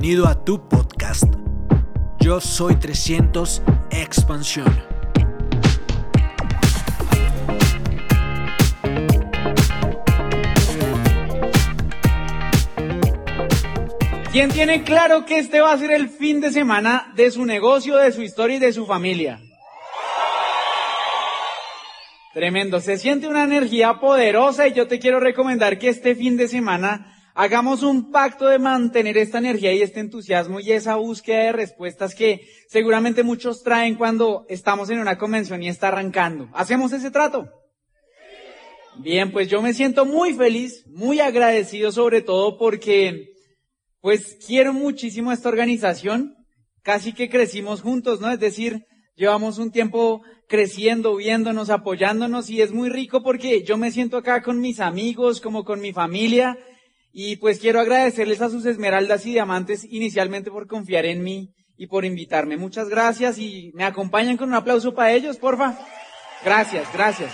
Bienvenido 0.00 0.28
a 0.28 0.44
tu 0.46 0.66
podcast. 0.66 1.24
Yo 2.20 2.40
soy 2.40 2.76
300 2.76 3.60
Expansión. 3.90 4.74
¿Quién 14.32 14.50
tiene 14.52 14.84
claro 14.84 15.26
que 15.26 15.38
este 15.38 15.60
va 15.60 15.72
a 15.72 15.76
ser 15.76 15.90
el 15.90 16.08
fin 16.08 16.40
de 16.40 16.50
semana 16.50 17.12
de 17.14 17.30
su 17.30 17.44
negocio, 17.44 17.98
de 17.98 18.10
su 18.12 18.22
historia 18.22 18.56
y 18.56 18.60
de 18.60 18.72
su 18.72 18.86
familia? 18.86 19.38
Tremendo, 22.32 22.80
se 22.80 22.96
siente 22.96 23.28
una 23.28 23.44
energía 23.44 24.00
poderosa 24.00 24.66
y 24.66 24.72
yo 24.72 24.88
te 24.88 24.98
quiero 24.98 25.20
recomendar 25.20 25.78
que 25.78 25.90
este 25.90 26.14
fin 26.14 26.38
de 26.38 26.48
semana 26.48 27.19
hagamos 27.40 27.82
un 27.82 28.10
pacto 28.10 28.48
de 28.48 28.58
mantener 28.58 29.16
esta 29.16 29.38
energía 29.38 29.72
y 29.72 29.80
este 29.80 30.00
entusiasmo 30.00 30.60
y 30.60 30.72
esa 30.72 30.96
búsqueda 30.96 31.44
de 31.44 31.52
respuestas 31.52 32.14
que 32.14 32.46
seguramente 32.68 33.22
muchos 33.22 33.62
traen 33.62 33.94
cuando 33.94 34.44
estamos 34.50 34.90
en 34.90 34.98
una 34.98 35.16
convención 35.16 35.62
y 35.62 35.70
está 35.70 35.88
arrancando. 35.88 36.50
¿Hacemos 36.52 36.92
ese 36.92 37.10
trato? 37.10 37.48
Bien, 38.98 39.32
pues 39.32 39.48
yo 39.48 39.62
me 39.62 39.72
siento 39.72 40.04
muy 40.04 40.34
feliz, 40.34 40.84
muy 40.88 41.20
agradecido 41.20 41.92
sobre 41.92 42.20
todo 42.20 42.58
porque 42.58 43.32
pues 44.02 44.36
quiero 44.46 44.74
muchísimo 44.74 45.32
esta 45.32 45.48
organización. 45.48 46.34
Casi 46.82 47.14
que 47.14 47.30
crecimos 47.30 47.80
juntos, 47.80 48.20
¿no? 48.20 48.30
Es 48.30 48.40
decir, 48.40 48.84
llevamos 49.16 49.56
un 49.56 49.70
tiempo 49.70 50.20
creciendo, 50.46 51.16
viéndonos, 51.16 51.70
apoyándonos 51.70 52.50
y 52.50 52.60
es 52.60 52.70
muy 52.70 52.90
rico 52.90 53.22
porque 53.22 53.62
yo 53.64 53.78
me 53.78 53.90
siento 53.90 54.18
acá 54.18 54.42
con 54.42 54.60
mis 54.60 54.78
amigos, 54.78 55.40
como 55.40 55.64
con 55.64 55.80
mi 55.80 55.94
familia 55.94 56.58
y 57.12 57.36
pues 57.36 57.58
quiero 57.58 57.80
agradecerles 57.80 58.40
a 58.40 58.50
sus 58.50 58.66
esmeraldas 58.66 59.26
y 59.26 59.32
diamantes 59.32 59.84
inicialmente 59.84 60.50
por 60.50 60.66
confiar 60.66 61.06
en 61.06 61.22
mí 61.22 61.54
y 61.76 61.86
por 61.86 62.04
invitarme. 62.04 62.56
Muchas 62.56 62.88
gracias 62.88 63.38
y 63.38 63.72
me 63.74 63.84
acompañan 63.84 64.36
con 64.36 64.48
un 64.48 64.54
aplauso 64.54 64.94
para 64.94 65.12
ellos, 65.12 65.38
porfa. 65.38 65.78
Gracias, 66.44 66.92
gracias. 66.92 67.32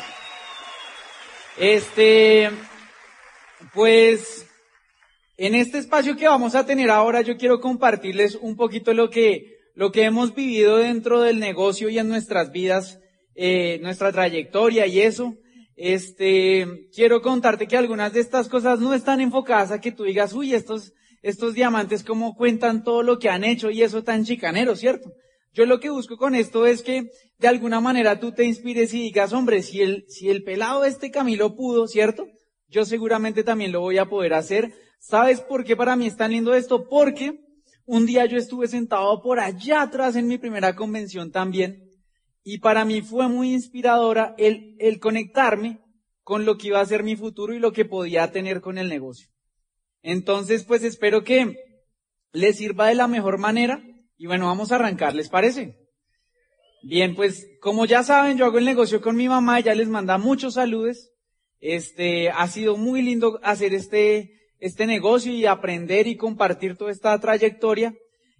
Este, 1.59 2.51
pues 3.75 4.47
en 5.37 5.55
este 5.55 5.79
espacio 5.79 6.17
que 6.17 6.29
vamos 6.29 6.55
a 6.55 6.65
tener 6.65 6.91
ahora, 6.91 7.21
yo 7.21 7.37
quiero 7.37 7.61
compartirles 7.61 8.37
un 8.37 8.57
poquito 8.57 8.95
lo 8.95 9.11
que, 9.11 9.59
lo 9.75 9.93
que 9.93 10.05
hemos 10.05 10.35
vivido 10.35 10.79
dentro 10.79 11.21
del 11.21 11.41
negocio 11.41 11.89
y 11.89 11.99
en 11.99 12.09
nuestras 12.09 12.53
vidas, 12.53 13.01
eh, 13.35 13.79
nuestra 13.83 14.13
trayectoria 14.13 14.87
y 14.87 15.01
eso. 15.01 15.35
Este, 15.77 16.89
quiero 16.95 17.21
contarte 17.23 17.67
que 17.67 17.77
algunas 17.77 18.13
de 18.13 18.21
estas 18.21 18.49
cosas 18.49 18.81
no 18.81 18.95
están 18.95 19.21
enfocadas 19.21 19.71
a 19.71 19.81
que 19.81 19.93
tú 19.93 20.05
digas, 20.05 20.33
uy, 20.33 20.55
estos, 20.55 20.93
estos 21.23 21.55
diamantes 21.55 22.03
cómo 22.03 22.35
cuentan 22.35 22.83
todo 22.83 23.03
lo 23.03 23.19
que 23.19 23.29
han 23.29 23.45
hecho 23.45 23.71
y 23.71 23.83
eso 23.83 24.03
tan 24.03 24.25
chicanero, 24.25 24.75
¿cierto? 24.75 25.13
Yo 25.53 25.67
lo 25.67 25.81
que 25.81 25.91
busco 25.91 26.17
con 26.17 26.35
esto 26.35 26.67
es 26.67 26.83
que 26.83 27.11
de 27.39 27.49
alguna 27.49 27.81
manera 27.81 28.19
tú 28.19 28.33
te 28.33 28.45
inspires 28.45 28.93
y 28.95 29.03
digas, 29.03 29.33
hombre, 29.33 29.63
si 29.63 29.83
el, 29.83 30.05
si 30.09 30.31
el 30.31 30.43
pelado 30.43 30.85
este 30.85 31.11
Camilo 31.11 31.55
pudo, 31.55 31.87
¿cierto? 31.87 32.27
Yo 32.69 32.85
seguramente 32.85 33.45
también 33.45 33.73
lo 33.73 33.81
voy 33.81 33.99
a 33.99 34.07
poder 34.07 34.35
hacer 34.35 34.73
¿Sabes 34.99 35.41
por 35.41 35.65
qué 35.65 35.77
para 35.77 35.95
mí 35.95 36.07
es 36.07 36.17
tan 36.17 36.33
lindo 36.33 36.55
esto? 36.55 36.89
Porque 36.89 37.41
un 37.85 38.07
día 38.07 38.27
yo 38.27 38.37
estuve 38.37 38.67
sentado 38.67 39.23
por 39.23 39.39
allá 39.39 39.83
atrás 39.83 40.17
en 40.17 40.27
mi 40.27 40.39
primera 40.39 40.75
convención 40.75 41.31
también 41.31 41.86
y 42.49 42.59
para 42.59 42.85
mí 42.85 43.03
fue 43.03 43.27
muy 43.29 43.53
inspiradora 43.53 44.37
el, 44.39 44.77
el 44.79 45.01
conectarme 45.01 45.81
con 46.23 46.45
lo 46.45 46.57
que 46.57 46.69
iba 46.69 46.81
a 46.81 46.87
ser 46.87 47.03
mi 47.03 47.17
futuro 47.17 47.53
y 47.53 47.59
lo 47.59 47.73
que 47.73 47.85
podía 47.85 48.31
tener 48.31 48.61
con 48.61 48.79
el 48.79 48.89
negocio. 48.89 49.27
Entonces, 50.01 50.62
pues 50.62 50.85
espero 50.85 51.25
que 51.25 51.56
les 52.31 52.59
sirva 52.59 52.87
de 52.87 52.95
la 52.95 53.09
mejor 53.09 53.39
manera 53.39 53.83
y 54.17 54.29
bueno, 54.29 54.47
vamos 54.47 54.71
a 54.71 54.77
arrancar, 54.77 55.12
¿les 55.12 55.29
parece? 55.29 55.75
Bien, 56.85 57.17
pues 57.17 57.49
como 57.61 57.85
ya 57.85 58.05
saben, 58.05 58.39
yo 58.39 58.45
hago 58.45 58.59
el 58.59 58.65
negocio 58.65 59.01
con 59.01 59.17
mi 59.17 59.29
mamá, 59.29 59.59
ella 59.59 59.75
les 59.75 59.89
manda 59.89 60.17
muchos 60.17 60.55
saludos. 60.55 61.11
Este, 61.59 62.31
ha 62.31 62.47
sido 62.47 62.77
muy 62.77 63.03
lindo 63.03 63.41
hacer 63.43 63.75
este, 63.75 64.53
este 64.61 64.87
negocio 64.87 65.33
y 65.33 65.47
aprender 65.47 66.06
y 66.06 66.17
compartir 66.17 66.77
toda 66.77 66.93
esta 66.93 67.19
trayectoria 67.19 67.93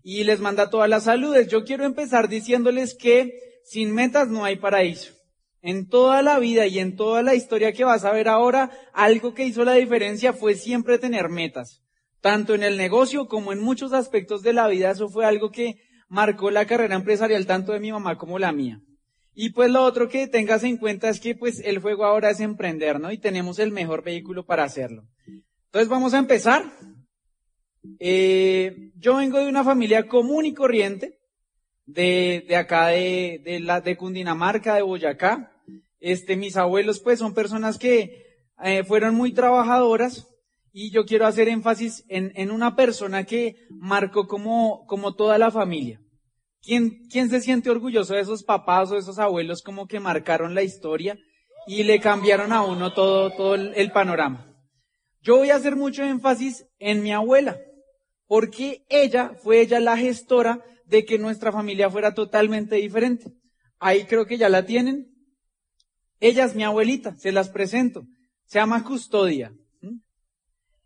y 0.05 0.23
les 0.23 0.39
manda 0.39 0.71
todas 0.71 0.89
las 0.89 1.03
saludes. 1.03 1.49
Yo 1.49 1.65
quiero 1.65 1.85
empezar 1.85 2.29
diciéndoles 2.29 2.95
que 2.97 3.56
sin 3.67 3.93
metas 3.93 4.29
no 4.29 4.45
hay 4.45 4.57
paraíso. 4.57 5.13
En 5.61 5.89
toda 5.89 6.23
la 6.23 6.39
vida 6.39 6.67
y 6.69 6.79
en 6.79 6.95
toda 6.95 7.23
la 7.23 7.35
historia 7.35 7.73
que 7.73 7.83
vas 7.85 8.05
a 8.05 8.13
ver 8.13 8.29
ahora, 8.29 8.71
algo 8.93 9.35
que 9.35 9.45
hizo 9.45 9.65
la 9.65 9.75
diferencia 9.75 10.33
fue 10.33 10.55
siempre 10.55 10.99
tener 10.99 11.29
metas. 11.29 11.83
Tanto 12.21 12.55
en 12.55 12.63
el 12.63 12.77
negocio 12.77 13.27
como 13.27 13.53
en 13.53 13.61
muchos 13.61 13.93
aspectos 13.93 14.43
de 14.43 14.53
la 14.53 14.69
vida, 14.69 14.93
eso 14.93 15.09
fue 15.09 15.27
algo 15.27 15.51
que 15.51 15.81
marcó 16.09 16.53
la 16.53 16.67
carrera 16.67 16.95
empresarial 16.95 17.45
tanto 17.47 17.73
de 17.73 17.81
mi 17.81 17.91
mamá 17.91 18.17
como 18.17 18.39
la 18.39 18.53
mía. 18.53 18.81
Y 19.35 19.51
pues 19.51 19.69
lo 19.71 19.83
otro 19.83 20.09
que 20.09 20.29
tengas 20.29 20.63
en 20.63 20.77
cuenta 20.77 21.09
es 21.09 21.19
que 21.19 21.35
pues 21.35 21.61
el 21.65 21.81
juego 21.81 22.05
ahora 22.05 22.31
es 22.31 22.39
emprender, 22.39 23.01
¿no? 23.01 23.11
Y 23.11 23.19
tenemos 23.19 23.59
el 23.59 23.73
mejor 23.73 24.05
vehículo 24.05 24.47
para 24.47 24.63
hacerlo. 24.63 25.09
Entonces 25.67 25.89
vamos 25.89 26.15
a 26.15 26.19
empezar. 26.19 26.73
Eh, 27.99 28.93
yo 28.97 29.17
vengo 29.17 29.39
de 29.39 29.49
una 29.49 29.65
familia 29.65 30.07
común 30.07 30.47
y 30.47 30.55
corriente, 30.55 31.19
de, 31.87 32.45
de 32.47 32.57
acá 32.57 32.89
de, 32.89 33.41
de, 33.45 33.61
la, 33.61 33.81
de 33.81 33.97
Cundinamarca, 33.97 34.75
de 34.75 34.83
Boyacá. 34.83 35.53
Este, 35.99 36.37
mis 36.37 36.57
abuelos 36.57 37.01
pues 37.01 37.21
son 37.21 37.33
personas 37.33 37.79
que 37.79 38.27
eh, 38.63 38.85
fueron 38.85 39.15
muy 39.15 39.33
trabajadoras 39.33 40.29
y 40.73 40.91
yo 40.91 41.07
quiero 41.07 41.27
hacer 41.27 41.49
énfasis 41.49 42.05
en, 42.09 42.33
en 42.35 42.51
una 42.51 42.77
persona 42.77 43.25
que 43.25 43.57
marcó 43.71 44.27
como, 44.27 44.85
como 44.87 45.15
toda 45.15 45.39
la 45.39 45.51
familia. 45.51 46.01
¿Quién, 46.61 47.07
¿Quién 47.11 47.31
se 47.31 47.41
siente 47.41 47.71
orgulloso 47.71 48.15
de 48.15 48.21
esos 48.21 48.43
papás 48.43 48.91
o 48.91 48.95
de 48.95 49.01
esos 49.01 49.19
abuelos 49.19 49.63
como 49.63 49.87
que 49.87 50.01
marcaron 50.01 50.55
la 50.55 50.63
historia 50.63 51.17
y 51.67 51.85
le 51.85 52.01
cambiaron 52.01 52.53
a 52.53 52.63
uno 52.63 52.93
todo, 52.93 53.31
todo 53.31 53.55
el 53.55 53.93
panorama? 53.93 54.53
Yo 55.23 55.39
voy 55.39 55.51
a 55.51 55.57
hacer 55.57 55.77
mucho 55.77 56.05
énfasis 56.05 56.67
en 56.79 57.03
mi 57.03 57.13
abuela, 57.13 57.59
porque 58.27 58.85
ella 58.89 59.33
fue 59.43 59.61
ella 59.61 59.81
la 59.81 59.97
gestora 59.97 60.63
de 60.87 61.05
que 61.05 61.19
nuestra 61.19 61.53
familia 61.53 61.91
fuera 61.91 62.15
totalmente 62.15 62.77
diferente. 62.77 63.33
Ahí 63.79 64.05
creo 64.05 64.27
que 64.27 64.39
ya 64.39 64.49
la 64.49 64.65
tienen. 64.65 65.09
Ella 66.21 66.45
es 66.45 66.55
mi 66.55 66.65
abuelita, 66.65 67.17
se 67.17 67.33
las 67.33 67.51
presento. 67.51 68.07
Se 68.47 68.59
llama 68.59 68.85
Custodia. 68.85 69.53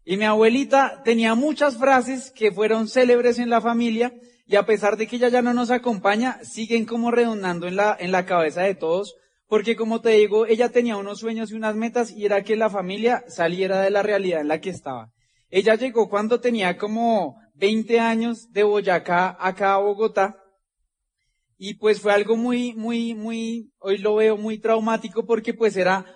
Y 0.04 0.16
mi 0.16 0.24
abuelita 0.24 1.02
tenía 1.04 1.34
muchas 1.34 1.78
frases 1.78 2.30
que 2.30 2.50
fueron 2.50 2.88
célebres 2.88 3.38
en 3.38 3.50
la 3.50 3.60
familia 3.60 4.12
y 4.46 4.56
a 4.56 4.66
pesar 4.66 4.96
de 4.96 5.06
que 5.06 5.16
ella 5.16 5.28
ya 5.28 5.42
no 5.42 5.54
nos 5.54 5.70
acompaña, 5.70 6.42
siguen 6.42 6.84
como 6.84 7.10
redundando 7.10 7.68
en 7.68 7.76
la, 7.76 7.96
en 8.00 8.10
la 8.10 8.26
cabeza 8.26 8.62
de 8.62 8.74
todos 8.74 9.14
porque 9.50 9.74
como 9.74 10.00
te 10.00 10.10
digo, 10.10 10.46
ella 10.46 10.68
tenía 10.68 10.96
unos 10.96 11.18
sueños 11.18 11.50
y 11.50 11.56
unas 11.56 11.74
metas 11.74 12.12
y 12.12 12.24
era 12.24 12.44
que 12.44 12.54
la 12.54 12.70
familia 12.70 13.24
saliera 13.26 13.80
de 13.80 13.90
la 13.90 14.00
realidad 14.00 14.40
en 14.40 14.46
la 14.46 14.60
que 14.60 14.70
estaba. 14.70 15.10
Ella 15.50 15.74
llegó 15.74 16.08
cuando 16.08 16.40
tenía 16.40 16.78
como 16.78 17.36
20 17.60 18.00
años 18.00 18.50
de 18.52 18.62
Boyacá 18.62 19.36
acá 19.38 19.74
a 19.74 19.78
Bogotá. 19.78 20.42
Y 21.58 21.74
pues 21.74 22.00
fue 22.00 22.12
algo 22.12 22.36
muy, 22.36 22.74
muy, 22.74 23.14
muy, 23.14 23.70
hoy 23.78 23.98
lo 23.98 24.14
veo 24.14 24.38
muy 24.38 24.58
traumático 24.58 25.26
porque 25.26 25.52
pues 25.52 25.76
era, 25.76 26.06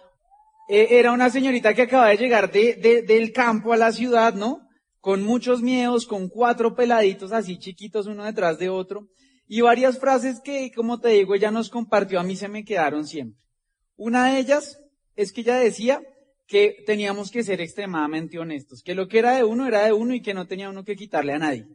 e, 0.69 0.99
era 0.99 1.13
una 1.13 1.29
señorita 1.29 1.75
que 1.75 1.83
acaba 1.83 2.09
de 2.09 2.17
llegar 2.17 2.51
de, 2.51 2.75
de, 2.75 3.03
del 3.03 3.31
campo 3.31 3.75
a 3.75 3.77
la 3.77 3.93
ciudad, 3.93 4.33
¿no? 4.33 4.67
Con 5.01 5.23
muchos 5.23 5.61
miedos, 5.61 6.07
con 6.07 6.31
cuatro 6.31 6.75
peladitos 6.75 7.31
así 7.31 7.59
chiquitos 7.59 8.07
uno 8.07 8.25
detrás 8.25 8.59
de 8.59 8.71
otro. 8.71 9.07
Y 9.47 9.61
varias 9.61 9.99
frases 9.99 10.41
que, 10.41 10.73
como 10.75 10.99
te 10.99 11.11
digo, 11.11 11.35
ella 11.35 11.51
nos 11.51 11.69
compartió, 11.69 12.19
a 12.19 12.23
mí 12.25 12.37
se 12.37 12.49
me 12.49 12.65
quedaron 12.65 13.07
siempre. 13.07 13.39
Una 13.97 14.33
de 14.33 14.39
ellas 14.39 14.81
es 15.15 15.31
que 15.31 15.43
ella 15.43 15.57
decía 15.57 16.01
que 16.47 16.83
teníamos 16.87 17.31
que 17.31 17.43
ser 17.43 17.61
extremadamente 17.61 18.39
honestos, 18.39 18.83
que 18.83 18.95
lo 18.95 19.09
que 19.09 19.19
era 19.19 19.37
de 19.37 19.45
uno 19.45 19.67
era 19.67 19.85
de 19.85 19.93
uno 19.93 20.15
y 20.15 20.21
que 20.21 20.35
no 20.35 20.47
tenía 20.47 20.71
uno 20.71 20.85
que 20.85 20.97
quitarle 20.97 21.33
a 21.33 21.39
nadie. 21.39 21.67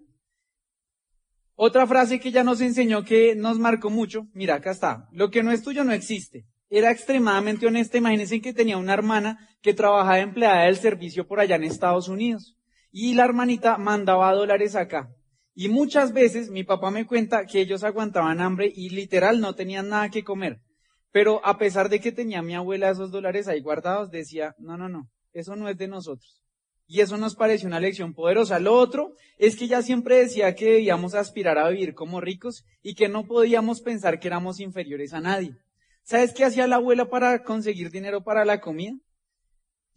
Otra 1.55 1.85
frase 1.87 2.19
que 2.19 2.29
ella 2.29 2.43
nos 2.43 2.61
enseñó 2.61 3.03
que 3.03 3.35
nos 3.35 3.59
marcó 3.59 3.89
mucho, 3.89 4.27
mira, 4.33 4.55
acá 4.55 4.71
está, 4.71 5.09
lo 5.11 5.29
que 5.29 5.43
no 5.43 5.51
es 5.51 5.63
tuyo 5.63 5.83
no 5.83 5.91
existe. 5.91 6.45
Era 6.69 6.91
extremadamente 6.91 7.65
honesta, 7.65 7.97
imagínense 7.97 8.41
que 8.41 8.53
tenía 8.53 8.77
una 8.77 8.93
hermana 8.93 9.49
que 9.61 9.73
trabajaba 9.73 10.19
empleada 10.19 10.65
del 10.65 10.77
servicio 10.77 11.27
por 11.27 11.39
allá 11.39 11.55
en 11.55 11.63
Estados 11.63 12.07
Unidos. 12.07 12.55
Y 12.91 13.15
la 13.15 13.25
hermanita 13.25 13.77
mandaba 13.77 14.33
dólares 14.33 14.75
acá. 14.75 15.09
Y 15.55 15.67
muchas 15.67 16.13
veces 16.13 16.49
mi 16.49 16.63
papá 16.63 16.91
me 16.91 17.05
cuenta 17.05 17.45
que 17.45 17.59
ellos 17.59 17.83
aguantaban 17.83 18.39
hambre 18.39 18.71
y 18.73 18.89
literal 18.91 19.41
no 19.41 19.55
tenían 19.55 19.89
nada 19.89 20.09
que 20.09 20.23
comer. 20.23 20.61
Pero 21.11 21.45
a 21.45 21.57
pesar 21.57 21.89
de 21.89 21.99
que 21.99 22.11
tenía 22.11 22.41
mi 22.41 22.55
abuela 22.55 22.89
esos 22.89 23.11
dólares 23.11 23.47
ahí 23.47 23.61
guardados, 23.61 24.11
decía, 24.11 24.55
no, 24.59 24.77
no, 24.77 24.89
no, 24.89 25.09
eso 25.33 25.55
no 25.55 25.69
es 25.69 25.77
de 25.77 25.87
nosotros. 25.87 26.43
Y 26.87 27.01
eso 27.01 27.17
nos 27.17 27.35
pareció 27.35 27.67
una 27.67 27.79
lección 27.79 28.13
poderosa. 28.13 28.59
Lo 28.59 28.73
otro 28.73 29.13
es 29.37 29.55
que 29.55 29.65
ella 29.65 29.81
siempre 29.81 30.17
decía 30.17 30.55
que 30.55 30.71
debíamos 30.71 31.13
aspirar 31.13 31.57
a 31.57 31.69
vivir 31.69 31.93
como 31.93 32.19
ricos 32.19 32.65
y 32.81 32.95
que 32.95 33.09
no 33.09 33.25
podíamos 33.25 33.81
pensar 33.81 34.19
que 34.19 34.27
éramos 34.27 34.59
inferiores 34.59 35.13
a 35.13 35.21
nadie. 35.21 35.55
¿Sabes 36.03 36.33
qué 36.33 36.45
hacía 36.45 36.67
la 36.67 36.77
abuela 36.77 37.09
para 37.09 37.43
conseguir 37.43 37.91
dinero 37.91 38.23
para 38.23 38.43
la 38.43 38.59
comida? 38.59 38.95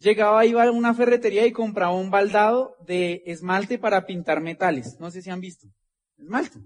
llegaba, 0.03 0.45
iba 0.45 0.63
a 0.63 0.71
una 0.71 0.93
ferretería 0.93 1.45
y 1.45 1.51
compraba 1.51 1.95
un 1.95 2.11
baldado 2.11 2.75
de 2.85 3.23
esmalte 3.25 3.79
para 3.79 4.05
pintar 4.05 4.41
metales. 4.41 4.97
No 4.99 5.09
sé 5.09 5.21
si 5.21 5.29
han 5.29 5.39
visto. 5.39 5.67
Esmalte. 6.17 6.59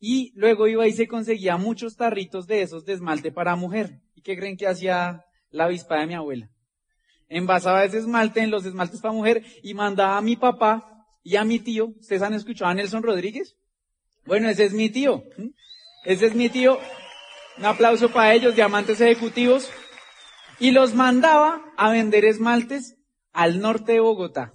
Y 0.00 0.32
luego 0.36 0.68
iba 0.68 0.86
y 0.86 0.92
se 0.92 1.08
conseguía 1.08 1.56
muchos 1.56 1.96
tarritos 1.96 2.46
de 2.46 2.62
esos 2.62 2.84
de 2.84 2.92
esmalte 2.92 3.32
para 3.32 3.56
mujer. 3.56 4.00
¿Y 4.14 4.22
qué 4.22 4.36
creen 4.36 4.56
que 4.56 4.66
hacía 4.66 5.24
la 5.50 5.64
avispa 5.64 5.98
de 5.98 6.06
mi 6.06 6.14
abuela? 6.14 6.50
Envasaba 7.28 7.84
ese 7.84 7.98
esmalte 7.98 8.40
en 8.40 8.50
los 8.50 8.64
esmaltes 8.64 9.00
para 9.00 9.12
mujer 9.12 9.44
y 9.62 9.74
mandaba 9.74 10.16
a 10.16 10.22
mi 10.22 10.36
papá 10.36 11.06
y 11.22 11.36
a 11.36 11.44
mi 11.44 11.58
tío. 11.58 11.88
¿Ustedes 12.00 12.22
han 12.22 12.34
escuchado 12.34 12.70
a 12.70 12.74
Nelson 12.74 13.02
Rodríguez? 13.02 13.56
Bueno, 14.24 14.48
ese 14.48 14.64
es 14.64 14.72
mi 14.72 14.88
tío. 14.88 15.24
Ese 16.04 16.26
es 16.26 16.34
mi 16.34 16.48
tío. 16.48 16.78
Un 17.58 17.66
aplauso 17.66 18.10
para 18.10 18.34
ellos, 18.34 18.54
diamantes 18.54 19.00
ejecutivos. 19.00 19.70
Y 20.60 20.70
los 20.70 20.94
mandaba 20.94 21.62
a 21.76 21.90
vender 21.90 22.24
esmaltes 22.24 22.96
al 23.32 23.60
norte 23.60 23.92
de 23.92 24.00
Bogotá. 24.00 24.54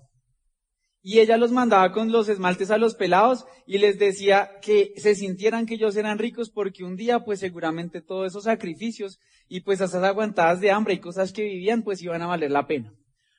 Y 1.06 1.20
ella 1.20 1.36
los 1.36 1.52
mandaba 1.52 1.92
con 1.92 2.14
los 2.14 2.30
esmaltes 2.30 2.72
a 2.72 2.78
los 2.78 2.96
pelados 2.96 3.46
y 3.68 3.78
les 3.78 4.00
decía 4.00 4.52
que 4.62 4.94
se 4.96 5.16
sintieran 5.16 5.66
que 5.66 5.74
ellos 5.74 5.98
eran 5.98 6.18
ricos 6.18 6.50
porque 6.50 6.86
un 6.86 6.96
día 6.96 7.26
pues 7.26 7.42
seguramente 7.42 8.02
todos 8.02 8.28
esos 8.28 8.46
sacrificios 8.46 9.20
y 9.50 9.62
pues 9.62 9.82
esas 9.82 10.02
aguantadas 10.02 10.62
de 10.62 10.72
hambre 10.72 10.94
y 10.94 11.00
cosas 11.00 11.34
que 11.34 11.44
vivían 11.44 11.84
pues 11.84 12.02
iban 12.02 12.22
a 12.22 12.28
valer 12.28 12.52
la 12.52 12.68
pena. 12.68 12.94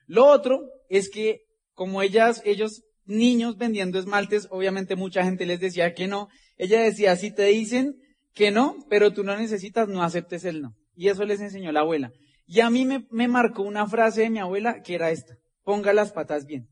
Lo 0.07 0.27
otro 0.27 0.61
es 0.91 1.09
que 1.09 1.41
como 1.73 2.03
ellas, 2.03 2.43
ellos 2.45 2.85
niños 3.07 3.57
vendiendo 3.57 3.99
esmaltes, 3.99 4.47
obviamente 4.51 4.95
mucha 4.95 5.25
gente 5.25 5.47
les 5.47 5.59
decía 5.59 5.95
que 5.95 6.07
no. 6.07 6.29
Ella 6.57 6.83
decía, 6.83 7.17
si 7.17 7.33
te 7.33 7.45
dicen 7.47 7.97
que 8.35 8.51
no, 8.51 8.77
pero 8.89 9.13
tú 9.13 9.25
no 9.25 9.37
necesitas, 9.37 9.89
no 9.89 10.03
aceptes 10.03 10.45
el 10.45 10.61
no. 10.61 10.75
Y 10.95 11.09
eso 11.09 11.25
les 11.25 11.41
enseñó 11.41 11.73
la 11.73 11.81
abuela. 11.81 12.13
Y 12.47 12.61
a 12.61 12.71
mí 12.71 12.85
me, 12.85 13.07
me 13.11 13.27
marcó 13.27 13.63
una 13.63 13.87
frase 13.87 14.23
de 14.23 14.31
mi 14.31 14.39
abuela 14.39 14.83
que 14.83 14.95
era 14.95 15.11
esta, 15.11 15.35
ponga 15.65 15.93
las 15.93 16.13
patas 16.13 16.45
bien. 16.47 16.69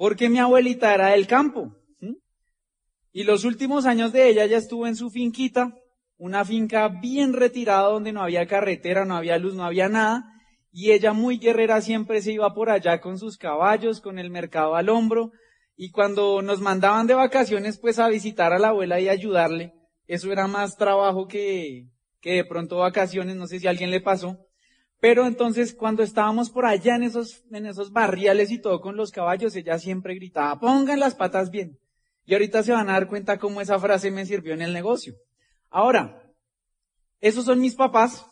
Porque 0.00 0.30
mi 0.30 0.38
abuelita 0.38 0.94
era 0.94 1.08
del 1.08 1.26
campo. 1.26 1.76
Y 3.12 3.24
los 3.24 3.44
últimos 3.44 3.84
años 3.84 4.14
de 4.14 4.30
ella 4.30 4.46
ya 4.46 4.56
estuvo 4.56 4.86
en 4.86 4.96
su 4.96 5.10
finquita, 5.10 5.74
una 6.16 6.42
finca 6.46 6.88
bien 6.88 7.34
retirada 7.34 7.90
donde 7.90 8.10
no 8.10 8.22
había 8.22 8.46
carretera, 8.46 9.04
no 9.04 9.14
había 9.14 9.36
luz, 9.36 9.54
no 9.54 9.62
había 9.62 9.90
nada. 9.90 10.24
Y 10.72 10.92
ella 10.92 11.12
muy 11.12 11.36
guerrera 11.36 11.82
siempre 11.82 12.22
se 12.22 12.32
iba 12.32 12.54
por 12.54 12.70
allá 12.70 13.02
con 13.02 13.18
sus 13.18 13.36
caballos, 13.36 14.00
con 14.00 14.18
el 14.18 14.30
mercado 14.30 14.74
al 14.74 14.88
hombro. 14.88 15.32
Y 15.76 15.90
cuando 15.90 16.40
nos 16.40 16.62
mandaban 16.62 17.06
de 17.06 17.12
vacaciones 17.12 17.78
pues 17.78 17.98
a 17.98 18.08
visitar 18.08 18.54
a 18.54 18.58
la 18.58 18.68
abuela 18.68 19.00
y 19.00 19.10
ayudarle, 19.10 19.74
eso 20.06 20.32
era 20.32 20.46
más 20.46 20.78
trabajo 20.78 21.28
que, 21.28 21.90
que 22.22 22.36
de 22.36 22.46
pronto 22.46 22.78
vacaciones, 22.78 23.36
no 23.36 23.46
sé 23.46 23.60
si 23.60 23.66
alguien 23.66 23.90
le 23.90 24.00
pasó. 24.00 24.38
Pero 25.00 25.26
entonces 25.26 25.74
cuando 25.74 26.02
estábamos 26.02 26.50
por 26.50 26.66
allá 26.66 26.94
en 26.96 27.04
esos, 27.04 27.42
en 27.50 27.66
esos 27.66 27.90
barriales 27.90 28.50
y 28.50 28.60
todo 28.60 28.80
con 28.80 28.96
los 28.96 29.10
caballos, 29.10 29.56
ella 29.56 29.78
siempre 29.78 30.14
gritaba, 30.14 30.60
pongan 30.60 31.00
las 31.00 31.14
patas 31.14 31.50
bien. 31.50 31.78
Y 32.26 32.34
ahorita 32.34 32.62
se 32.62 32.72
van 32.72 32.90
a 32.90 32.92
dar 32.92 33.08
cuenta 33.08 33.38
cómo 33.38 33.60
esa 33.60 33.78
frase 33.78 34.10
me 34.10 34.26
sirvió 34.26 34.52
en 34.52 34.62
el 34.62 34.74
negocio. 34.74 35.14
Ahora, 35.70 36.22
esos 37.20 37.46
son 37.46 37.60
mis 37.60 37.74
papás, 37.74 38.26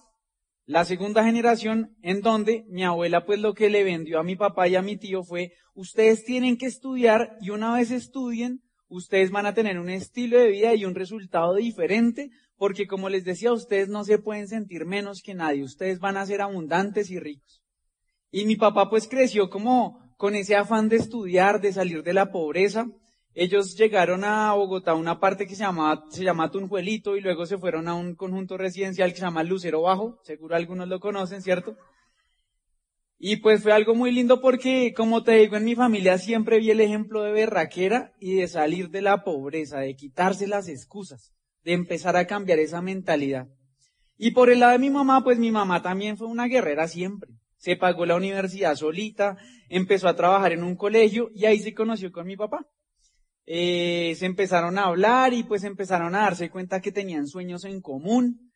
la 0.67 0.85
segunda 0.85 1.25
generación 1.25 1.97
en 2.03 2.21
donde 2.21 2.67
mi 2.69 2.85
abuela 2.85 3.25
pues 3.25 3.41
lo 3.41 3.55
que 3.55 3.71
le 3.71 3.85
vendió 3.85 4.21
a 4.21 4.23
mi 4.23 4.37
papá 4.37 4.69
y 4.69 4.77
a 4.77 4.83
mi 4.83 4.99
tío 4.99 5.25
fue, 5.25 5.55
ustedes 5.75 6.25
tienen 6.25 6.59
que 6.59 6.67
estudiar 6.67 7.39
y 7.41 7.51
una 7.51 7.75
vez 7.75 7.91
estudien, 7.91 8.63
ustedes 8.89 9.31
van 9.31 9.47
a 9.47 9.55
tener 9.55 9.79
un 9.79 9.91
estilo 9.91 10.39
de 10.39 10.49
vida 10.49 10.75
y 10.75 10.85
un 10.85 10.95
resultado 10.95 11.55
diferente, 11.55 12.31
porque 12.57 12.87
como 12.87 13.09
les 13.09 13.25
decía, 13.25 13.53
ustedes 13.53 13.89
no 13.89 14.05
se 14.05 14.19
pueden 14.19 14.49
sentir 14.49 14.85
menos 14.85 15.23
que 15.23 15.35
nadie, 15.35 15.63
ustedes 15.63 15.99
van 15.99 16.17
a 16.17 16.27
ser 16.27 16.41
abundantes 16.41 17.11
y 17.11 17.19
ricos. 17.19 17.63
Y 18.31 18.45
mi 18.45 18.57
papá 18.57 18.91
pues 18.91 19.09
creció 19.09 19.49
como 19.49 20.01
con 20.17 20.35
ese 20.35 20.57
afán 20.57 20.89
de 20.89 20.97
estudiar, 20.97 21.61
de 21.61 21.73
salir 21.73 22.03
de 22.03 22.13
la 22.13 22.31
pobreza, 22.31 22.87
ellos 23.41 23.77
llegaron 23.77 24.25
a 24.25 24.53
Bogotá, 24.55 24.95
una 24.95 25.21
parte 25.21 25.47
que 25.47 25.55
se 25.55 25.63
llama, 25.63 26.05
se 26.11 26.25
llama 26.25 26.51
Tunjuelito, 26.51 27.17
y 27.17 27.21
luego 27.21 27.47
se 27.47 27.57
fueron 27.57 27.87
a 27.87 27.95
un 27.95 28.17
conjunto 28.17 28.57
residencial 28.57 29.11
que 29.13 29.19
se 29.19 29.25
llama 29.25 29.45
Lucero 29.45 29.83
Bajo, 29.83 30.19
seguro 30.25 30.57
algunos 30.57 30.89
lo 30.89 30.99
conocen, 30.99 31.41
¿cierto? 31.41 31.77
Y 33.19 33.37
pues 33.37 33.63
fue 33.63 33.73
algo 33.73 33.95
muy 33.95 34.13
lindo 34.13 34.41
porque, 34.41 34.95
como 34.97 35.25
te 35.25 35.33
digo, 35.33 35.57
en 35.57 35.65
mi 35.65 35.75
familia 35.75 36.19
siempre 36.19 36.59
vi 36.59 36.71
el 36.71 36.81
ejemplo 36.81 37.23
de 37.23 37.33
berraquera 37.33 38.15
y 38.21 38.35
de 38.35 38.47
salir 38.47 38.91
de 38.91 39.03
la 39.03 39.25
pobreza, 39.25 39.81
de 39.81 39.97
quitarse 39.97 40.47
las 40.47 40.69
excusas, 40.69 41.35
de 41.65 41.73
empezar 41.73 42.17
a 42.17 42.27
cambiar 42.27 42.61
esa 42.61 42.81
mentalidad. 42.81 43.49
Y 44.17 44.31
por 44.31 44.51
el 44.51 44.61
lado 44.61 44.73
de 44.73 44.79
mi 44.79 44.91
mamá, 44.91 45.25
pues 45.25 45.39
mi 45.39 45.51
mamá 45.51 45.83
también 45.83 46.17
fue 46.17 46.29
una 46.29 46.47
guerrera 46.47 46.87
siempre. 46.87 47.31
Se 47.57 47.77
pagó 47.77 48.07
la 48.07 48.15
universidad 48.15 48.77
solita, 48.77 49.37
empezó 49.69 50.09
a 50.09 50.17
trabajar 50.17 50.53
en 50.53 50.63
un 50.63 50.77
colegio 50.77 51.31
y 51.35 51.45
ahí 51.45 51.59
se 51.59 51.75
conoció 51.75 52.13
con 52.13 52.27
mi 52.27 52.37
papá 52.37 52.69
eh, 53.51 54.15
se 54.19 54.27
empezaron 54.27 54.77
a 54.77 54.85
hablar 54.85 55.33
y 55.33 55.43
pues 55.43 55.65
empezaron 55.65 56.15
a 56.15 56.21
darse 56.21 56.51
cuenta 56.51 56.83
que 56.83 56.93
tenían 56.93 57.27
sueños 57.27 57.65
en 57.65 57.81
común. 57.81 58.48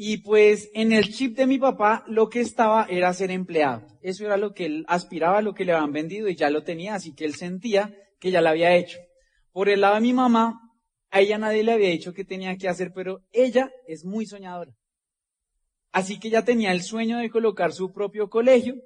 Y 0.00 0.18
pues 0.18 0.70
en 0.74 0.92
el 0.92 1.12
chip 1.12 1.36
de 1.36 1.48
mi 1.48 1.58
papá 1.58 2.04
lo 2.06 2.28
que 2.28 2.40
estaba 2.40 2.86
era 2.88 3.12
ser 3.12 3.32
empleado. 3.32 3.84
Eso 4.00 4.24
era 4.24 4.36
lo 4.36 4.54
que 4.54 4.64
él 4.64 4.84
aspiraba, 4.86 5.42
lo 5.42 5.54
que 5.54 5.64
le 5.64 5.72
habían 5.72 5.90
vendido 5.90 6.28
y 6.28 6.36
ya 6.36 6.50
lo 6.50 6.62
tenía, 6.62 6.94
así 6.94 7.16
que 7.16 7.24
él 7.24 7.34
sentía 7.34 7.92
que 8.20 8.30
ya 8.30 8.40
lo 8.40 8.48
había 8.48 8.76
hecho. 8.76 8.96
Por 9.50 9.68
el 9.68 9.80
lado 9.80 9.96
de 9.96 10.02
mi 10.02 10.12
mamá, 10.12 10.60
a 11.10 11.20
ella 11.20 11.36
nadie 11.36 11.64
le 11.64 11.72
había 11.72 11.88
dicho 11.88 12.12
qué 12.12 12.24
tenía 12.24 12.56
que 12.56 12.68
hacer, 12.68 12.92
pero 12.94 13.24
ella 13.32 13.72
es 13.88 14.04
muy 14.04 14.24
soñadora. 14.24 14.70
Así 15.90 16.20
que 16.20 16.28
ella 16.28 16.44
tenía 16.44 16.70
el 16.70 16.82
sueño 16.82 17.18
de 17.18 17.28
colocar 17.28 17.72
su 17.72 17.92
propio 17.92 18.30
colegio. 18.30 18.76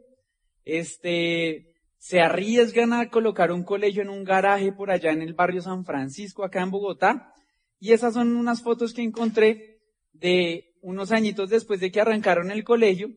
Este, 0.64 1.74
se 1.98 2.20
arriesgan 2.20 2.94
a 2.94 3.10
colocar 3.10 3.52
un 3.52 3.64
colegio 3.64 4.00
en 4.00 4.08
un 4.08 4.24
garaje 4.24 4.72
por 4.72 4.90
allá 4.90 5.12
en 5.12 5.20
el 5.20 5.34
barrio 5.34 5.60
San 5.60 5.84
Francisco, 5.84 6.42
acá 6.42 6.62
en 6.62 6.70
Bogotá. 6.70 7.34
Y 7.78 7.92
esas 7.92 8.14
son 8.14 8.34
unas 8.34 8.62
fotos 8.62 8.94
que 8.94 9.02
encontré 9.02 9.82
de 10.14 10.71
unos 10.82 11.12
añitos 11.12 11.48
después 11.48 11.80
de 11.80 11.90
que 11.90 12.02
arrancaron 12.02 12.50
el 12.50 12.64
colegio. 12.64 13.10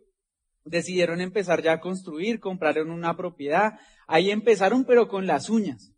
Decidieron 0.64 1.20
empezar 1.20 1.62
ya 1.62 1.74
a 1.74 1.80
construir, 1.82 2.40
compraron 2.40 2.90
una 2.90 3.18
propiedad. 3.18 3.74
Ahí 4.08 4.32
empezaron, 4.32 4.86
pero 4.86 5.10
con 5.10 5.28
las 5.28 5.50
uñas. 5.50 5.92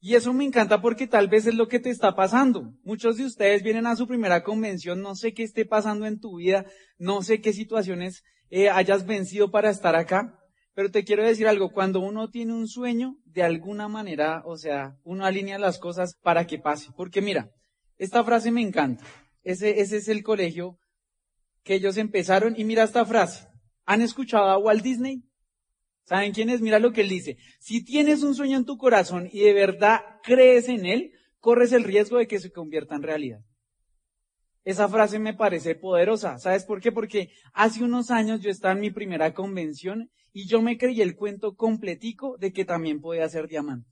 Y 0.00 0.14
eso 0.14 0.32
me 0.32 0.44
encanta 0.44 0.80
porque 0.80 1.08
tal 1.08 1.26
vez 1.26 1.46
es 1.46 1.54
lo 1.54 1.66
que 1.66 1.80
te 1.80 1.90
está 1.90 2.14
pasando. 2.14 2.72
Muchos 2.84 3.16
de 3.16 3.24
ustedes 3.24 3.64
vienen 3.64 3.86
a 3.86 3.96
su 3.96 4.06
primera 4.06 4.44
convención, 4.44 5.02
no 5.02 5.16
sé 5.16 5.34
qué 5.34 5.42
esté 5.42 5.66
pasando 5.66 6.06
en 6.06 6.20
tu 6.20 6.36
vida, 6.36 6.66
no 6.98 7.22
sé 7.22 7.40
qué 7.40 7.52
situaciones 7.52 8.22
eh, 8.50 8.68
hayas 8.68 9.06
vencido 9.06 9.50
para 9.50 9.70
estar 9.70 9.96
acá, 9.96 10.38
pero 10.72 10.92
te 10.92 11.02
quiero 11.02 11.24
decir 11.24 11.48
algo, 11.48 11.72
cuando 11.72 11.98
uno 11.98 12.30
tiene 12.30 12.54
un 12.54 12.68
sueño, 12.68 13.16
de 13.24 13.42
alguna 13.42 13.88
manera, 13.88 14.42
o 14.44 14.56
sea, 14.56 14.96
uno 15.02 15.24
alinea 15.24 15.58
las 15.58 15.80
cosas 15.80 16.14
para 16.22 16.46
que 16.46 16.60
pase. 16.60 16.90
Porque 16.96 17.20
mira, 17.20 17.50
esta 17.96 18.22
frase 18.22 18.52
me 18.52 18.62
encanta. 18.62 19.04
Ese, 19.42 19.80
es 19.80 20.08
el 20.08 20.22
colegio 20.22 20.78
que 21.62 21.74
ellos 21.74 21.96
empezaron. 21.96 22.54
Y 22.58 22.64
mira 22.64 22.84
esta 22.84 23.04
frase. 23.04 23.46
¿Han 23.84 24.02
escuchado 24.02 24.46
a 24.46 24.58
Walt 24.58 24.82
Disney? 24.82 25.22
¿Saben 26.04 26.32
quién 26.32 26.50
es? 26.50 26.60
Mira 26.60 26.78
lo 26.78 26.92
que 26.92 27.02
él 27.02 27.08
dice. 27.08 27.36
Si 27.60 27.84
tienes 27.84 28.22
un 28.22 28.34
sueño 28.34 28.56
en 28.56 28.64
tu 28.64 28.78
corazón 28.78 29.28
y 29.30 29.40
de 29.40 29.52
verdad 29.52 30.00
crees 30.22 30.68
en 30.68 30.86
él, 30.86 31.12
corres 31.38 31.72
el 31.72 31.84
riesgo 31.84 32.18
de 32.18 32.26
que 32.26 32.40
se 32.40 32.50
convierta 32.50 32.94
en 32.94 33.02
realidad. 33.02 33.40
Esa 34.64 34.88
frase 34.88 35.18
me 35.18 35.34
parece 35.34 35.74
poderosa. 35.74 36.38
¿Sabes 36.38 36.64
por 36.64 36.80
qué? 36.80 36.92
Porque 36.92 37.30
hace 37.52 37.82
unos 37.82 38.10
años 38.10 38.40
yo 38.40 38.50
estaba 38.50 38.74
en 38.74 38.80
mi 38.80 38.90
primera 38.90 39.32
convención 39.32 40.10
y 40.32 40.46
yo 40.46 40.60
me 40.60 40.76
creí 40.76 41.00
el 41.00 41.16
cuento 41.16 41.56
completico 41.56 42.36
de 42.38 42.52
que 42.52 42.64
también 42.64 43.00
podía 43.00 43.28
ser 43.28 43.48
diamante. 43.48 43.90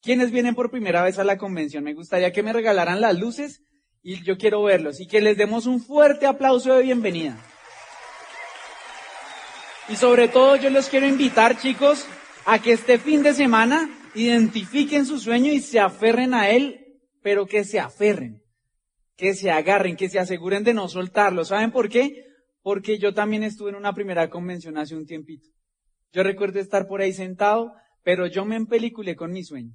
¿Quiénes 0.00 0.30
vienen 0.30 0.54
por 0.54 0.70
primera 0.70 1.02
vez 1.02 1.18
a 1.18 1.24
la 1.24 1.38
convención? 1.38 1.84
Me 1.84 1.94
gustaría 1.94 2.32
que 2.32 2.42
me 2.42 2.52
regalaran 2.52 3.00
las 3.00 3.18
luces 3.18 3.62
y 4.02 4.22
yo 4.22 4.38
quiero 4.38 4.62
verlos 4.62 5.00
y 5.00 5.06
que 5.06 5.20
les 5.20 5.36
demos 5.36 5.66
un 5.66 5.80
fuerte 5.80 6.26
aplauso 6.26 6.74
de 6.74 6.82
bienvenida. 6.82 7.36
Y 9.88 9.96
sobre 9.96 10.28
todo 10.28 10.56
yo 10.56 10.70
los 10.70 10.88
quiero 10.88 11.06
invitar, 11.06 11.58
chicos, 11.58 12.06
a 12.44 12.60
que 12.60 12.72
este 12.72 12.98
fin 12.98 13.22
de 13.22 13.34
semana 13.34 13.90
identifiquen 14.14 15.06
su 15.06 15.18
sueño 15.18 15.52
y 15.52 15.60
se 15.60 15.80
aferren 15.80 16.34
a 16.34 16.50
él, 16.50 17.00
pero 17.22 17.46
que 17.46 17.64
se 17.64 17.80
aferren 17.80 18.42
que 19.18 19.34
se 19.34 19.50
agarren, 19.50 19.96
que 19.96 20.08
se 20.08 20.20
aseguren 20.20 20.62
de 20.62 20.72
no 20.72 20.88
soltarlo. 20.88 21.44
¿Saben 21.44 21.72
por 21.72 21.88
qué? 21.88 22.24
Porque 22.62 22.98
yo 22.98 23.12
también 23.12 23.42
estuve 23.42 23.70
en 23.70 23.76
una 23.76 23.92
primera 23.92 24.30
convención 24.30 24.78
hace 24.78 24.94
un 24.94 25.06
tiempito. 25.06 25.48
Yo 26.12 26.22
recuerdo 26.22 26.60
estar 26.60 26.86
por 26.86 27.00
ahí 27.00 27.12
sentado, 27.12 27.74
pero 28.04 28.28
yo 28.28 28.44
me 28.44 28.54
empeliculé 28.54 29.16
con 29.16 29.32
mi 29.32 29.42
sueño. 29.42 29.74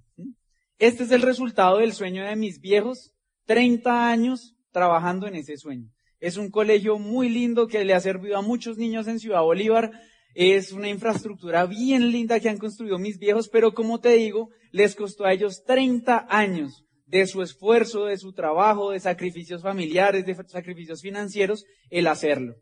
Este 0.80 1.03
es 1.03 1.12
el 1.12 1.22
resultado 1.22 1.80
del 1.80 1.92
sueño 1.92 2.25
de 2.25 2.38
mis 2.38 2.62
viejos, 2.62 3.13
30 3.46 4.10
años 4.10 4.56
trabajando 4.72 5.28
en 5.28 5.36
ese 5.36 5.58
sueño. 5.58 5.90
Es 6.20 6.38
un 6.38 6.50
colegio 6.50 6.98
muy 7.00 7.30
lindo 7.30 7.68
que 7.68 7.84
le 7.84 7.94
ha 7.94 8.00
servido 8.00 8.38
a 8.38 8.42
muchos 8.42 8.78
niños 8.78 9.08
en 9.08 9.20
Ciudad 9.20 9.42
Bolívar. 9.42 9.92
Es 10.34 10.72
una 10.72 10.90
infraestructura 10.90 11.66
bien 11.66 12.12
linda 12.12 12.40
que 12.40 12.50
han 12.50 12.58
construido 12.58 12.98
mis 12.98 13.20
viejos, 13.20 13.50
pero 13.50 13.74
como 13.74 14.00
te 14.00 14.14
digo, 14.14 14.50
les 14.72 14.96
costó 14.96 15.26
a 15.26 15.34
ellos 15.34 15.64
30 15.66 16.28
años 16.30 16.86
de 17.06 17.28
su 17.28 17.42
esfuerzo, 17.42 18.06
de 18.06 18.18
su 18.18 18.34
trabajo, 18.34 18.92
de 18.92 19.00
sacrificios 19.00 19.62
familiares, 19.62 20.26
de 20.26 20.36
sacrificios 20.48 21.02
financieros, 21.02 21.66
el 21.90 22.08
hacerlo. 22.08 22.56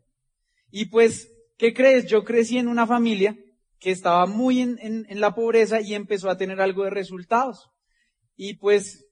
Y 0.70 0.86
pues, 0.86 1.30
¿qué 1.56 1.72
crees? 1.72 2.06
Yo 2.06 2.24
crecí 2.24 2.58
en 2.58 2.68
una 2.68 2.86
familia 2.86 3.38
que 3.78 3.90
estaba 3.90 4.26
muy 4.26 4.60
en, 4.60 5.06
la 5.20 5.34
pobreza 5.34 5.80
y 5.80 5.94
empezó 5.94 6.30
a 6.30 6.36
tener 6.36 6.60
algo 6.60 6.84
de 6.84 6.90
resultados. 6.90 7.70
Y 8.36 8.54
pues, 8.54 9.06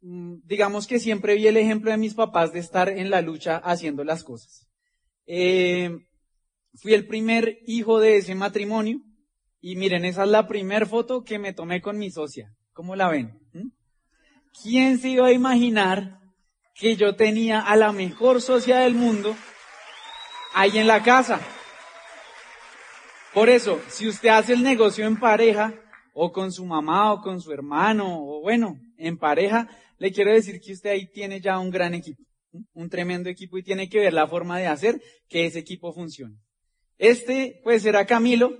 digamos 0.00 0.86
que 0.86 0.98
siempre 0.98 1.34
vi 1.34 1.46
el 1.46 1.56
ejemplo 1.56 1.90
de 1.90 1.96
mis 1.96 2.14
papás 2.14 2.52
de 2.52 2.58
estar 2.58 2.88
en 2.88 3.10
la 3.10 3.20
lucha 3.20 3.56
haciendo 3.56 4.04
las 4.04 4.24
cosas. 4.24 4.66
Eh, 5.26 5.90
fui 6.74 6.94
el 6.94 7.06
primer 7.06 7.58
hijo 7.66 8.00
de 8.00 8.16
ese 8.16 8.34
matrimonio 8.34 9.00
y 9.60 9.76
miren, 9.76 10.04
esa 10.04 10.24
es 10.24 10.30
la 10.30 10.46
primera 10.46 10.86
foto 10.86 11.22
que 11.22 11.38
me 11.38 11.52
tomé 11.52 11.82
con 11.82 11.98
mi 11.98 12.10
socia. 12.10 12.54
¿Cómo 12.72 12.96
la 12.96 13.08
ven? 13.08 13.38
¿Mm? 13.52 13.68
¿Quién 14.62 14.98
se 14.98 15.10
iba 15.10 15.26
a 15.26 15.32
imaginar 15.32 16.18
que 16.74 16.96
yo 16.96 17.14
tenía 17.14 17.60
a 17.60 17.76
la 17.76 17.92
mejor 17.92 18.40
socia 18.40 18.78
del 18.78 18.94
mundo 18.94 19.36
ahí 20.54 20.78
en 20.78 20.86
la 20.86 21.02
casa? 21.02 21.40
Por 23.34 23.48
eso, 23.48 23.80
si 23.88 24.08
usted 24.08 24.30
hace 24.30 24.54
el 24.54 24.62
negocio 24.62 25.06
en 25.06 25.20
pareja, 25.20 25.74
o 26.12 26.32
con 26.32 26.50
su 26.50 26.66
mamá, 26.66 27.12
o 27.12 27.20
con 27.20 27.40
su 27.40 27.52
hermano, 27.52 28.24
o 28.24 28.40
bueno, 28.40 28.76
en 28.96 29.16
pareja, 29.16 29.68
le 30.00 30.10
quiero 30.10 30.32
decir 30.32 30.60
que 30.60 30.72
usted 30.72 30.90
ahí 30.90 31.06
tiene 31.12 31.40
ya 31.40 31.60
un 31.60 31.70
gran 31.70 31.94
equipo, 31.94 32.24
un 32.72 32.88
tremendo 32.88 33.28
equipo 33.28 33.56
y 33.58 33.62
tiene 33.62 33.88
que 33.88 34.00
ver 34.00 34.12
la 34.12 34.26
forma 34.26 34.58
de 34.58 34.66
hacer 34.66 35.00
que 35.28 35.46
ese 35.46 35.60
equipo 35.60 35.92
funcione. 35.92 36.36
Este, 36.98 37.60
pues 37.62 37.82
será 37.82 38.04
Camilo. 38.04 38.58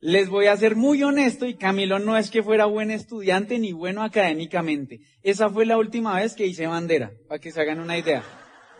Les 0.00 0.28
voy 0.28 0.46
a 0.46 0.56
ser 0.56 0.76
muy 0.76 1.02
honesto 1.02 1.44
y 1.44 1.56
Camilo 1.56 1.98
no 1.98 2.16
es 2.16 2.30
que 2.30 2.42
fuera 2.42 2.64
buen 2.64 2.90
estudiante 2.90 3.58
ni 3.58 3.72
bueno 3.72 4.02
académicamente. 4.02 5.00
Esa 5.22 5.50
fue 5.50 5.66
la 5.66 5.76
última 5.76 6.14
vez 6.14 6.34
que 6.34 6.46
hice 6.46 6.66
bandera, 6.66 7.12
para 7.28 7.40
que 7.40 7.50
se 7.50 7.60
hagan 7.60 7.80
una 7.80 7.98
idea. 7.98 8.24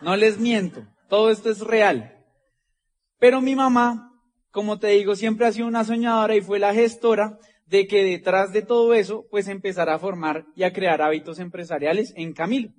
No 0.01 0.15
les 0.15 0.39
miento, 0.39 0.87
todo 1.09 1.29
esto 1.29 1.51
es 1.51 1.59
real. 1.59 2.25
Pero 3.19 3.41
mi 3.41 3.53
mamá 3.53 4.09
como 4.51 4.79
te 4.79 4.87
digo, 4.87 5.15
siempre 5.15 5.45
ha 5.45 5.51
sido 5.51 5.67
una 5.67 5.83
soñadora 5.83 6.35
y 6.35 6.41
fue 6.41 6.59
la 6.59 6.73
gestora 6.73 7.37
de 7.69 7.85
que 7.85 8.03
detrás 8.03 8.51
de 8.51 8.63
todo 8.63 8.95
eso, 8.95 9.27
pues 9.29 9.47
empezara 9.47 9.93
a 9.93 9.99
formar 9.99 10.47
y 10.55 10.63
a 10.63 10.73
crear 10.73 11.03
hábitos 11.03 11.37
empresariales 11.37 12.13
en 12.15 12.33
Camilo. 12.33 12.73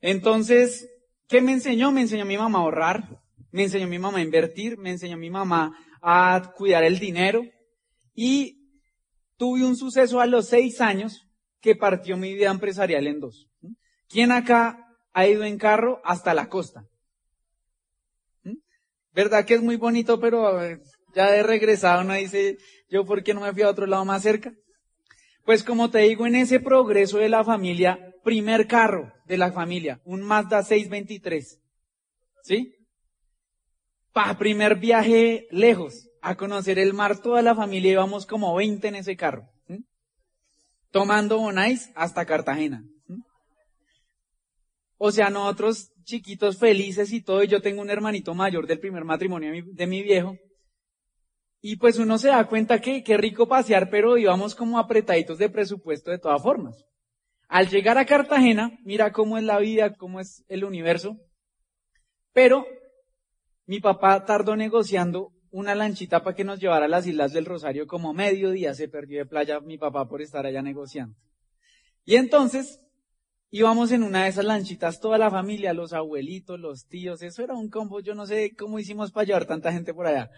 Entonces, 0.00 0.88
¿qué 1.26 1.40
me 1.40 1.52
enseñó? 1.52 1.90
Me 1.90 2.02
enseñó 2.02 2.24
mi 2.24 2.38
mamá 2.38 2.60
a 2.60 2.62
ahorrar, 2.62 3.20
me 3.50 3.64
enseñó 3.64 3.88
mi 3.88 3.98
mamá 3.98 4.18
a 4.18 4.22
invertir, 4.22 4.78
me 4.78 4.90
enseñó 4.90 5.16
mi 5.16 5.28
mamá 5.28 5.76
a 6.00 6.52
cuidar 6.56 6.84
el 6.84 7.00
dinero 7.00 7.42
y 8.14 8.70
tuve 9.36 9.64
un 9.64 9.76
suceso 9.76 10.20
a 10.20 10.26
los 10.26 10.48
seis 10.48 10.80
años 10.80 11.26
que 11.60 11.74
partió 11.74 12.16
mi 12.16 12.32
vida 12.32 12.52
empresarial 12.52 13.08
en 13.08 13.18
dos. 13.18 13.48
¿Quién 14.08 14.30
acá 14.30 14.86
ha 15.12 15.26
ido 15.26 15.42
en 15.42 15.58
carro 15.58 16.00
hasta 16.04 16.32
la 16.32 16.48
costa? 16.48 16.86
¿Verdad 19.10 19.44
que 19.44 19.54
es 19.54 19.62
muy 19.62 19.76
bonito, 19.76 20.20
pero 20.20 20.60
ya 21.16 21.30
de 21.32 21.42
regresado 21.42 22.02
uno 22.02 22.14
dice, 22.14 22.58
yo 22.90 23.04
por 23.04 23.24
qué 23.24 23.34
no 23.34 23.40
me 23.40 23.52
fui 23.52 23.62
a 23.62 23.70
otro 23.70 23.86
lado 23.86 24.04
más 24.04 24.22
cerca? 24.22 24.52
Pues 25.44 25.64
como 25.64 25.90
te 25.90 26.00
digo, 26.00 26.26
en 26.26 26.36
ese 26.36 26.60
progreso 26.60 27.18
de 27.18 27.28
la 27.28 27.42
familia, 27.42 28.14
primer 28.22 28.66
carro 28.66 29.12
de 29.24 29.38
la 29.38 29.50
familia, 29.50 30.00
un 30.04 30.22
Mazda 30.22 30.62
623. 30.62 31.60
¿Sí? 32.42 32.74
Para 34.12 34.38
primer 34.38 34.76
viaje 34.76 35.46
lejos, 35.50 36.08
a 36.20 36.36
conocer 36.36 36.78
el 36.78 36.92
mar, 36.92 37.18
toda 37.20 37.42
la 37.42 37.54
familia 37.54 37.92
íbamos 37.92 38.26
como 38.26 38.54
20 38.54 38.88
en 38.88 38.96
ese 38.96 39.16
carro. 39.16 39.48
Tomando 40.90 41.38
Bonais 41.38 41.90
hasta 41.94 42.24
Cartagena. 42.24 42.84
O 44.98 45.10
sea, 45.12 45.30
nosotros 45.30 45.92
chiquitos 46.04 46.58
felices 46.58 47.12
y 47.12 47.20
todo, 47.20 47.42
y 47.42 47.48
yo 47.48 47.60
tengo 47.60 47.82
un 47.82 47.90
hermanito 47.90 48.34
mayor 48.34 48.66
del 48.66 48.80
primer 48.80 49.04
matrimonio 49.04 49.52
de 49.64 49.86
mi, 49.86 50.02
viejo. 50.02 50.36
Y 51.68 51.78
pues 51.78 51.98
uno 51.98 52.16
se 52.16 52.28
da 52.28 52.46
cuenta 52.46 52.80
que 52.80 53.02
qué 53.02 53.16
rico 53.16 53.48
pasear, 53.48 53.90
pero 53.90 54.16
íbamos 54.16 54.54
como 54.54 54.78
apretaditos 54.78 55.36
de 55.36 55.48
presupuesto 55.48 56.12
de 56.12 56.18
todas 56.20 56.40
formas. 56.40 56.86
Al 57.48 57.68
llegar 57.68 57.98
a 57.98 58.06
Cartagena, 58.06 58.78
mira 58.84 59.10
cómo 59.10 59.36
es 59.36 59.42
la 59.42 59.58
vida, 59.58 59.94
cómo 59.94 60.20
es 60.20 60.44
el 60.46 60.62
universo. 60.62 61.16
Pero 62.32 62.64
mi 63.66 63.80
papá 63.80 64.24
tardó 64.24 64.54
negociando 64.54 65.32
una 65.50 65.74
lanchita 65.74 66.22
para 66.22 66.36
que 66.36 66.44
nos 66.44 66.60
llevara 66.60 66.84
a 66.84 66.88
las 66.88 67.04
Islas 67.04 67.32
del 67.32 67.46
Rosario 67.46 67.88
como 67.88 68.14
medio 68.14 68.52
día. 68.52 68.72
Se 68.72 68.86
perdió 68.86 69.18
de 69.18 69.26
playa 69.26 69.58
mi 69.58 69.76
papá 69.76 70.06
por 70.06 70.22
estar 70.22 70.46
allá 70.46 70.62
negociando. 70.62 71.16
Y 72.04 72.14
entonces 72.14 72.80
íbamos 73.50 73.90
en 73.90 74.04
una 74.04 74.22
de 74.22 74.28
esas 74.28 74.44
lanchitas, 74.44 75.00
toda 75.00 75.18
la 75.18 75.32
familia, 75.32 75.72
los 75.72 75.92
abuelitos, 75.92 76.60
los 76.60 76.86
tíos, 76.86 77.22
eso 77.22 77.42
era 77.42 77.54
un 77.54 77.70
combo, 77.70 77.98
yo 77.98 78.14
no 78.14 78.24
sé 78.24 78.54
cómo 78.54 78.78
hicimos 78.78 79.10
para 79.10 79.26
llevar 79.26 79.46
tanta 79.46 79.72
gente 79.72 79.92
por 79.92 80.06
allá. 80.06 80.30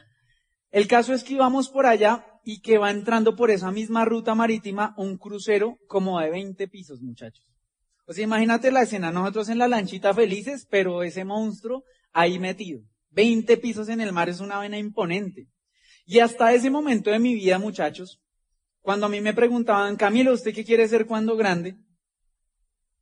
El 0.70 0.86
caso 0.86 1.14
es 1.14 1.24
que 1.24 1.34
íbamos 1.34 1.70
por 1.70 1.86
allá 1.86 2.26
y 2.44 2.60
que 2.60 2.78
va 2.78 2.90
entrando 2.90 3.36
por 3.36 3.50
esa 3.50 3.70
misma 3.70 4.04
ruta 4.04 4.34
marítima 4.34 4.94
un 4.96 5.16
crucero 5.16 5.78
como 5.86 6.20
de 6.20 6.30
20 6.30 6.68
pisos, 6.68 7.00
muchachos. 7.00 7.44
O 8.06 8.12
sea, 8.12 8.24
imagínate 8.24 8.70
la 8.70 8.82
escena, 8.82 9.10
nosotros 9.10 9.48
en 9.48 9.58
la 9.58 9.68
lanchita 9.68 10.14
felices, 10.14 10.66
pero 10.70 11.02
ese 11.02 11.24
monstruo 11.24 11.84
ahí 12.12 12.38
metido. 12.38 12.82
20 13.10 13.56
pisos 13.58 13.88
en 13.88 14.00
el 14.00 14.12
mar 14.12 14.28
es 14.28 14.40
una 14.40 14.60
vena 14.60 14.78
imponente. 14.78 15.46
Y 16.06 16.20
hasta 16.20 16.54
ese 16.54 16.70
momento 16.70 17.10
de 17.10 17.18
mi 17.18 17.34
vida, 17.34 17.58
muchachos, 17.58 18.20
cuando 18.80 19.06
a 19.06 19.08
mí 19.10 19.20
me 19.20 19.34
preguntaban, 19.34 19.96
Camilo, 19.96 20.32
¿usted 20.32 20.54
qué 20.54 20.64
quiere 20.64 20.88
ser 20.88 21.04
cuando 21.04 21.36
grande? 21.36 21.76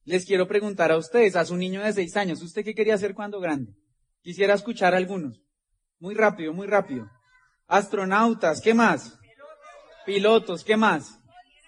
Les 0.04 0.24
quiero 0.24 0.48
preguntar 0.48 0.90
a 0.90 0.96
ustedes, 0.96 1.36
a 1.36 1.44
su 1.44 1.56
niño 1.56 1.82
de 1.82 1.92
seis 1.92 2.16
años, 2.16 2.42
¿usted 2.42 2.64
qué 2.64 2.74
quería 2.74 2.94
hacer 2.94 3.14
cuando 3.14 3.38
grande? 3.40 3.74
Quisiera 4.22 4.54
escuchar 4.54 4.94
a 4.94 4.96
algunos. 4.96 5.40
Muy 6.00 6.14
rápido, 6.14 6.52
muy 6.52 6.66
rápido. 6.66 7.08
Astronautas, 7.68 8.60
¿qué 8.60 8.74
más? 8.74 9.18
Pilotos, 10.04 10.62
¿qué 10.62 10.76
más? 10.76 11.18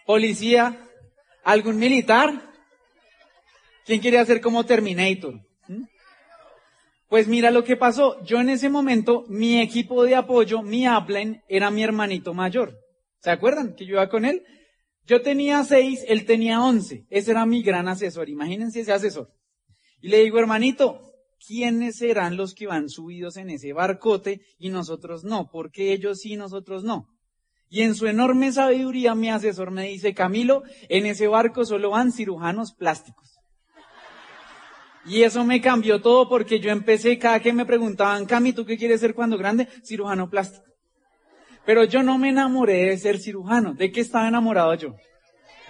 Policía, 0.07 0.88
algún 1.45 1.78
militar. 1.78 2.52
¿Quién 3.85 4.00
quería 4.00 4.25
ser 4.25 4.40
como 4.40 4.64
Terminator? 4.64 5.35
¿Mm? 5.67 5.85
Pues 7.09 7.26
mira 7.26 7.50
lo 7.50 7.64
que 7.64 7.76
pasó. 7.76 8.23
Yo 8.23 8.40
en 8.40 8.50
ese 8.50 8.69
momento, 8.69 9.25
mi 9.28 9.61
equipo 9.61 10.05
de 10.05 10.14
apoyo, 10.14 10.62
mi 10.62 10.88
upline, 10.88 11.43
era 11.49 11.71
mi 11.71 11.83
hermanito 11.83 12.33
mayor. 12.33 12.78
¿Se 13.21 13.31
acuerdan 13.31 13.75
que 13.75 13.85
yo 13.85 13.95
iba 13.95 14.09
con 14.09 14.25
él? 14.25 14.45
Yo 15.05 15.23
tenía 15.23 15.64
seis, 15.64 16.05
él 16.07 16.26
tenía 16.26 16.61
once. 16.61 17.07
Ese 17.09 17.31
era 17.31 17.47
mi 17.47 17.62
gran 17.62 17.88
asesor. 17.88 18.28
Imagínense 18.28 18.81
ese 18.81 18.93
asesor. 18.93 19.33
Y 20.00 20.09
le 20.09 20.19
digo, 20.19 20.38
hermanito, 20.38 21.08
¿quiénes 21.47 21.97
serán 21.97 22.37
los 22.37 22.54
que 22.54 22.66
van 22.66 22.88
subidos 22.88 23.37
en 23.37 23.50
ese 23.50 23.73
barcote 23.73 24.40
y 24.59 24.71
nosotros 24.71 25.25
no? 25.25 25.49
Porque 25.50 25.92
ellos 25.92 26.21
sí, 26.21 26.37
nosotros 26.37 26.85
no. 26.85 27.07
Y 27.71 27.83
en 27.83 27.95
su 27.95 28.07
enorme 28.07 28.52
sabiduría 28.52 29.14
mi 29.14 29.28
asesor 29.30 29.71
me 29.71 29.88
dice, 29.88 30.14
Camilo, 30.14 30.62
en 30.88 31.07
ese 31.07 31.28
barco 31.28 31.64
solo 31.64 31.90
van 31.90 32.12
cirujanos 32.12 32.73
plásticos. 32.73 33.38
Y 35.04 35.23
eso 35.23 35.45
me 35.45 35.61
cambió 35.61 36.00
todo 36.02 36.28
porque 36.28 36.61
yo 36.61 36.71
empecé, 36.71 37.18
cada 37.18 37.40
que 37.40 37.52
me 37.52 37.64
preguntaban, 37.64 38.26
Cami, 38.26 38.52
¿tú 38.52 38.64
qué 38.64 38.76
quieres 38.76 39.00
ser 39.00 39.14
cuando 39.14 39.38
grande? 39.38 39.68
Cirujano 39.83 40.28
plástico. 40.28 40.64
Pero 41.64 41.85
yo 41.85 42.02
no 42.02 42.18
me 42.18 42.30
enamoré 42.30 42.87
de 42.87 42.99
ser 42.99 43.18
cirujano. 43.18 43.75
¿De 43.75 43.90
qué 43.90 44.00
estaba 44.00 44.28
enamorado 44.28 44.75
yo? 44.75 44.95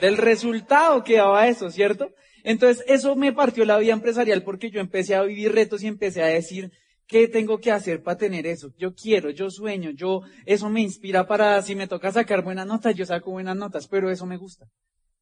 Del 0.01 0.17
resultado 0.17 1.03
que 1.03 1.17
daba 1.17 1.49
eso, 1.49 1.71
¿cierto? 1.71 2.13
Entonces, 2.45 2.85
eso 2.87 3.17
me 3.17 3.33
partió 3.33 3.65
la 3.65 3.79
vida 3.79 3.93
empresarial 3.93 4.43
porque 4.43 4.71
yo 4.71 4.81
empecé 4.81 5.15
a 5.15 5.23
vivir 5.23 5.53
retos 5.53 5.83
y 5.83 5.87
empecé 5.87 6.23
a 6.23 6.27
decir, 6.27 6.73
¿qué 7.07 7.27
tengo 7.27 7.59
que 7.59 7.73
hacer 7.73 8.03
para 8.03 8.17
tener 8.17 8.47
eso? 8.47 8.73
Yo 8.79 8.95
quiero, 8.95 9.31
yo 9.31 9.51
sueño, 9.51 9.91
yo, 9.91 10.23
eso 10.47 10.69
me 10.69 10.81
inspira 10.81 11.27
para, 11.27 11.61
si 11.63 11.75
me 11.75 11.89
toca 11.89 12.13
sacar 12.13 12.43
buenas 12.43 12.67
notas, 12.67 12.95
yo 12.95 13.05
saco 13.05 13.33
buenas 13.33 13.57
notas, 13.57 13.89
pero 13.89 14.11
eso 14.11 14.27
me 14.27 14.37
gusta. 14.37 14.67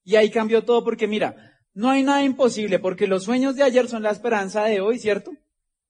Y 0.04 0.16
ahí 0.16 0.30
cambió 0.30 0.64
todo 0.64 0.84
porque 0.84 1.06
mira, 1.06 1.58
no 1.72 1.90
hay 1.90 2.02
nada 2.02 2.22
imposible 2.22 2.78
porque 2.78 3.06
los 3.06 3.24
sueños 3.24 3.56
de 3.56 3.62
ayer 3.62 3.88
son 3.88 4.02
la 4.02 4.10
esperanza 4.10 4.64
de 4.64 4.80
hoy, 4.80 4.98
¿cierto? 4.98 5.32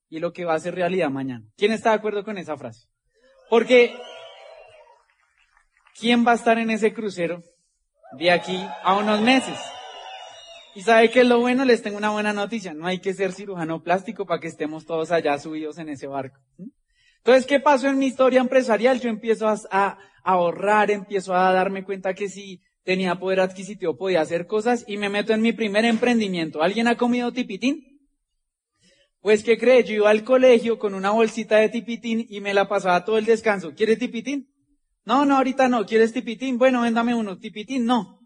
Y 0.09 0.19
lo 0.19 0.31
que 0.31 0.45
va 0.45 0.53
a 0.53 0.59
ser 0.59 0.75
realidad 0.75 1.09
mañana. 1.09 1.45
¿Quién 1.57 1.71
está 1.71 1.89
de 1.89 1.97
acuerdo 1.97 2.23
con 2.23 2.37
esa 2.37 2.57
frase? 2.57 2.87
Porque 3.49 3.95
¿quién 5.99 6.25
va 6.25 6.31
a 6.31 6.35
estar 6.35 6.57
en 6.57 6.71
ese 6.71 6.93
crucero 6.93 7.43
de 8.13 8.31
aquí 8.31 8.59
a 8.83 8.95
unos 8.95 9.21
meses? 9.21 9.59
Y 10.75 10.81
sabe 10.81 11.09
que 11.09 11.21
es 11.21 11.27
lo 11.27 11.39
bueno, 11.39 11.65
les 11.65 11.81
tengo 11.81 11.97
una 11.97 12.11
buena 12.11 12.33
noticia, 12.33 12.73
no 12.73 12.85
hay 12.85 12.99
que 12.99 13.13
ser 13.13 13.31
cirujano 13.31 13.81
plástico 13.81 14.27
para 14.27 14.39
que 14.39 14.47
estemos 14.47 14.85
todos 14.85 15.11
allá 15.11 15.39
subidos 15.39 15.79
en 15.79 15.89
ese 15.89 16.05
barco. 16.05 16.39
Entonces, 17.17 17.45
¿qué 17.45 17.59
pasó 17.59 17.87
en 17.87 17.97
mi 17.97 18.05
historia 18.05 18.39
empresarial? 18.39 19.01
Yo 19.01 19.09
empiezo 19.09 19.47
a, 19.47 19.97
ahorrar, 20.23 20.91
empiezo 20.91 21.33
a 21.33 21.51
darme 21.51 21.83
cuenta 21.83 22.13
que 22.13 22.29
si 22.29 22.61
tenía 22.83 23.19
poder 23.19 23.39
adquisitivo 23.39 23.97
podía 23.97 24.21
hacer 24.21 24.45
cosas 24.45 24.85
y 24.87 24.97
me 24.97 25.09
meto 25.09 25.33
en 25.33 25.41
mi 25.41 25.51
primer 25.51 25.83
emprendimiento. 25.83 26.61
¿Alguien 26.61 26.87
ha 26.87 26.95
comido 26.95 27.33
tipitín? 27.33 27.99
Pues, 29.19 29.43
¿qué 29.43 29.57
cree? 29.57 29.83
Yo 29.83 29.95
iba 29.95 30.09
al 30.09 30.23
colegio 30.23 30.79
con 30.79 30.93
una 30.93 31.11
bolsita 31.11 31.57
de 31.57 31.69
tipitín 31.69 32.25
y 32.29 32.39
me 32.39 32.53
la 32.53 32.69
pasaba 32.69 33.03
todo 33.03 33.17
el 33.17 33.25
descanso. 33.25 33.73
¿Quiere 33.75 33.97
tipitín? 33.97 34.47
No, 35.07 35.23
no, 35.23 35.37
ahorita 35.37 35.69
no. 35.69 35.85
¿Quieres 35.85 36.11
tipitín? 36.11 36.57
Bueno, 36.57 36.81
véndame 36.81 37.15
uno. 37.15 37.37
Tipitín, 37.37 37.85
no. 37.85 38.19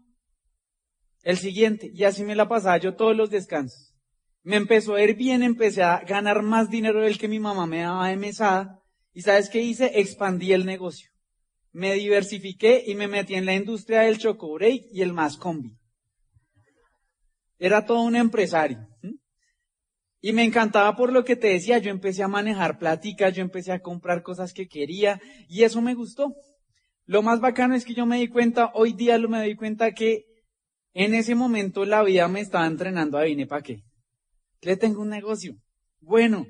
El 1.22 1.38
siguiente. 1.38 1.92
Y 1.94 2.02
así 2.02 2.24
me 2.24 2.34
la 2.34 2.48
pasaba 2.48 2.76
yo 2.78 2.96
todos 2.96 3.16
los 3.16 3.30
descansos. 3.30 3.94
Me 4.42 4.56
empezó 4.56 4.96
a 4.96 5.02
ir 5.04 5.14
bien, 5.14 5.44
empecé 5.44 5.84
a 5.84 6.00
ganar 6.00 6.42
más 6.42 6.70
dinero 6.70 7.02
del 7.02 7.18
que 7.18 7.28
mi 7.28 7.38
mamá 7.38 7.68
me 7.68 7.82
daba 7.82 8.08
de 8.08 8.16
mesada. 8.16 8.82
¿Y 9.12 9.22
sabes 9.22 9.48
qué 9.48 9.62
hice? 9.62 9.92
Expandí 10.00 10.52
el 10.52 10.66
negocio. 10.66 11.08
me 11.70 11.94
diversifiqué 11.94 12.82
y 12.84 12.96
me 12.96 13.06
metí 13.06 13.34
en 13.34 13.46
la 13.46 13.54
industria 13.54 14.00
del 14.00 14.18
choco 14.18 14.52
break 14.52 14.82
y 14.90 15.02
el 15.02 15.12
más 15.12 15.36
combi. 15.36 15.78
Era 17.60 17.86
todo 17.86 18.00
un 18.00 18.16
empresario. 18.16 18.88
Y 20.20 20.32
me 20.32 20.42
encantaba 20.42 20.96
por 20.96 21.12
lo 21.12 21.24
que 21.24 21.36
te 21.36 21.46
decía, 21.46 21.78
yo 21.78 21.92
empecé 21.92 22.24
a 22.24 22.28
manejar 22.28 22.80
pláticas, 22.80 23.32
yo 23.34 23.42
empecé 23.42 23.70
a 23.70 23.80
comprar 23.80 24.24
cosas 24.24 24.52
que 24.52 24.66
quería 24.66 25.20
y 25.48 25.62
eso 25.62 25.80
me 25.80 25.94
gustó. 25.94 26.34
Lo 27.06 27.22
más 27.22 27.40
bacano 27.40 27.74
es 27.74 27.84
que 27.84 27.94
yo 27.94 28.06
me 28.06 28.18
di 28.18 28.28
cuenta, 28.28 28.70
hoy 28.74 28.92
día 28.92 29.18
lo 29.18 29.28
me 29.28 29.38
doy 29.38 29.56
cuenta 29.56 29.92
que 29.92 30.24
en 30.94 31.14
ese 31.14 31.34
momento 31.34 31.84
la 31.84 32.02
vida 32.02 32.28
me 32.28 32.40
estaba 32.40 32.66
entrenando 32.66 33.18
a 33.18 33.22
vine 33.22 33.46
para 33.46 33.62
qué. 33.62 33.82
Le 34.60 34.76
tengo 34.76 35.02
un 35.02 35.08
negocio. 35.08 35.56
Bueno. 36.00 36.46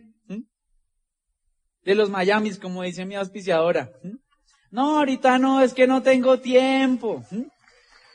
De 1.85 1.95
los 1.95 2.11
Miamis, 2.11 2.59
como 2.59 2.83
dice 2.83 3.05
mi 3.05 3.17
auspiciadora. 3.17 3.91
No, 4.71 4.99
ahorita 4.99 5.39
no, 5.39 5.61
es 5.63 5.75
que 5.75 5.87
no 5.87 6.03
tengo 6.03 6.39
tiempo. 6.39 7.25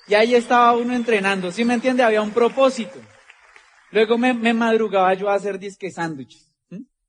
Y 0.08 0.14
ahí 0.14 0.36
estaba 0.36 0.76
uno 0.76 0.94
entrenando. 0.94 1.52
¿Sí 1.52 1.66
me 1.66 1.74
entiende? 1.74 2.04
Había 2.04 2.22
un 2.22 2.32
propósito. 2.32 3.00
Luego 3.92 4.18
me, 4.18 4.34
me 4.34 4.54
madrugaba 4.54 5.14
yo 5.16 5.30
a 5.30 5.36
hacer 5.36 5.60
disque 5.60 5.92
sándwiches. 5.92 6.54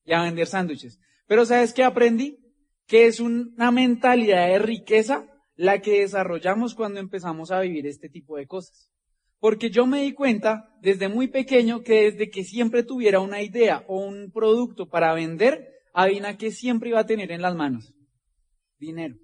Y 0.04 0.12
a 0.12 0.22
vender 0.22 0.46
sándwiches. 0.46 0.98
Pero 1.26 1.44
¿sabes 1.44 1.72
qué 1.72 1.84
aprendí? 1.84 2.38
Que 2.88 3.06
es 3.06 3.20
una 3.20 3.70
mentalidad 3.70 4.48
de 4.48 4.58
riqueza 4.58 5.26
la 5.54 5.80
que 5.80 6.00
desarrollamos 6.00 6.74
cuando 6.74 6.98
empezamos 6.98 7.52
a 7.52 7.60
vivir 7.60 7.86
este 7.86 8.08
tipo 8.08 8.36
de 8.36 8.48
cosas. 8.48 8.90
Porque 9.38 9.70
yo 9.70 9.86
me 9.86 10.02
di 10.02 10.14
cuenta 10.14 10.74
desde 10.80 11.08
muy 11.08 11.28
pequeño 11.28 11.82
que 11.82 12.10
desde 12.10 12.30
que 12.30 12.42
siempre 12.42 12.82
tuviera 12.82 13.20
una 13.20 13.40
idea 13.40 13.84
o 13.86 13.98
un 14.04 14.32
producto 14.32 14.88
para 14.88 15.14
vender, 15.14 15.68
adivina 15.94 16.36
que 16.36 16.50
siempre 16.50 16.90
iba 16.90 17.00
a 17.00 17.06
tener 17.06 17.30
en 17.30 17.42
las 17.42 17.54
manos. 17.54 17.94
Dinero. 18.78 19.16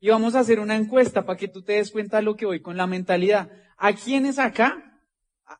Y 0.00 0.08
vamos 0.08 0.34
a 0.34 0.40
hacer 0.40 0.58
una 0.58 0.76
encuesta 0.76 1.24
para 1.24 1.38
que 1.38 1.48
tú 1.48 1.62
te 1.62 1.74
des 1.74 1.90
cuenta 1.90 2.16
de 2.16 2.24
lo 2.24 2.34
que 2.34 2.46
voy 2.46 2.60
con 2.60 2.76
la 2.76 2.86
mentalidad. 2.86 3.50
¿A 3.78 3.94
quiénes 3.94 4.38
acá? 4.38 5.00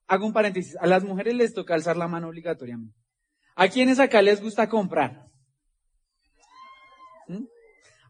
Hago 0.06 0.26
un 0.26 0.32
paréntesis. 0.32 0.76
A 0.80 0.86
las 0.86 1.04
mujeres 1.04 1.34
les 1.34 1.54
toca 1.54 1.74
alzar 1.74 1.96
la 1.96 2.08
mano 2.08 2.28
obligatoriamente. 2.28 2.98
¿A 3.54 3.68
quiénes 3.68 4.00
acá 4.00 4.20
les 4.20 4.42
gusta 4.42 4.68
comprar? 4.68 5.31
¿Mm? 7.28 7.44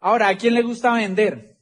Ahora, 0.00 0.28
¿a 0.28 0.36
quién 0.36 0.54
le 0.54 0.62
gusta 0.62 0.92
vender? 0.94 1.52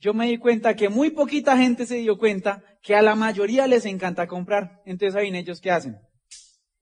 yo 0.00 0.14
me 0.14 0.26
di 0.26 0.38
cuenta 0.38 0.74
que 0.74 0.88
muy 0.88 1.10
poquita 1.10 1.56
gente 1.58 1.86
se 1.86 1.96
dio 1.96 2.16
cuenta 2.16 2.64
que 2.82 2.96
a 2.96 3.02
la 3.02 3.14
mayoría 3.14 3.66
les 3.66 3.84
encanta 3.84 4.26
comprar. 4.26 4.80
Entonces 4.86 5.14
ahí 5.14 5.28
ellos 5.28 5.60
qué 5.60 5.70
hacen? 5.70 5.98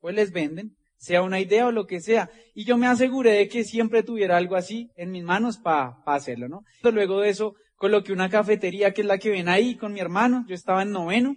Pues 0.00 0.14
les 0.14 0.30
venden, 0.30 0.76
sea 0.96 1.22
una 1.22 1.40
idea 1.40 1.66
o 1.66 1.72
lo 1.72 1.86
que 1.86 2.00
sea. 2.00 2.30
Y 2.54 2.64
yo 2.64 2.76
me 2.76 2.86
aseguré 2.86 3.32
de 3.32 3.48
que 3.48 3.64
siempre 3.64 4.04
tuviera 4.04 4.36
algo 4.36 4.54
así 4.54 4.90
en 4.96 5.10
mis 5.10 5.24
manos 5.24 5.58
para 5.58 5.96
hacerlo, 6.06 6.48
¿no? 6.48 6.62
Luego 6.82 7.20
de 7.20 7.30
eso 7.30 7.56
coloqué 7.74 8.12
una 8.12 8.30
cafetería 8.30 8.92
que 8.92 9.00
es 9.00 9.06
la 9.06 9.18
que 9.18 9.30
ven 9.30 9.48
ahí 9.48 9.76
con 9.76 9.92
mi 9.92 10.00
hermano. 10.00 10.44
Yo 10.48 10.54
estaba 10.54 10.82
en 10.82 10.92
noveno. 10.92 11.36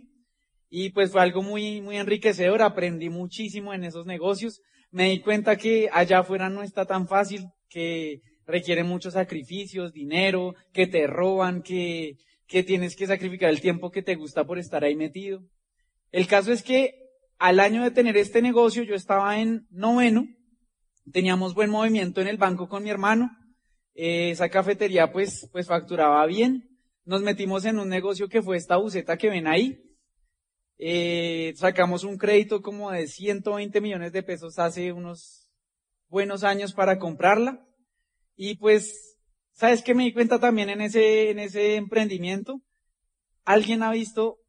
Y 0.70 0.92
pues 0.92 1.12
fue 1.12 1.22
algo 1.22 1.42
muy, 1.42 1.82
muy 1.82 1.98
enriquecedor. 1.98 2.62
Aprendí 2.62 3.10
muchísimo 3.10 3.74
en 3.74 3.84
esos 3.84 4.06
negocios. 4.06 4.62
Me 4.92 5.10
di 5.10 5.22
cuenta 5.22 5.56
que 5.56 5.90
allá 5.92 6.20
afuera 6.20 6.50
no 6.50 6.64
está 6.64 6.86
tan 6.86 7.08
fácil, 7.08 7.48
que 7.70 8.22
requiere 8.46 8.84
muchos 8.84 9.14
sacrificios, 9.14 9.94
dinero, 9.94 10.54
que 10.74 10.86
te 10.88 11.08
roban, 11.08 11.62
que, 11.62 12.18
que 12.48 12.64
tienes 12.64 12.96
que 12.96 13.08
sacrificar 13.08 13.50
el 13.50 13.62
tiempo 13.62 13.92
que 13.92 14.04
te 14.04 14.16
gusta 14.16 14.44
por 14.44 14.60
estar 14.60 14.84
ahí 14.84 14.96
metido. 14.96 15.42
El 16.12 16.28
caso 16.28 16.52
es 16.52 16.62
que 16.62 16.94
al 17.40 17.60
año 17.60 17.84
de 17.84 17.92
tener 17.92 18.18
este 18.18 18.42
negocio 18.42 18.84
yo 18.84 18.94
estaba 18.94 19.40
en 19.40 19.66
noveno, 19.72 20.28
teníamos 21.12 21.54
buen 21.54 21.70
movimiento 21.70 22.22
en 22.22 22.28
el 22.28 22.38
banco 22.38 22.68
con 22.68 22.84
mi 22.84 22.90
hermano, 22.90 23.32
eh, 23.96 24.32
esa 24.32 24.50
cafetería 24.50 25.12
pues, 25.12 25.50
pues 25.52 25.68
facturaba 25.68 26.26
bien, 26.26 26.70
nos 27.06 27.22
metimos 27.22 27.66
en 27.66 27.80
un 27.80 27.90
negocio 27.90 28.28
que 28.28 28.42
fue 28.42 28.58
esta 28.58 28.78
buceta 28.78 29.18
que 29.18 29.30
ven 29.30 29.48
ahí, 29.48 29.80
eh, 30.84 31.54
sacamos 31.58 32.04
un 32.04 32.18
crédito 32.18 32.64
como 32.64 32.90
de 32.90 33.06
120 33.06 33.80
millones 33.82 34.12
de 34.14 34.24
pesos 34.24 34.58
hace 34.58 34.92
unos 34.92 35.48
buenos 36.08 36.44
años 36.44 36.74
para 36.74 36.98
comprarla. 36.98 37.64
Y 38.36 38.56
pues, 38.56 39.16
¿sabes 39.52 39.84
qué 39.84 39.94
me 39.94 40.06
di 40.06 40.12
cuenta 40.12 40.40
también 40.40 40.72
en 40.72 40.82
ese, 40.82 41.30
en 41.30 41.38
ese 41.38 41.76
emprendimiento? 41.76 42.62
¿Alguien 43.46 43.84
ha 43.84 43.92
visto 43.92 44.40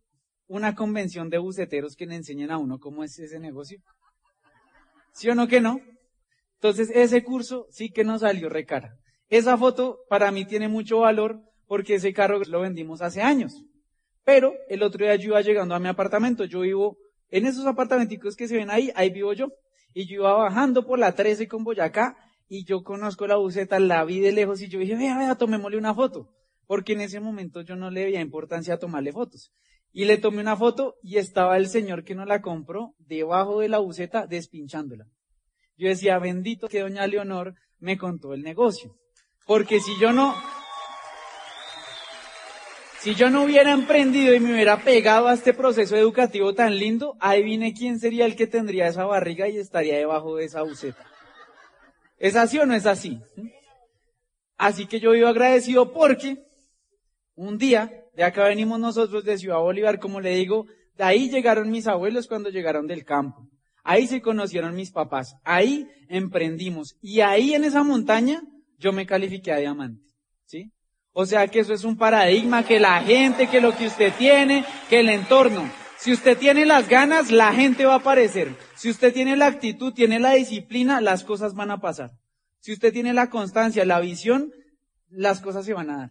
una 0.47 0.75
convención 0.75 1.29
de 1.29 1.37
buceteros 1.37 1.97
que 1.97 2.07
le 2.07 2.14
enseñen 2.14 2.51
a 2.51 2.57
uno 2.57 2.79
cómo 2.79 3.05
es 3.05 3.18
ese 3.18 3.38
negocio? 3.38 3.83
¿Sí 5.12 5.29
o 5.29 5.35
no 5.35 5.49
que 5.49 5.61
no? 5.61 5.83
Entonces, 6.55 6.88
ese 6.95 7.23
curso 7.23 7.66
sí 7.68 7.90
que 7.90 8.05
nos 8.05 8.23
salió 8.23 8.49
recara. 8.49 8.97
Esa 9.29 9.59
foto 9.59 9.99
para 10.09 10.31
mí 10.31 10.47
tiene 10.47 10.68
mucho 10.68 11.01
valor 11.01 11.42
porque 11.66 11.97
ese 11.97 12.14
carro 12.14 12.40
lo 12.49 12.62
vendimos 12.62 13.03
hace 13.03 13.21
años. 13.21 13.62
Pero 14.25 14.55
el 14.69 14.83
otro 14.83 15.05
día 15.05 15.17
yo 15.17 15.29
iba 15.29 15.41
llegando 15.41 15.75
a 15.75 15.81
mi 15.81 15.89
apartamento. 15.89 16.45
Yo 16.45 16.61
vivo 16.61 16.99
en 17.29 17.47
esos 17.47 17.67
apartamenticos 17.67 18.37
que 18.37 18.49
se 18.49 18.57
ven 18.57 18.71
ahí, 18.71 18.91
ahí 18.95 19.11
vivo 19.11 19.33
yo. 19.33 19.49
Y 19.95 20.07
yo 20.07 20.17
iba 20.17 20.33
bajando 20.33 20.87
por 20.87 20.99
la 20.99 21.15
13 21.15 21.49
con 21.49 21.65
Boyacá 21.65 22.17
y 22.49 22.65
yo 22.65 22.83
conozco 22.83 23.27
la 23.27 23.37
buceta, 23.37 23.79
la 23.79 24.05
vi 24.05 24.21
de 24.21 24.33
lejos 24.33 24.61
y 24.61 24.69
yo 24.69 24.79
dije, 24.79 24.95
vea, 24.95 25.19
vea, 25.19 25.37
tomémosle 25.37 25.79
una 25.79 25.95
foto. 25.95 26.29
Porque 26.67 26.93
en 26.93 27.01
ese 27.01 27.21
momento 27.21 27.63
yo 27.63 27.77
no 27.77 27.91
le 27.91 28.05
veía 28.05 28.21
importancia 28.21 28.75
a 28.75 28.79
tomarle 28.79 29.13
fotos. 29.13 29.53
Y 29.91 30.07
le 30.07 30.17
tomé 30.17 30.41
una 30.41 30.57
foto 30.57 30.97
y 31.03 31.19
estaba 31.19 31.57
el 31.57 31.69
señor 31.69 32.05
que 32.05 32.15
no 32.15 32.25
la 32.25 32.41
compró 32.41 32.95
debajo 32.99 33.61
de 33.61 33.69
la 33.69 33.79
buceta 33.79 34.27
despinchándola. 34.27 35.07
Yo 35.77 35.89
decía, 35.89 36.19
bendito 36.19 36.69
que 36.69 36.81
doña 36.81 37.07
Leonor 37.07 37.55
me 37.79 37.99
contó 37.99 38.33
el 38.33 38.43
negocio. 38.43 38.97
Porque 39.47 39.81
si 39.81 39.99
yo 40.01 40.13
no, 40.13 40.35
si 43.03 43.17
yo 43.17 43.31
no 43.31 43.43
hubiera 43.43 43.73
emprendido 43.73 44.33
y 44.33 44.38
me 44.38 44.53
hubiera 44.53 44.77
pegado 44.85 45.27
a 45.27 45.35
este 45.35 45.53
proceso 45.53 45.97
educativo 45.97 46.55
tan 46.55 46.77
lindo, 46.77 47.17
ahí 47.19 47.43
vine 47.43 47.75
quién 47.75 47.99
sería 47.99 48.27
el 48.27 48.37
que 48.37 48.47
tendría 48.47 48.87
esa 48.87 49.05
barriga 49.05 49.49
y 49.49 49.57
estaría 49.57 49.97
debajo 49.97 50.37
de 50.37 50.45
esa 50.45 50.62
buceta. 50.62 51.05
¿Es 52.17 52.37
así 52.37 52.61
o 52.61 52.67
no 52.67 52.75
es 52.75 52.87
así? 52.87 53.21
Así 54.57 54.87
que 54.87 55.01
yo 55.01 55.11
vivo 55.11 55.27
agradecido 55.27 55.93
porque 55.93 56.45
un 57.35 57.59
día, 57.59 58.05
de 58.15 58.23
acá 58.23 58.45
venimos 58.45 58.79
nosotros 58.79 59.25
de 59.25 59.37
Ciudad 59.37 59.59
Bolívar, 59.59 59.99
como 59.99 60.21
le 60.21 60.37
digo, 60.37 60.67
de 60.97 61.03
ahí 61.03 61.29
llegaron 61.29 61.73
mis 61.73 61.88
abuelos 61.88 62.29
cuando 62.29 62.51
llegaron 62.51 62.87
del 62.87 63.05
campo. 63.05 63.49
Ahí 63.83 64.07
se 64.07 64.23
conocieron 64.23 64.77
mis 64.77 64.93
papás. 64.93 65.35
Ahí 65.43 65.88
emprendimos. 66.09 66.95
Y 67.01 67.19
ahí 67.19 67.55
en 67.55 67.65
esa 67.65 67.83
montaña 67.83 68.43
yo 68.79 68.93
me 68.93 69.07
califiqué 69.07 69.51
a 69.51 69.57
diamante. 69.57 70.05
¿Sí? 70.45 70.71
O 71.12 71.27
sea 71.27 71.46
que 71.46 71.61
eso 71.61 71.75
es 71.75 71.85
un 71.85 71.96
paradigma 71.96 72.64
que 72.64 72.81
la 72.81 73.03
gente, 73.03 73.48
que 73.48 73.61
lo 73.61 73.77
que 73.77 73.87
usted 73.87 74.12
tiene, 74.16 74.64
que 74.88 75.01
el 75.01 75.11
entorno. 75.11 75.70
Si 75.98 76.12
usted 76.12 76.37
tiene 76.38 76.64
las 76.64 76.88
ganas, 76.88 77.31
la 77.31 77.53
gente 77.53 77.85
va 77.85 77.94
a 77.94 77.98
aparecer. 77.98 78.57
Si 78.75 78.90
usted 78.90 79.12
tiene 79.12 79.37
la 79.37 79.46
actitud, 79.46 79.92
tiene 79.92 80.18
la 80.18 80.33
disciplina, 80.33 81.01
las 81.01 81.22
cosas 81.22 81.55
van 81.55 81.70
a 81.70 81.81
pasar. 81.81 82.11
Si 82.61 82.72
usted 82.72 82.92
tiene 82.92 83.12
la 83.12 83.29
constancia, 83.29 83.85
la 83.85 84.01
visión, 84.01 84.53
las 85.11 85.40
cosas 85.40 85.66
se 85.66 85.75
van 85.75 85.90
a 85.90 85.96
dar. 85.98 86.11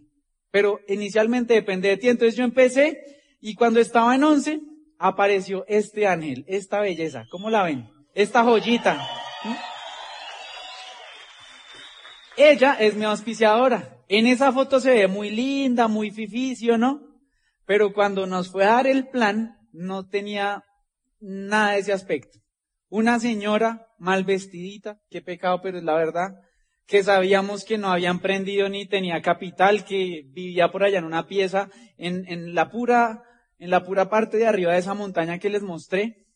Pero 0.51 0.79
inicialmente 0.87 1.55
depende 1.55 1.89
de 1.89 1.97
ti. 1.97 2.07
Entonces 2.07 2.37
yo 2.37 2.43
empecé 2.43 3.01
y 3.41 3.55
cuando 3.55 3.79
estaba 3.79 4.15
en 4.15 4.23
once, 4.23 4.61
apareció 4.99 5.65
este 5.67 6.07
ángel, 6.07 6.45
esta 6.47 6.79
belleza. 6.79 7.25
¿Cómo 7.29 7.49
la 7.49 7.63
ven? 7.63 7.89
Esta 8.13 8.43
joyita. 8.43 8.95
¿Mm? 9.43 9.55
Ella 12.37 12.77
es 12.79 12.95
mi 12.95 13.05
auspiciadora. 13.05 13.97
En 14.13 14.27
esa 14.27 14.51
foto 14.51 14.81
se 14.81 14.91
ve 14.91 15.07
muy 15.07 15.29
linda, 15.29 15.87
muy 15.87 16.11
fificio, 16.11 16.77
¿no? 16.77 16.99
Pero 17.65 17.93
cuando 17.93 18.27
nos 18.27 18.51
fue 18.51 18.65
a 18.65 18.73
dar 18.73 18.87
el 18.87 19.07
plan, 19.07 19.55
no 19.71 20.09
tenía 20.09 20.65
nada 21.21 21.71
de 21.71 21.79
ese 21.79 21.93
aspecto. 21.93 22.39
Una 22.89 23.21
señora 23.21 23.87
mal 23.97 24.25
vestidita, 24.25 24.99
qué 25.09 25.21
pecado, 25.21 25.61
pero 25.63 25.77
es 25.77 25.85
la 25.85 25.95
verdad, 25.95 26.31
que 26.85 27.03
sabíamos 27.03 27.63
que 27.63 27.77
no 27.77 27.87
había 27.89 28.09
emprendido 28.09 28.67
ni 28.67 28.85
tenía 28.85 29.21
capital, 29.21 29.85
que 29.85 30.23
vivía 30.27 30.73
por 30.73 30.83
allá 30.83 30.99
en 30.99 31.05
una 31.05 31.25
pieza, 31.25 31.69
en, 31.97 32.25
en 32.27 32.53
la 32.53 32.69
pura, 32.69 33.23
en 33.59 33.69
la 33.69 33.85
pura 33.85 34.09
parte 34.09 34.35
de 34.35 34.45
arriba 34.45 34.73
de 34.73 34.79
esa 34.79 34.93
montaña 34.93 35.39
que 35.39 35.49
les 35.49 35.61
mostré. 35.61 36.27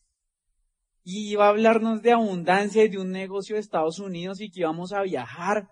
Y 1.04 1.30
iba 1.30 1.44
a 1.44 1.50
hablarnos 1.50 2.00
de 2.00 2.12
abundancia 2.12 2.84
y 2.84 2.88
de 2.88 2.96
un 2.96 3.12
negocio 3.12 3.56
de 3.56 3.60
Estados 3.60 3.98
Unidos 3.98 4.40
y 4.40 4.50
que 4.50 4.60
íbamos 4.60 4.94
a 4.94 5.02
viajar 5.02 5.68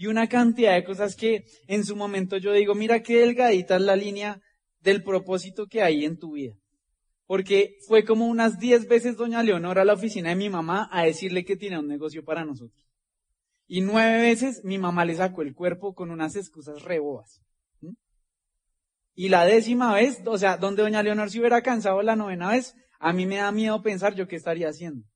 y 0.00 0.06
una 0.06 0.28
cantidad 0.28 0.74
de 0.74 0.84
cosas 0.84 1.14
que 1.14 1.44
en 1.66 1.84
su 1.84 1.94
momento 1.94 2.38
yo 2.38 2.54
digo, 2.54 2.74
mira 2.74 3.02
qué 3.02 3.20
delgadita 3.20 3.76
es 3.76 3.82
la 3.82 3.96
línea 3.96 4.40
del 4.80 5.02
propósito 5.02 5.66
que 5.66 5.82
hay 5.82 6.06
en 6.06 6.18
tu 6.18 6.32
vida 6.32 6.54
porque 7.26 7.76
fue 7.86 8.04
como 8.04 8.26
unas 8.26 8.58
diez 8.58 8.88
veces 8.88 9.16
doña 9.16 9.44
Leonor 9.44 9.78
a 9.78 9.84
la 9.84 9.92
oficina 9.92 10.30
de 10.30 10.34
mi 10.34 10.50
mamá 10.50 10.88
a 10.90 11.04
decirle 11.04 11.44
que 11.44 11.54
tiene 11.54 11.78
un 11.78 11.86
negocio 11.86 12.24
para 12.24 12.44
nosotros. 12.44 12.90
Y 13.68 13.82
nueve 13.82 14.20
veces 14.20 14.64
mi 14.64 14.78
mamá 14.78 15.04
le 15.04 15.14
sacó 15.14 15.42
el 15.42 15.54
cuerpo 15.54 15.94
con 15.94 16.10
unas 16.10 16.34
excusas 16.34 16.82
rebobas. 16.82 17.40
Y 19.14 19.28
la 19.28 19.44
décima 19.44 19.94
vez, 19.94 20.20
o 20.26 20.38
sea, 20.38 20.56
donde 20.56 20.82
doña 20.82 21.04
Leonor 21.04 21.30
se 21.30 21.38
hubiera 21.38 21.62
cansado 21.62 22.02
la 22.02 22.16
novena 22.16 22.50
vez, 22.50 22.74
a 22.98 23.12
mí 23.12 23.26
me 23.26 23.36
da 23.36 23.52
miedo 23.52 23.80
pensar 23.80 24.16
yo 24.16 24.26
qué 24.26 24.34
estaría 24.34 24.68
haciendo. 24.68 25.06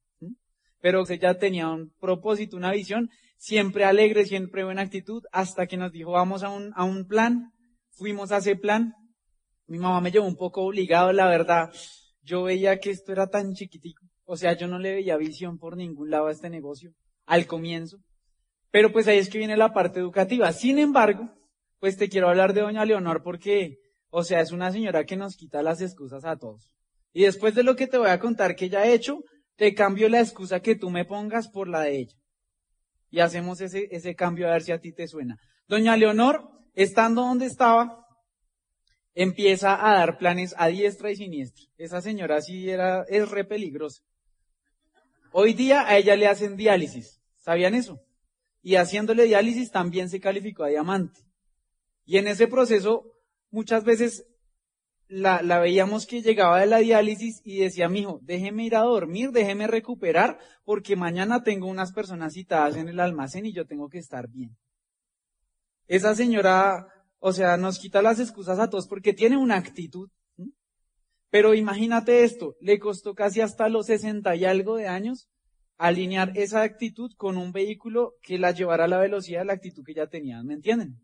pero 0.81 1.03
ella 1.09 1.37
tenía 1.37 1.68
un 1.68 1.92
propósito, 1.99 2.57
una 2.57 2.70
visión, 2.70 3.11
siempre 3.44 3.85
alegre, 3.85 4.24
siempre 4.24 4.64
buena 4.64 4.80
actitud, 4.80 5.22
hasta 5.30 5.66
que 5.66 5.76
nos 5.76 5.92
dijo, 5.92 6.12
vamos 6.12 6.42
a 6.42 6.48
un, 6.48 6.72
a 6.76 6.85
un 6.85 7.07
plan, 7.07 7.52
fuimos 7.90 8.33
a 8.33 8.38
ese 8.38 8.57
plan, 8.57 8.94
mi 9.66 9.78
mamá 9.78 10.00
me 10.00 10.11
llevó 10.11 10.26
un 10.26 10.37
poco 10.37 10.62
obligado, 10.62 11.12
la 11.12 11.26
verdad, 11.26 11.70
yo 12.22 12.44
veía 12.44 12.78
que 12.78 12.88
esto 12.88 13.12
era 13.12 13.26
tan 13.26 13.52
chiquitico, 13.52 14.07
o 14.24 14.38
sea, 14.38 14.54
yo 14.57 14.66
no 14.66 14.78
le 14.78 14.94
veía 14.94 15.18
visión 15.18 15.59
por 15.59 15.76
ningún 15.76 16.09
lado 16.09 16.28
a 16.28 16.33
este 16.33 16.48
negocio, 16.48 16.94
al 17.26 17.46
comienzo, 17.46 17.98
pero 18.70 18.90
pues 18.92 19.09
ahí 19.09 19.18
es 19.18 19.28
que 19.28 19.37
viene 19.37 19.59
la 19.59 19.74
parte 19.74 20.00
educativa. 20.00 20.50
Sin 20.54 20.78
embargo, 20.78 21.30
pues 21.80 21.98
te 21.98 22.09
quiero 22.09 22.30
hablar 22.30 22.54
de 22.54 22.62
doña 22.62 22.87
Leonor 22.87 23.22
porque, 23.22 23.76
o 24.09 24.24
sea, 24.24 24.40
es 24.40 24.52
una 24.52 24.72
señora 24.72 25.04
que 25.04 25.16
nos 25.16 25.37
quita 25.37 25.62
las 25.62 25.83
excusas 25.83 26.24
a 26.24 26.38
todos. 26.38 26.72
Y 27.12 27.24
después 27.24 27.54
de 27.54 27.62
lo 27.62 27.76
que 27.76 27.88
te 27.88 27.98
voy 27.98 28.09
a 28.09 28.18
contar 28.18 28.57
que 28.57 28.64
ella 28.64 28.80
ha 28.80 28.90
hecho, 28.90 29.18
te 29.57 29.74
cambio 29.74 30.09
la 30.09 30.20
excusa 30.20 30.61
que 30.61 30.76
tú 30.76 30.88
me 30.88 31.04
pongas 31.04 31.50
por 31.50 31.68
la 31.68 31.83
de 31.83 31.98
ella. 31.98 32.16
Y 33.14 33.20
hacemos 33.20 33.61
ese, 33.61 33.87
ese 33.92 34.16
cambio 34.16 34.48
a 34.48 34.55
ver 34.55 34.62
si 34.64 34.72
a 34.72 34.81
ti 34.81 34.90
te 34.90 35.07
suena. 35.07 35.38
Doña 35.68 35.96
Leonor, 35.96 36.50
estando 36.74 37.22
donde 37.22 37.46
estaba, 37.46 38.05
empieza 39.14 39.88
a 39.88 39.94
dar 39.94 40.18
planes 40.18 40.53
a 40.59 40.66
diestra 40.66 41.12
y 41.12 41.14
siniestra. 41.14 41.64
Esa 41.79 42.00
señora 42.00 42.40
sí 42.40 42.68
era, 42.68 43.05
es 43.05 43.31
re 43.31 43.44
peligrosa. 43.44 44.03
Hoy 45.31 45.53
día 45.53 45.87
a 45.87 45.96
ella 45.96 46.16
le 46.16 46.27
hacen 46.27 46.57
diálisis. 46.57 47.22
¿Sabían 47.37 47.77
eso? 47.77 48.00
Y 48.62 48.74
haciéndole 48.74 49.27
diálisis 49.27 49.70
también 49.70 50.09
se 50.11 50.18
calificó 50.18 50.64
a 50.64 50.70
diamante. 50.70 51.20
Y 52.05 52.18
en 52.18 52.27
ese 52.27 52.48
proceso, 52.48 53.12
muchas 53.53 53.85
veces 53.85 54.27
la, 55.09 55.43
la, 55.43 55.59
veíamos 55.59 56.07
que 56.07 56.23
llegaba 56.23 56.61
de 56.61 56.67
la 56.67 56.79
diálisis 56.79 57.40
y 57.45 57.59
decía, 57.59 57.88
mijo, 57.88 58.21
déjeme 58.23 58.64
ir 58.64 58.77
a 58.77 58.81
dormir, 58.81 59.31
déjeme 59.31 59.67
recuperar, 59.67 60.38
porque 60.64 60.97
mañana 60.97 61.43
tengo 61.43 61.67
unas 61.67 61.93
personas 61.93 62.35
citadas 62.35 62.77
en 62.77 62.88
el 62.88 63.01
almacén 63.01 63.47
y 63.47 63.53
yo 63.53 63.67
tengo 63.67 63.88
que 63.88 63.99
estar 63.99 64.29
bien. 64.29 64.57
Esa 65.87 66.14
señora, 66.14 66.87
o 67.19 67.33
sea, 67.33 67.57
nos 67.57 67.79
quita 67.79 68.03
las 68.03 68.19
excusas 68.19 68.59
a 68.59 68.71
todos 68.71 68.88
porque 68.88 69.12
tiene 69.12 69.37
una 69.37 69.57
actitud. 69.57 70.11
Pero 71.31 71.55
imagínate 71.55 72.23
esto, 72.23 72.55
le 72.61 72.79
costó 72.79 73.14
casi 73.14 73.40
hasta 73.40 73.69
los 73.69 73.87
sesenta 73.87 74.37
y 74.37 74.45
algo 74.45 74.77
de 74.77 74.87
años 74.87 75.29
alinear 75.77 76.33
esa 76.37 76.62
actitud 76.62 77.11
con 77.17 77.37
un 77.37 77.51
vehículo 77.53 78.14
que 78.23 78.38
la 78.38 78.53
llevara 78.53 78.85
a 78.85 78.88
la 78.88 78.99
velocidad 78.99 79.40
de 79.40 79.47
la 79.47 79.55
actitud 79.55 79.83
que 79.85 79.95
ya 79.95 80.07
tenían, 80.07 80.47
¿me 80.47 80.55
entienden? 80.55 81.01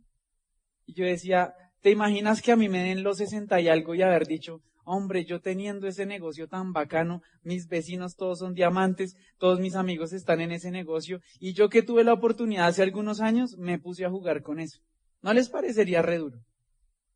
Y 0.87 0.95
yo 0.95 1.05
decía, 1.05 1.53
¿te 1.81 1.91
imaginas 1.91 2.43
que 2.43 2.53
a 2.53 2.57
mí 2.57 2.69
me 2.69 2.85
den 2.85 3.03
los 3.03 3.19
sesenta 3.19 3.61
y 3.61 3.69
algo 3.69 3.95
y 3.95 4.03
haber 4.03 4.27
dicho, 4.27 4.63
hombre, 4.85 5.25
yo 5.25 5.41
teniendo 5.41 5.87
ese 5.87 6.07
negocio 6.07 6.49
tan 6.49 6.73
bacano, 6.73 7.23
mis 7.43 7.69
vecinos 7.69 8.17
todos 8.17 8.41
son 8.41 8.55
diamantes, 8.55 9.17
todos 9.39 9.61
mis 9.61 9.77
amigos 9.77 10.13
están 10.13 10.41
en 10.41 10.53
ese 10.53 10.71
negocio, 10.71 11.21
y 11.39 11.53
yo 11.53 11.69
que 11.69 11.83
tuve 11.83 12.05
la 12.05 12.13
oportunidad 12.13 12.67
hace 12.67 12.83
algunos 12.83 13.21
años, 13.21 13.57
me 13.57 13.79
puse 13.79 14.05
a 14.05 14.11
jugar 14.11 14.43
con 14.43 14.59
eso. 14.59 14.81
¿No 15.23 15.33
les 15.33 15.49
parecería 15.49 16.03
re 16.03 16.19
duro? 16.19 16.39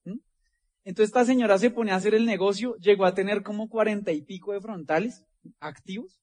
¿Mm? 0.05 0.19
Entonces 0.85 1.09
esta 1.09 1.25
señora 1.25 1.59
se 1.59 1.71
pone 1.71 1.93
a 1.93 1.97
hacer 1.97 2.15
el 2.15 2.27
negocio, 2.27 2.77
llegó 2.77 3.07
a 3.07 3.15
tener 3.15 3.43
como 3.43 3.69
cuarenta 3.69 4.13
y 4.13 4.23
pico 4.23 4.53
de 4.53 4.61
frontales 4.61 5.25
activos, 5.61 6.21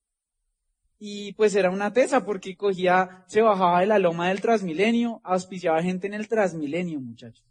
y 1.04 1.34
pues 1.34 1.56
era 1.56 1.72
una 1.72 1.92
tesa 1.92 2.24
porque 2.26 2.56
cogía, 2.56 3.26
se 3.28 3.42
bajaba 3.42 3.80
de 3.80 3.88
la 3.88 3.98
loma 3.98 4.30
del 4.30 4.40
Transmilenio, 4.40 5.20
auspiciaba 5.24 5.82
gente 5.82 6.06
en 6.06 6.14
el 6.14 6.28
Transmilenio, 6.28 7.02
muchachos. 7.02 7.51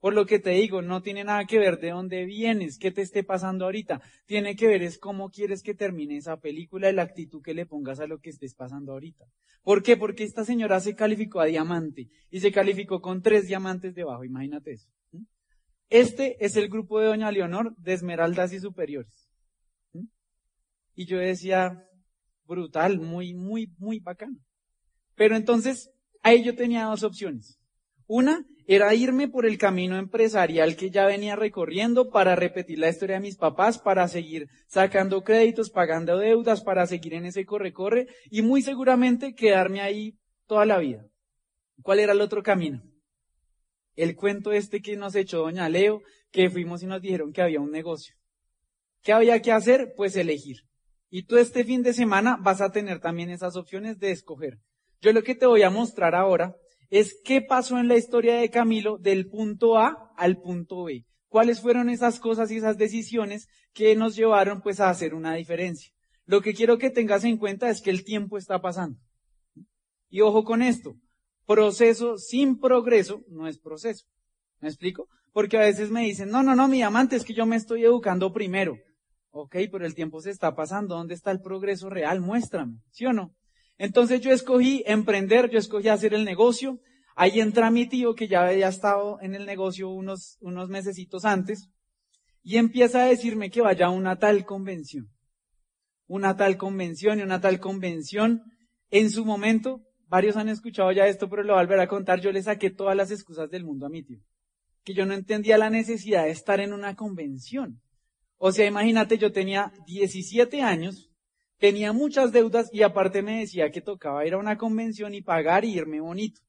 Por 0.00 0.14
lo 0.14 0.26
que 0.26 0.38
te 0.38 0.50
digo, 0.50 0.80
no 0.80 1.02
tiene 1.02 1.24
nada 1.24 1.44
que 1.44 1.58
ver 1.58 1.78
de 1.78 1.90
dónde 1.90 2.24
vienes, 2.24 2.78
qué 2.78 2.92
te 2.92 3.02
esté 3.02 3.24
pasando 3.24 3.64
ahorita. 3.64 4.00
Tiene 4.26 4.54
que 4.54 4.68
ver 4.68 4.82
es 4.82 4.98
cómo 4.98 5.30
quieres 5.30 5.62
que 5.62 5.74
termine 5.74 6.16
esa 6.16 6.36
película 6.38 6.88
y 6.88 6.94
la 6.94 7.02
actitud 7.02 7.42
que 7.42 7.54
le 7.54 7.66
pongas 7.66 7.98
a 7.98 8.06
lo 8.06 8.20
que 8.20 8.30
estés 8.30 8.54
pasando 8.54 8.92
ahorita. 8.92 9.24
¿Por 9.62 9.82
qué? 9.82 9.96
Porque 9.96 10.22
esta 10.22 10.44
señora 10.44 10.78
se 10.80 10.94
calificó 10.94 11.40
a 11.40 11.46
diamante 11.46 12.08
y 12.30 12.40
se 12.40 12.52
calificó 12.52 13.00
con 13.00 13.22
tres 13.22 13.48
diamantes 13.48 13.94
debajo, 13.94 14.24
imagínate 14.24 14.72
eso. 14.72 14.88
Este 15.90 16.36
es 16.44 16.56
el 16.56 16.68
grupo 16.68 17.00
de 17.00 17.06
Doña 17.06 17.32
Leonor 17.32 17.74
de 17.76 17.94
Esmeraldas 17.94 18.52
y 18.52 18.60
Superiores. 18.60 19.28
Y 20.94 21.06
yo 21.06 21.18
decía, 21.18 21.88
brutal, 22.44 23.00
muy, 23.00 23.34
muy, 23.34 23.72
muy 23.78 23.98
bacano. 23.98 24.38
Pero 25.14 25.34
entonces, 25.34 25.90
ahí 26.22 26.44
yo 26.44 26.54
tenía 26.54 26.84
dos 26.84 27.02
opciones. 27.02 27.58
Una 28.06 28.44
era 28.70 28.94
irme 28.94 29.28
por 29.28 29.46
el 29.46 29.56
camino 29.56 29.96
empresarial 29.96 30.76
que 30.76 30.90
ya 30.90 31.06
venía 31.06 31.34
recorriendo 31.36 32.10
para 32.10 32.36
repetir 32.36 32.78
la 32.78 32.90
historia 32.90 33.16
de 33.16 33.22
mis 33.22 33.38
papás, 33.38 33.78
para 33.78 34.06
seguir 34.08 34.50
sacando 34.66 35.24
créditos, 35.24 35.70
pagando 35.70 36.18
deudas, 36.18 36.60
para 36.60 36.86
seguir 36.86 37.14
en 37.14 37.24
ese 37.24 37.46
corre-corre 37.46 38.08
y 38.30 38.42
muy 38.42 38.60
seguramente 38.60 39.34
quedarme 39.34 39.80
ahí 39.80 40.18
toda 40.46 40.66
la 40.66 40.76
vida. 40.76 41.06
¿Cuál 41.80 42.00
era 42.00 42.12
el 42.12 42.20
otro 42.20 42.42
camino? 42.42 42.82
El 43.96 44.14
cuento 44.14 44.52
este 44.52 44.82
que 44.82 44.98
nos 44.98 45.14
echó 45.14 45.38
doña 45.38 45.70
Leo, 45.70 46.02
que 46.30 46.50
fuimos 46.50 46.82
y 46.82 46.86
nos 46.86 47.00
dijeron 47.00 47.32
que 47.32 47.40
había 47.40 47.60
un 47.60 47.70
negocio. 47.70 48.16
¿Qué 49.02 49.14
había 49.14 49.40
que 49.40 49.50
hacer? 49.50 49.94
Pues 49.96 50.14
elegir. 50.14 50.58
Y 51.08 51.22
tú 51.22 51.38
este 51.38 51.64
fin 51.64 51.82
de 51.82 51.94
semana 51.94 52.36
vas 52.38 52.60
a 52.60 52.70
tener 52.70 53.00
también 53.00 53.30
esas 53.30 53.56
opciones 53.56 53.98
de 53.98 54.10
escoger. 54.10 54.58
Yo 55.00 55.14
lo 55.14 55.22
que 55.22 55.34
te 55.34 55.46
voy 55.46 55.62
a 55.62 55.70
mostrar 55.70 56.14
ahora 56.14 56.54
es 56.90 57.20
qué 57.24 57.42
pasó 57.42 57.78
en 57.78 57.88
la 57.88 57.96
historia 57.96 58.36
de 58.36 58.50
Camilo 58.50 58.98
del 58.98 59.28
punto 59.28 59.78
A 59.78 60.12
al 60.16 60.38
punto 60.38 60.84
B. 60.84 61.04
¿Cuáles 61.28 61.60
fueron 61.60 61.90
esas 61.90 62.20
cosas 62.20 62.50
y 62.50 62.56
esas 62.56 62.78
decisiones 62.78 63.48
que 63.74 63.94
nos 63.94 64.16
llevaron 64.16 64.62
pues 64.62 64.80
a 64.80 64.88
hacer 64.88 65.14
una 65.14 65.34
diferencia? 65.34 65.92
Lo 66.24 66.40
que 66.40 66.54
quiero 66.54 66.78
que 66.78 66.90
tengas 66.90 67.24
en 67.24 67.36
cuenta 67.36 67.68
es 67.70 67.82
que 67.82 67.90
el 67.90 68.04
tiempo 68.04 68.38
está 68.38 68.60
pasando. 68.60 68.98
Y 70.08 70.22
ojo 70.22 70.44
con 70.44 70.62
esto, 70.62 70.96
proceso 71.46 72.16
sin 72.16 72.58
progreso 72.58 73.22
no 73.28 73.46
es 73.46 73.58
proceso. 73.58 74.06
¿Me 74.60 74.68
explico? 74.68 75.08
Porque 75.32 75.58
a 75.58 75.62
veces 75.62 75.90
me 75.90 76.02
dicen, 76.02 76.30
no, 76.30 76.42
no, 76.42 76.56
no, 76.56 76.66
mi 76.68 76.82
amante, 76.82 77.16
es 77.16 77.24
que 77.24 77.34
yo 77.34 77.46
me 77.46 77.56
estoy 77.56 77.84
educando 77.84 78.32
primero. 78.32 78.76
Ok, 79.30 79.56
pero 79.70 79.84
el 79.84 79.94
tiempo 79.94 80.20
se 80.20 80.30
está 80.30 80.54
pasando. 80.54 80.96
¿Dónde 80.96 81.14
está 81.14 81.30
el 81.30 81.40
progreso 81.40 81.90
real? 81.90 82.20
Muéstrame, 82.20 82.78
¿sí 82.90 83.04
o 83.04 83.12
no? 83.12 83.34
Entonces 83.78 84.20
yo 84.20 84.32
escogí 84.32 84.82
emprender, 84.86 85.48
yo 85.50 85.58
escogí 85.58 85.88
hacer 85.88 86.12
el 86.12 86.24
negocio. 86.24 86.80
Ahí 87.14 87.40
entra 87.40 87.70
mi 87.70 87.86
tío 87.86 88.14
que 88.14 88.28
ya 88.28 88.46
había 88.46 88.68
estado 88.68 89.18
en 89.22 89.34
el 89.34 89.46
negocio 89.46 89.88
unos, 89.88 90.36
unos 90.40 90.68
mesecitos 90.68 91.24
antes 91.24 91.70
y 92.42 92.56
empieza 92.56 93.02
a 93.02 93.08
decirme 93.08 93.50
que 93.50 93.60
vaya 93.60 93.86
a 93.86 93.90
una 93.90 94.18
tal 94.18 94.44
convención. 94.44 95.10
Una 96.06 96.36
tal 96.36 96.56
convención 96.56 97.18
y 97.18 97.22
una 97.22 97.40
tal 97.40 97.60
convención. 97.60 98.42
En 98.90 99.10
su 99.10 99.24
momento, 99.24 99.82
varios 100.06 100.36
han 100.36 100.48
escuchado 100.48 100.90
ya 100.92 101.06
esto, 101.06 101.28
pero 101.28 101.42
lo 101.42 101.52
voy 101.52 101.60
a 101.60 101.64
volver 101.64 101.80
a 101.80 101.88
contar. 101.88 102.20
Yo 102.20 102.32
le 102.32 102.42
saqué 102.42 102.70
todas 102.70 102.96
las 102.96 103.10
excusas 103.10 103.50
del 103.50 103.64
mundo 103.64 103.86
a 103.86 103.90
mi 103.90 104.02
tío. 104.02 104.20
Que 104.82 104.94
yo 104.94 105.04
no 105.04 105.14
entendía 105.14 105.58
la 105.58 105.70
necesidad 105.70 106.24
de 106.24 106.30
estar 106.30 106.60
en 106.60 106.72
una 106.72 106.96
convención. 106.96 107.82
O 108.38 108.52
sea, 108.52 108.66
imagínate, 108.66 109.18
yo 109.18 109.32
tenía 109.32 109.72
17 109.86 110.62
años, 110.62 111.07
tenía 111.58 111.92
muchas 111.92 112.32
deudas 112.32 112.68
y 112.72 112.82
aparte 112.82 113.22
me 113.22 113.40
decía 113.40 113.70
que 113.70 113.80
tocaba 113.80 114.26
ir 114.26 114.34
a 114.34 114.38
una 114.38 114.56
convención 114.56 115.14
y 115.14 115.22
pagar 115.22 115.64
y 115.64 115.76
irme 115.76 116.00
bonito. 116.00 116.40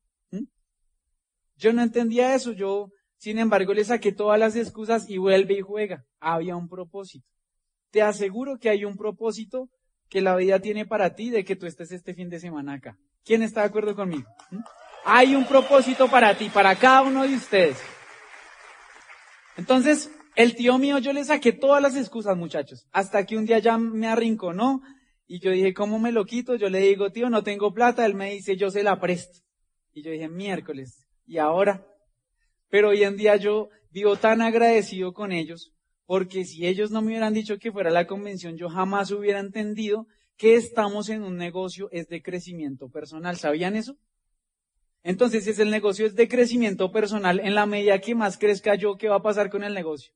Yo 1.57 1.73
no 1.73 1.81
entendía 1.81 2.35
eso, 2.35 2.53
yo, 2.53 2.89
sin 3.17 3.37
embargo, 3.37 3.73
le 3.73 3.83
saqué 3.83 4.13
todas 4.13 4.39
las 4.39 4.55
excusas 4.55 5.09
y 5.09 5.17
vuelve 5.17 5.55
y 5.55 5.61
juega. 5.61 6.05
Había 6.21 6.55
un 6.55 6.69
propósito. 6.69 7.27
Te 7.91 8.01
aseguro 8.01 8.57
que 8.59 8.69
hay 8.69 8.85
un 8.85 8.95
propósito 8.95 9.69
que 10.07 10.21
la 10.21 10.37
vida 10.37 10.59
tiene 10.59 10.85
para 10.85 11.15
ti 11.15 11.29
de 11.29 11.43
que 11.43 11.57
tú 11.57 11.65
estés 11.65 11.91
este 11.91 12.13
fin 12.13 12.29
de 12.29 12.39
semana 12.39 12.75
acá. 12.75 12.97
¿Quién 13.25 13.43
está 13.43 13.61
de 13.61 13.67
acuerdo 13.67 13.93
conmigo? 13.93 14.29
Hay 15.03 15.35
un 15.35 15.45
propósito 15.45 16.07
para 16.09 16.33
ti, 16.37 16.49
para 16.49 16.75
cada 16.75 17.01
uno 17.01 17.23
de 17.27 17.35
ustedes. 17.35 17.77
Entonces, 19.57 20.09
el 20.35 20.55
tío 20.55 20.77
mío 20.77 20.99
yo 20.99 21.11
le 21.11 21.25
saqué 21.25 21.51
todas 21.51 21.81
las 21.81 21.97
excusas, 21.97 22.37
muchachos, 22.37 22.87
hasta 22.93 23.25
que 23.25 23.35
un 23.35 23.45
día 23.45 23.59
ya 23.59 23.77
me 23.77 24.07
arrinconó 24.07 24.81
y 25.31 25.39
yo 25.39 25.51
dije, 25.51 25.75
¿cómo 25.75 25.99
me 25.99 26.11
lo 26.11 26.25
quito? 26.25 26.55
Yo 26.55 26.69
le 26.69 26.79
digo, 26.79 27.11
tío, 27.11 27.29
no 27.29 27.43
tengo 27.43 27.71
plata. 27.71 28.03
Él 28.03 28.15
me 28.15 28.33
dice, 28.33 28.57
yo 28.57 28.71
se 28.71 28.81
la 28.81 28.99
presto. 28.99 29.37
Y 29.93 30.01
yo 30.01 30.09
dije, 30.09 30.27
miércoles, 30.27 31.07
¿y 31.27 31.37
ahora? 31.37 31.85
Pero 32.67 32.89
hoy 32.89 33.03
en 33.03 33.15
día 33.15 33.35
yo 33.35 33.69
vivo 33.91 34.15
tan 34.15 34.41
agradecido 34.41 35.13
con 35.13 35.31
ellos, 35.31 35.71
porque 36.07 36.45
si 36.45 36.65
ellos 36.65 36.89
no 36.89 37.03
me 37.03 37.09
hubieran 37.09 37.35
dicho 37.35 37.59
que 37.59 37.71
fuera 37.71 37.91
la 37.91 38.07
convención, 38.07 38.57
yo 38.57 38.69
jamás 38.69 39.11
hubiera 39.11 39.39
entendido 39.39 40.07
que 40.35 40.55
estamos 40.55 41.09
en 41.09 41.21
un 41.21 41.37
negocio 41.37 41.89
es 41.91 42.07
de 42.07 42.23
crecimiento 42.23 42.89
personal. 42.89 43.37
¿Sabían 43.37 43.75
eso? 43.75 43.97
Entonces, 45.03 45.43
si 45.43 45.51
es 45.51 45.59
el 45.59 45.69
negocio 45.69 46.07
es 46.07 46.15
de 46.15 46.27
crecimiento 46.27 46.91
personal, 46.91 47.39
en 47.39 47.53
la 47.53 47.67
medida 47.67 47.99
que 47.99 48.15
más 48.15 48.39
crezca 48.39 48.73
yo, 48.73 48.97
¿qué 48.97 49.07
va 49.07 49.17
a 49.17 49.21
pasar 49.21 49.51
con 49.51 49.63
el 49.63 49.75
negocio? 49.75 50.11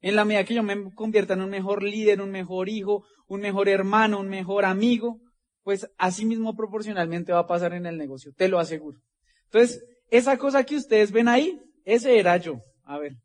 En 0.00 0.16
la 0.16 0.24
medida 0.24 0.44
que 0.44 0.54
yo 0.54 0.64
me 0.64 0.92
convierta 0.94 1.34
en 1.34 1.42
un 1.42 1.50
mejor 1.50 1.84
líder, 1.84 2.20
un 2.20 2.32
mejor 2.32 2.68
hijo, 2.68 3.04
un 3.26 3.40
mejor 3.40 3.68
hermano, 3.68 4.20
un 4.20 4.28
mejor 4.28 4.64
amigo, 4.64 5.20
pues 5.62 5.88
así 5.98 6.24
mismo 6.24 6.54
proporcionalmente 6.54 7.32
va 7.32 7.40
a 7.40 7.46
pasar 7.46 7.74
en 7.74 7.86
el 7.86 7.98
negocio, 7.98 8.32
te 8.36 8.48
lo 8.48 8.58
aseguro. 8.58 8.98
Entonces, 9.46 9.84
esa 10.10 10.36
cosa 10.38 10.64
que 10.64 10.76
ustedes 10.76 11.10
ven 11.10 11.28
ahí, 11.28 11.60
ese 11.84 12.18
era 12.18 12.36
yo. 12.36 12.60
A 12.84 12.98
ver. 12.98 13.16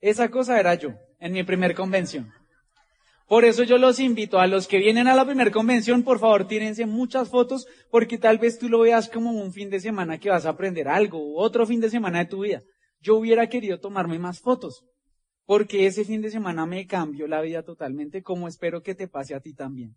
Esa 0.00 0.30
cosa 0.30 0.58
era 0.58 0.74
yo 0.74 0.94
en 1.18 1.32
mi 1.32 1.42
primer 1.42 1.74
convención. 1.74 2.32
Por 3.26 3.44
eso 3.44 3.62
yo 3.62 3.78
los 3.78 4.00
invito 4.00 4.40
a 4.40 4.48
los 4.48 4.66
que 4.66 4.78
vienen 4.78 5.06
a 5.06 5.14
la 5.14 5.24
primera 5.24 5.52
convención, 5.52 6.02
por 6.02 6.18
favor, 6.18 6.48
tírense 6.48 6.84
muchas 6.84 7.28
fotos, 7.28 7.66
porque 7.88 8.18
tal 8.18 8.38
vez 8.38 8.58
tú 8.58 8.68
lo 8.68 8.80
veas 8.80 9.08
como 9.08 9.30
un 9.30 9.52
fin 9.52 9.70
de 9.70 9.78
semana 9.78 10.18
que 10.18 10.30
vas 10.30 10.46
a 10.46 10.50
aprender 10.50 10.88
algo, 10.88 11.36
otro 11.36 11.64
fin 11.64 11.80
de 11.80 11.90
semana 11.90 12.18
de 12.18 12.26
tu 12.26 12.40
vida. 12.40 12.60
Yo 13.00 13.16
hubiera 13.16 13.48
querido 13.48 13.78
tomarme 13.78 14.18
más 14.18 14.40
fotos, 14.40 14.84
porque 15.50 15.86
ese 15.86 16.04
fin 16.04 16.22
de 16.22 16.30
semana 16.30 16.64
me 16.64 16.86
cambió 16.86 17.26
la 17.26 17.40
vida 17.40 17.64
totalmente, 17.64 18.22
como 18.22 18.46
espero 18.46 18.84
que 18.84 18.94
te 18.94 19.08
pase 19.08 19.34
a 19.34 19.40
ti 19.40 19.52
también, 19.52 19.96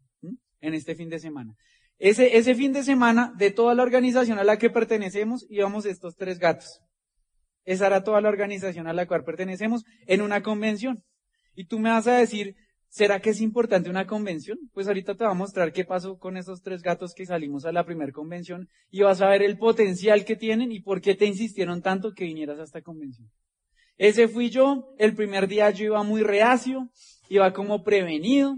en 0.62 0.74
este 0.74 0.96
fin 0.96 1.10
de 1.10 1.20
semana. 1.20 1.54
Ese, 2.00 2.38
ese 2.38 2.56
fin 2.56 2.74
de 2.74 2.82
semana, 2.82 3.32
de 3.38 3.52
toda 3.52 3.76
la 3.76 3.84
organización 3.84 4.40
a 4.40 4.44
la 4.44 4.58
que 4.58 4.72
pertenecemos, 4.72 5.46
íbamos 5.52 5.86
estos 5.86 6.16
tres 6.16 6.40
gatos. 6.40 6.82
Esa 7.66 7.86
era 7.86 8.04
toda 8.04 8.20
la 8.20 8.30
organización 8.30 8.88
a 8.88 8.94
la 8.94 9.06
cual 9.06 9.24
pertenecemos 9.24 9.86
en 10.08 10.24
una 10.24 10.42
convención. 10.42 11.04
Y 11.54 11.68
tú 11.68 11.78
me 11.78 11.92
vas 11.92 12.08
a 12.08 12.18
decir, 12.18 12.56
¿Será 12.90 13.20
que 13.20 13.32
es 13.32 13.42
importante 13.42 13.90
una 13.92 14.08
convención? 14.08 14.58
Pues 14.72 14.88
ahorita 14.88 15.16
te 15.16 15.24
voy 15.24 15.32
a 15.32 15.36
mostrar 15.36 15.72
qué 15.72 15.84
pasó 15.84 16.18
con 16.18 16.38
esos 16.38 16.62
tres 16.62 16.82
gatos 16.84 17.16
que 17.16 17.26
salimos 17.26 17.66
a 17.66 17.72
la 17.72 17.86
primera 17.86 18.12
convención 18.12 18.70
y 18.92 19.02
vas 19.02 19.22
a 19.22 19.30
ver 19.30 19.42
el 19.42 19.58
potencial 19.58 20.26
que 20.26 20.36
tienen 20.36 20.72
y 20.72 20.80
por 20.80 21.02
qué 21.02 21.16
te 21.16 21.26
insistieron 21.26 21.82
tanto 21.82 22.14
que 22.14 22.26
vinieras 22.26 22.60
a 22.60 22.64
esta 22.64 22.84
convención. 22.84 23.32
Ese 23.98 24.28
fui 24.28 24.50
yo, 24.50 24.94
el 24.98 25.16
primer 25.16 25.48
día 25.48 25.70
yo 25.70 25.86
iba 25.86 26.04
muy 26.04 26.24
reacio, 26.24 26.90
iba 27.30 27.54
como 27.54 27.84
prevenido. 27.84 28.58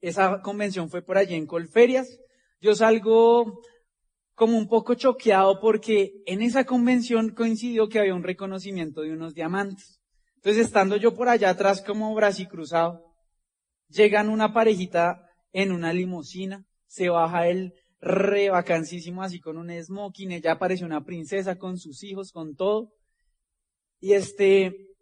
Esa 0.00 0.40
convención 0.42 0.88
fue 0.88 1.02
por 1.02 1.18
allí 1.18 1.34
en 1.34 1.46
Colferias. 1.46 2.18
Yo 2.60 2.74
salgo 2.74 3.60
como 4.34 4.56
un 4.56 4.68
poco 4.68 4.94
choqueado 4.94 5.58
porque 5.60 6.22
en 6.26 6.42
esa 6.42 6.64
convención 6.64 7.34
coincidió 7.34 7.88
que 7.88 7.98
había 7.98 8.14
un 8.14 8.22
reconocimiento 8.22 9.00
de 9.00 9.12
unos 9.12 9.34
diamantes. 9.34 10.00
Entonces 10.36 10.66
estando 10.66 10.96
yo 10.96 11.14
por 11.14 11.28
allá 11.28 11.50
atrás 11.50 11.82
como 11.82 12.16
cruzado, 12.48 13.02
Llegan 13.88 14.28
una 14.28 14.52
parejita 14.52 15.28
en 15.52 15.70
una 15.70 15.92
limusina, 15.92 16.64
se 16.86 17.08
baja 17.08 17.48
el 17.48 17.72
re 18.00 18.50
vacancísimo 18.50 19.22
así 19.22 19.40
con 19.40 19.56
un 19.58 19.70
smoking, 19.70 20.32
ella 20.32 20.52
aparece 20.52 20.84
una 20.84 21.04
princesa 21.04 21.56
con 21.56 21.78
sus 21.78 22.02
hijos, 22.02 22.32
con 22.32 22.56
todo. 22.56 22.92
Y 24.06 24.12
este, 24.12 24.94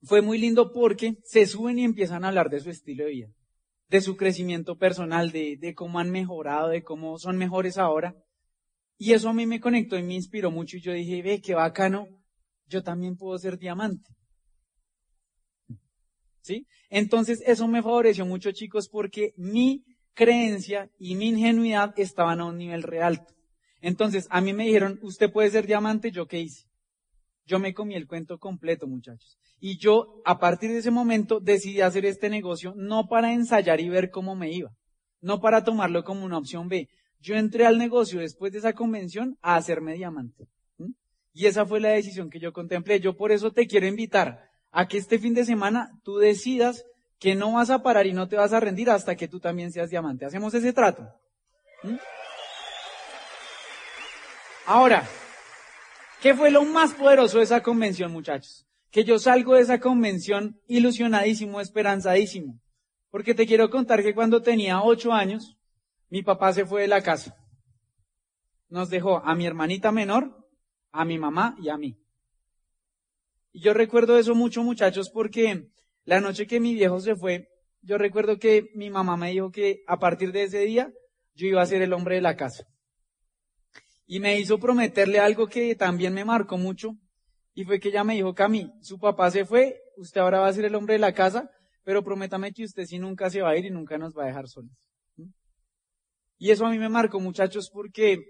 fue 0.00 0.22
muy 0.22 0.38
lindo 0.38 0.70
porque 0.70 1.16
se 1.24 1.44
suben 1.44 1.80
y 1.80 1.84
empiezan 1.84 2.22
a 2.22 2.28
hablar 2.28 2.50
de 2.50 2.60
su 2.60 2.70
estilo 2.70 3.04
de 3.04 3.10
vida, 3.10 3.28
de 3.88 4.00
su 4.00 4.16
crecimiento 4.16 4.78
personal, 4.78 5.32
de, 5.32 5.74
cómo 5.74 5.98
han 5.98 6.12
mejorado, 6.12 6.68
de 6.68 6.84
cómo 6.84 7.18
son 7.18 7.36
mejores 7.36 7.78
ahora. 7.78 8.14
Y 8.96 9.12
eso 9.12 9.28
a 9.28 9.32
mí 9.32 9.44
me 9.44 9.58
conectó 9.58 9.98
y 9.98 10.04
me 10.04 10.14
inspiró 10.14 10.52
mucho 10.52 10.76
y 10.76 10.82
yo 10.82 10.92
dije, 10.92 11.20
ve, 11.20 11.40
qué 11.40 11.56
bacano, 11.56 12.06
yo 12.68 12.84
también 12.84 13.16
puedo 13.16 13.36
ser 13.38 13.58
diamante. 13.58 14.08
¿Sí? 16.40 16.68
Entonces 16.90 17.42
eso 17.44 17.66
me 17.66 17.82
favoreció 17.82 18.24
mucho 18.24 18.52
chicos 18.52 18.88
porque 18.88 19.34
mi 19.36 19.84
creencia 20.14 20.92
y 20.96 21.16
mi 21.16 21.30
ingenuidad 21.30 21.92
estaban 21.96 22.38
a 22.38 22.44
un 22.44 22.58
nivel 22.58 22.84
real. 22.84 23.26
Entonces 23.80 24.28
a 24.30 24.40
mí 24.40 24.52
me 24.52 24.66
dijeron, 24.66 25.00
usted 25.02 25.28
puede 25.28 25.50
ser 25.50 25.66
diamante, 25.66 26.12
¿yo 26.12 26.28
qué 26.28 26.38
hice? 26.38 26.67
Yo 27.48 27.58
me 27.58 27.72
comí 27.72 27.94
el 27.94 28.06
cuento 28.06 28.38
completo, 28.38 28.86
muchachos. 28.86 29.38
Y 29.58 29.78
yo, 29.78 30.20
a 30.26 30.38
partir 30.38 30.70
de 30.70 30.78
ese 30.78 30.90
momento, 30.90 31.40
decidí 31.40 31.80
hacer 31.80 32.04
este 32.04 32.28
negocio 32.28 32.74
no 32.76 33.08
para 33.08 33.32
ensayar 33.32 33.80
y 33.80 33.88
ver 33.88 34.10
cómo 34.10 34.36
me 34.36 34.52
iba, 34.52 34.70
no 35.22 35.40
para 35.40 35.64
tomarlo 35.64 36.04
como 36.04 36.26
una 36.26 36.36
opción 36.36 36.68
B. 36.68 36.88
Yo 37.20 37.36
entré 37.36 37.64
al 37.64 37.78
negocio 37.78 38.20
después 38.20 38.52
de 38.52 38.58
esa 38.58 38.74
convención 38.74 39.38
a 39.40 39.56
hacerme 39.56 39.94
diamante. 39.94 40.46
Y 41.32 41.46
esa 41.46 41.64
fue 41.64 41.80
la 41.80 41.88
decisión 41.88 42.28
que 42.28 42.38
yo 42.38 42.52
contemplé. 42.52 43.00
Yo 43.00 43.16
por 43.16 43.32
eso 43.32 43.50
te 43.50 43.66
quiero 43.66 43.86
invitar 43.86 44.50
a 44.70 44.86
que 44.86 44.98
este 44.98 45.18
fin 45.18 45.32
de 45.32 45.46
semana 45.46 45.90
tú 46.04 46.18
decidas 46.18 46.84
que 47.18 47.34
no 47.34 47.52
vas 47.52 47.70
a 47.70 47.82
parar 47.82 48.06
y 48.06 48.12
no 48.12 48.28
te 48.28 48.36
vas 48.36 48.52
a 48.52 48.60
rendir 48.60 48.90
hasta 48.90 49.16
que 49.16 49.26
tú 49.26 49.40
también 49.40 49.72
seas 49.72 49.88
diamante. 49.88 50.26
¿Hacemos 50.26 50.52
ese 50.52 50.72
trato? 50.74 51.08
Ahora, 54.66 55.08
¿qué 56.20 56.34
fue 56.34 56.50
lo 56.50 56.64
más 56.64 56.94
poderoso 56.94 57.38
de 57.38 57.44
esa 57.44 57.62
convención, 57.62 58.12
muchachos? 58.12 58.66
Que 58.90 59.04
yo 59.04 59.18
salgo 59.18 59.54
de 59.54 59.62
esa 59.62 59.80
convención 59.80 60.60
ilusionadísimo, 60.66 61.60
esperanzadísimo. 61.60 62.60
Porque 63.10 63.34
te 63.34 63.46
quiero 63.46 63.70
contar 63.70 64.02
que 64.02 64.14
cuando 64.14 64.42
tenía 64.42 64.82
ocho 64.82 65.12
años, 65.12 65.56
mi 66.10 66.22
papá 66.22 66.52
se 66.52 66.64
fue 66.64 66.82
de 66.82 66.88
la 66.88 67.02
casa. 67.02 67.36
Nos 68.68 68.90
dejó 68.90 69.18
a 69.24 69.34
mi 69.34 69.46
hermanita 69.46 69.92
menor, 69.92 70.48
a 70.92 71.04
mi 71.04 71.18
mamá 71.18 71.56
y 71.60 71.68
a 71.68 71.76
mí. 71.76 71.98
Y 73.52 73.60
yo 73.60 73.72
recuerdo 73.74 74.18
eso 74.18 74.34
mucho, 74.34 74.62
muchachos, 74.62 75.10
porque 75.10 75.70
la 76.04 76.20
noche 76.20 76.46
que 76.46 76.60
mi 76.60 76.74
viejo 76.74 77.00
se 77.00 77.16
fue, 77.16 77.48
yo 77.80 77.98
recuerdo 77.98 78.38
que 78.38 78.70
mi 78.74 78.90
mamá 78.90 79.16
me 79.16 79.30
dijo 79.30 79.50
que 79.50 79.82
a 79.86 79.98
partir 79.98 80.32
de 80.32 80.44
ese 80.44 80.60
día 80.60 80.92
yo 81.34 81.46
iba 81.46 81.62
a 81.62 81.66
ser 81.66 81.82
el 81.82 81.92
hombre 81.92 82.16
de 82.16 82.22
la 82.22 82.36
casa. 82.36 82.66
Y 84.10 84.18
me 84.18 84.40
hizo 84.40 84.58
prometerle 84.58 85.20
algo 85.20 85.46
que 85.46 85.76
también 85.76 86.14
me 86.14 86.24
marcó 86.24 86.56
mucho, 86.56 86.96
y 87.54 87.64
fue 87.64 87.78
que 87.78 87.90
ella 87.90 88.04
me 88.04 88.14
dijo, 88.14 88.34
Cami, 88.34 88.72
su 88.80 88.98
papá 88.98 89.30
se 89.30 89.44
fue, 89.44 89.80
usted 89.96 90.20
ahora 90.20 90.40
va 90.40 90.48
a 90.48 90.52
ser 90.52 90.64
el 90.64 90.74
hombre 90.74 90.94
de 90.94 91.00
la 91.00 91.12
casa, 91.12 91.50
pero 91.84 92.02
prométame 92.02 92.52
que 92.52 92.64
usted 92.64 92.86
sí 92.86 92.98
nunca 92.98 93.28
se 93.28 93.42
va 93.42 93.50
a 93.50 93.56
ir 93.56 93.66
y 93.66 93.70
nunca 93.70 93.98
nos 93.98 94.16
va 94.16 94.22
a 94.24 94.26
dejar 94.26 94.48
solos. 94.48 94.72
Y 96.38 96.50
eso 96.50 96.64
a 96.64 96.70
mí 96.70 96.78
me 96.78 96.88
marcó, 96.88 97.20
muchachos, 97.20 97.68
porque, 97.70 98.22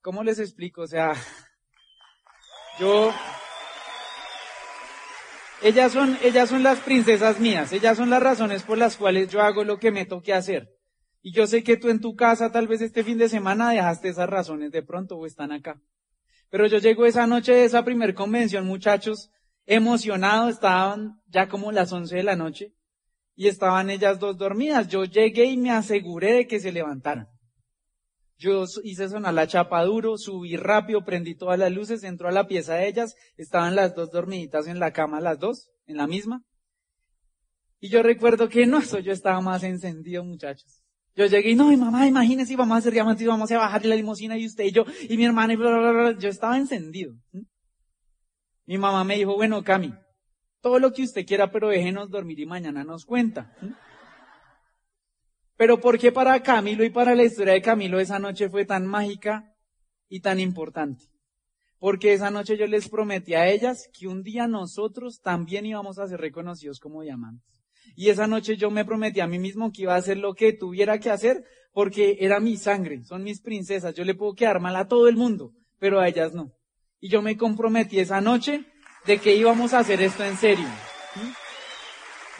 ¿cómo 0.00 0.24
les 0.24 0.40
explico? 0.40 0.82
O 0.82 0.86
sea, 0.86 1.12
yo, 2.80 3.12
ellas 5.62 5.92
son, 5.92 6.18
ellas 6.22 6.48
son 6.48 6.64
las 6.64 6.80
princesas 6.80 7.38
mías, 7.38 7.72
ellas 7.72 7.96
son 7.96 8.10
las 8.10 8.22
razones 8.22 8.64
por 8.64 8.78
las 8.78 8.96
cuales 8.96 9.28
yo 9.28 9.42
hago 9.42 9.62
lo 9.62 9.78
que 9.78 9.92
me 9.92 10.06
toque 10.06 10.32
hacer. 10.32 10.79
Y 11.22 11.32
yo 11.32 11.46
sé 11.46 11.62
que 11.62 11.76
tú 11.76 11.88
en 11.88 12.00
tu 12.00 12.16
casa 12.16 12.50
tal 12.50 12.66
vez 12.66 12.80
este 12.80 13.04
fin 13.04 13.18
de 13.18 13.28
semana 13.28 13.70
dejaste 13.70 14.08
esas 14.08 14.28
razones 14.28 14.72
de 14.72 14.82
pronto 14.82 15.16
o 15.16 15.26
están 15.26 15.52
acá. 15.52 15.80
Pero 16.48 16.66
yo 16.66 16.78
llego 16.78 17.06
esa 17.06 17.26
noche 17.26 17.52
de 17.52 17.64
esa 17.64 17.84
primer 17.84 18.14
convención, 18.14 18.66
muchachos, 18.66 19.30
emocionado, 19.66 20.48
estaban 20.48 21.20
ya 21.28 21.48
como 21.48 21.72
las 21.72 21.92
once 21.92 22.16
de 22.16 22.22
la 22.22 22.36
noche 22.36 22.74
y 23.36 23.48
estaban 23.48 23.90
ellas 23.90 24.18
dos 24.18 24.36
dormidas. 24.36 24.88
Yo 24.88 25.04
llegué 25.04 25.44
y 25.44 25.56
me 25.56 25.70
aseguré 25.70 26.32
de 26.32 26.46
que 26.46 26.58
se 26.58 26.72
levantaran. 26.72 27.28
Yo 28.36 28.64
hice 28.84 29.08
sonar 29.08 29.34
la 29.34 29.46
chapa 29.46 29.84
duro, 29.84 30.16
subí 30.16 30.56
rápido, 30.56 31.04
prendí 31.04 31.34
todas 31.34 31.58
las 31.58 31.70
luces, 31.70 32.02
entró 32.04 32.28
a 32.28 32.32
la 32.32 32.46
pieza 32.46 32.74
de 32.74 32.88
ellas, 32.88 33.14
estaban 33.36 33.76
las 33.76 33.94
dos 33.94 34.10
dormiditas 34.10 34.66
en 34.66 34.78
la 34.78 34.92
cama, 34.92 35.20
las 35.20 35.38
dos, 35.38 35.70
en 35.86 35.98
la 35.98 36.06
misma. 36.06 36.42
Y 37.80 37.90
yo 37.90 38.02
recuerdo 38.02 38.48
que 38.48 38.66
no, 38.66 38.78
eso 38.78 38.98
yo 38.98 39.12
estaba 39.12 39.40
más 39.42 39.62
encendido, 39.62 40.24
muchachos. 40.24 40.79
Yo 41.20 41.26
llegué 41.26 41.50
y 41.50 41.54
no, 41.54 41.68
mi 41.68 41.76
mamá, 41.76 42.06
imagínese, 42.06 42.56
vamos 42.56 42.76
a 42.76 42.78
hacer 42.78 42.94
diamantes, 42.94 43.26
vamos 43.26 43.52
a 43.52 43.58
bajar 43.58 43.84
la 43.84 43.94
limusina 43.94 44.38
y 44.38 44.46
usted 44.46 44.64
y 44.64 44.72
yo, 44.72 44.86
y 45.06 45.18
mi 45.18 45.26
hermana, 45.26 45.52
y 45.52 45.56
bla, 45.56 45.68
bla, 45.76 45.92
bla, 45.92 46.18
yo 46.18 46.30
estaba 46.30 46.56
encendido. 46.56 47.12
Mi 48.64 48.78
mamá 48.78 49.04
me 49.04 49.16
dijo, 49.16 49.34
bueno, 49.34 49.62
Cami, 49.62 49.92
todo 50.62 50.78
lo 50.78 50.94
que 50.94 51.02
usted 51.02 51.26
quiera, 51.26 51.50
pero 51.50 51.68
déjenos 51.68 52.08
dormir 52.08 52.40
y 52.40 52.46
mañana 52.46 52.84
nos 52.84 53.04
cuenta. 53.04 53.54
Pero 55.56 55.78
¿por 55.78 55.98
qué 55.98 56.10
para 56.10 56.42
Camilo 56.42 56.84
y 56.84 56.90
para 56.90 57.14
la 57.14 57.24
historia 57.24 57.52
de 57.52 57.60
Camilo 57.60 58.00
esa 58.00 58.18
noche 58.18 58.48
fue 58.48 58.64
tan 58.64 58.86
mágica 58.86 59.54
y 60.08 60.20
tan 60.20 60.40
importante? 60.40 61.04
Porque 61.78 62.14
esa 62.14 62.30
noche 62.30 62.56
yo 62.56 62.66
les 62.66 62.88
prometí 62.88 63.34
a 63.34 63.46
ellas 63.46 63.90
que 63.92 64.08
un 64.08 64.22
día 64.22 64.46
nosotros 64.46 65.20
también 65.20 65.66
íbamos 65.66 65.98
a 65.98 66.06
ser 66.06 66.18
reconocidos 66.18 66.80
como 66.80 67.02
diamantes. 67.02 67.59
Y 67.96 68.08
esa 68.08 68.26
noche 68.26 68.56
yo 68.56 68.70
me 68.70 68.84
prometí 68.84 69.20
a 69.20 69.26
mí 69.26 69.38
mismo 69.38 69.72
que 69.72 69.82
iba 69.82 69.94
a 69.94 69.98
hacer 69.98 70.18
lo 70.18 70.34
que 70.34 70.52
tuviera 70.52 70.98
que 70.98 71.10
hacer 71.10 71.44
porque 71.72 72.18
era 72.20 72.40
mi 72.40 72.56
sangre, 72.56 73.04
son 73.04 73.22
mis 73.22 73.40
princesas, 73.40 73.94
yo 73.94 74.04
le 74.04 74.14
puedo 74.14 74.34
quedar 74.34 74.60
mal 74.60 74.76
a 74.76 74.88
todo 74.88 75.08
el 75.08 75.16
mundo, 75.16 75.52
pero 75.78 76.00
a 76.00 76.08
ellas 76.08 76.34
no. 76.34 76.52
Y 77.00 77.08
yo 77.08 77.22
me 77.22 77.36
comprometí 77.36 77.98
esa 77.98 78.20
noche 78.20 78.64
de 79.06 79.18
que 79.18 79.34
íbamos 79.34 79.72
a 79.72 79.78
hacer 79.78 80.02
esto 80.02 80.24
en 80.24 80.36
serio. 80.36 80.68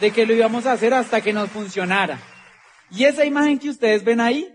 De 0.00 0.10
que 0.10 0.26
lo 0.26 0.34
íbamos 0.34 0.66
a 0.66 0.72
hacer 0.72 0.94
hasta 0.94 1.20
que 1.20 1.32
nos 1.32 1.50
funcionara. 1.50 2.20
Y 2.90 3.04
esa 3.04 3.24
imagen 3.24 3.58
que 3.58 3.70
ustedes 3.70 4.04
ven 4.04 4.20
ahí, 4.20 4.48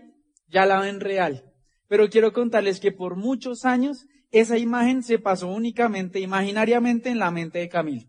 ya 0.48 0.66
la 0.66 0.80
ven 0.80 1.00
real. 1.00 1.44
Pero 1.88 2.08
quiero 2.08 2.32
contarles 2.32 2.80
que 2.80 2.92
por 2.92 3.16
muchos 3.16 3.64
años 3.64 4.06
esa 4.30 4.58
imagen 4.58 5.02
se 5.02 5.18
pasó 5.18 5.48
únicamente, 5.48 6.20
imaginariamente 6.20 7.08
en 7.10 7.18
la 7.18 7.30
mente 7.30 7.60
de 7.60 7.68
Camilo. 7.68 8.08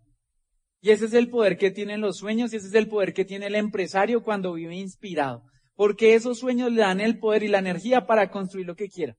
Y 0.82 0.92
ese 0.92 1.06
es 1.06 1.14
el 1.14 1.30
poder 1.30 1.58
que 1.58 1.72
tienen 1.72 2.02
los 2.02 2.18
sueños 2.18 2.54
y 2.54 2.58
ese 2.58 2.68
es 2.68 2.74
el 2.74 2.88
poder 2.88 3.14
que 3.14 3.26
tiene 3.26 3.48
el 3.48 3.56
empresario 3.56 4.24
cuando 4.24 4.54
vive 4.54 4.76
inspirado. 4.76 5.44
Porque 5.76 6.16
esos 6.16 6.40
sueños 6.40 6.72
le 6.72 6.82
dan 6.82 7.02
el 7.02 7.20
poder 7.20 7.44
y 7.44 7.48
la 7.48 7.60
energía 7.60 8.06
para 8.06 8.30
construir 8.30 8.66
lo 8.66 8.76
que 8.76 8.90
quiera. 8.90 9.16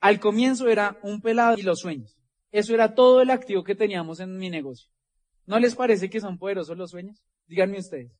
Al 0.00 0.20
comienzo 0.20 0.68
era 0.68 0.98
un 1.02 1.20
pelado 1.20 1.58
y 1.58 1.62
los 1.62 1.80
sueños. 1.80 2.16
Eso 2.50 2.74
era 2.74 2.94
todo 2.94 3.20
el 3.20 3.30
activo 3.30 3.64
que 3.64 3.74
teníamos 3.74 4.20
en 4.20 4.36
mi 4.36 4.50
negocio. 4.50 4.90
¿No 5.46 5.58
les 5.58 5.74
parece 5.74 6.10
que 6.10 6.20
son 6.20 6.38
poderosos 6.38 6.76
los 6.76 6.90
sueños? 6.90 7.22
Díganme 7.46 7.78
ustedes. 7.78 8.12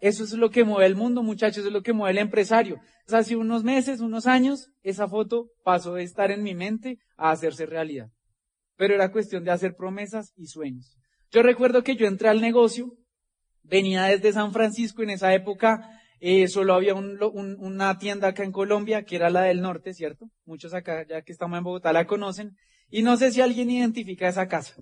Eso 0.00 0.24
es 0.24 0.32
lo 0.32 0.50
que 0.50 0.64
mueve 0.64 0.86
el 0.86 0.96
mundo, 0.96 1.22
muchachos, 1.22 1.58
eso 1.58 1.68
es 1.68 1.72
lo 1.72 1.82
que 1.82 1.92
mueve 1.92 2.12
el 2.12 2.18
empresario. 2.18 2.78
hace 3.08 3.36
unos 3.36 3.64
meses, 3.64 4.00
unos 4.00 4.26
años, 4.26 4.68
esa 4.82 5.08
foto 5.08 5.50
pasó 5.62 5.94
de 5.94 6.02
estar 6.02 6.30
en 6.30 6.42
mi 6.42 6.54
mente 6.54 6.98
a 7.16 7.30
hacerse 7.30 7.66
realidad. 7.66 8.10
Pero 8.76 8.94
era 8.94 9.12
cuestión 9.12 9.44
de 9.44 9.50
hacer 9.50 9.76
promesas 9.76 10.32
y 10.36 10.46
sueños. 10.46 10.96
Yo 11.30 11.42
recuerdo 11.42 11.82
que 11.82 11.96
yo 11.96 12.06
entré 12.06 12.28
al 12.28 12.40
negocio 12.40 12.96
venía 13.64 14.04
desde 14.04 14.32
San 14.32 14.52
Francisco 14.52 15.02
en 15.02 15.10
esa 15.10 15.34
época. 15.34 16.00
Eh, 16.20 16.48
solo 16.48 16.74
había 16.74 16.94
una 16.94 17.98
tienda 17.98 18.28
acá 18.28 18.44
en 18.44 18.52
Colombia, 18.52 19.04
que 19.04 19.16
era 19.16 19.30
la 19.30 19.42
del 19.42 19.60
norte, 19.60 19.92
¿cierto? 19.92 20.30
Muchos 20.44 20.72
acá, 20.72 21.04
ya 21.06 21.22
que 21.22 21.32
estamos 21.32 21.58
en 21.58 21.64
Bogotá, 21.64 21.92
la 21.92 22.06
conocen. 22.06 22.56
Y 22.88 23.02
no 23.02 23.16
sé 23.16 23.32
si 23.32 23.40
alguien 23.40 23.70
identifica 23.70 24.28
esa 24.28 24.46
casa. 24.46 24.74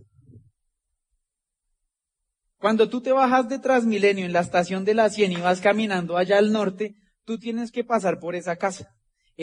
Cuando 2.59 2.89
tú 2.89 3.01
te 3.01 3.11
bajas 3.11 3.49
de 3.49 3.59
Transmilenio 3.59 4.25
en 4.25 4.33
la 4.33 4.41
estación 4.41 4.85
de 4.85 4.95
la 4.95 5.11
100 5.11 5.33
y 5.33 5.37
vas 5.37 5.61
caminando 5.61 6.17
allá 6.17 6.39
al 6.39 6.53
norte, 6.53 6.95
tú 7.25 7.39
tienes 7.39 7.73
que 7.73 7.83
pasar 7.83 8.21
por 8.21 8.37
esa 8.37 8.57
casa. 8.57 8.95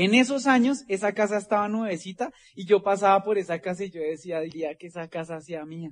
En 0.01 0.15
esos 0.15 0.47
años, 0.47 0.85
esa 0.87 1.11
casa 1.11 1.37
estaba 1.37 1.67
nuevecita 1.67 2.31
y 2.55 2.65
yo 2.65 2.81
pasaba 2.81 3.21
por 3.21 3.37
esa 3.37 3.59
casa 3.59 3.83
y 3.83 3.89
yo 3.89 3.99
decía, 3.99 4.39
diría 4.39 4.75
que 4.75 4.87
esa 4.87 5.09
casa 5.09 5.41
sea 5.41 5.65
mía. 5.65 5.91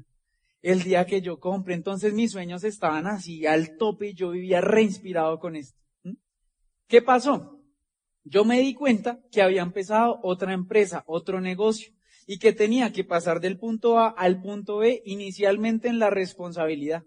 El 0.62 0.84
día 0.84 1.06
que 1.06 1.20
yo 1.20 1.42
compre. 1.42 1.74
Entonces 1.74 2.14
mis 2.14 2.32
sueños 2.32 2.64
estaban 2.64 3.06
así 3.06 3.46
al 3.46 3.76
tope 3.76 4.08
y 4.08 4.14
yo 4.14 4.30
vivía 4.30 4.62
reinspirado 4.62 5.40
con 5.40 5.58
esto. 5.58 5.78
¿Qué 6.88 7.02
pasó? 7.02 7.62
Yo 8.24 8.46
me 8.46 8.62
di 8.62 8.74
cuenta 8.74 9.20
que 9.30 9.42
había 9.42 9.62
empezado 9.62 10.22
otra 10.24 10.54
empresa, 10.54 11.04
otro 11.06 11.42
negocio 11.42 11.92
y 12.26 12.40
que 12.40 12.54
tenía 12.54 12.94
que 12.94 13.04
pasar 13.04 13.42
del 13.42 13.60
punto 13.60 14.00
A 14.00 14.08
al 14.08 14.40
punto 14.40 14.78
B 14.78 15.02
inicialmente 15.04 15.90
en 15.90 16.00
la 16.00 16.10
responsabilidad 16.10 17.04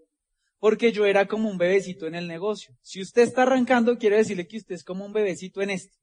porque 0.59 0.93
yo 0.93 1.07
era 1.07 1.27
como 1.27 1.49
un 1.49 1.57
bebecito 1.57 2.07
en 2.07 2.15
el 2.15 2.29
negocio. 2.29 2.77
Si 2.83 3.01
usted 3.01 3.23
está 3.23 3.45
arrancando, 3.45 3.97
quiere 3.97 4.19
decirle 4.19 4.47
que 4.47 4.59
usted 4.59 4.75
es 4.75 4.85
como 4.85 5.07
un 5.07 5.15
bebecito 5.15 5.63
en 5.63 5.71
esto. 5.71 5.97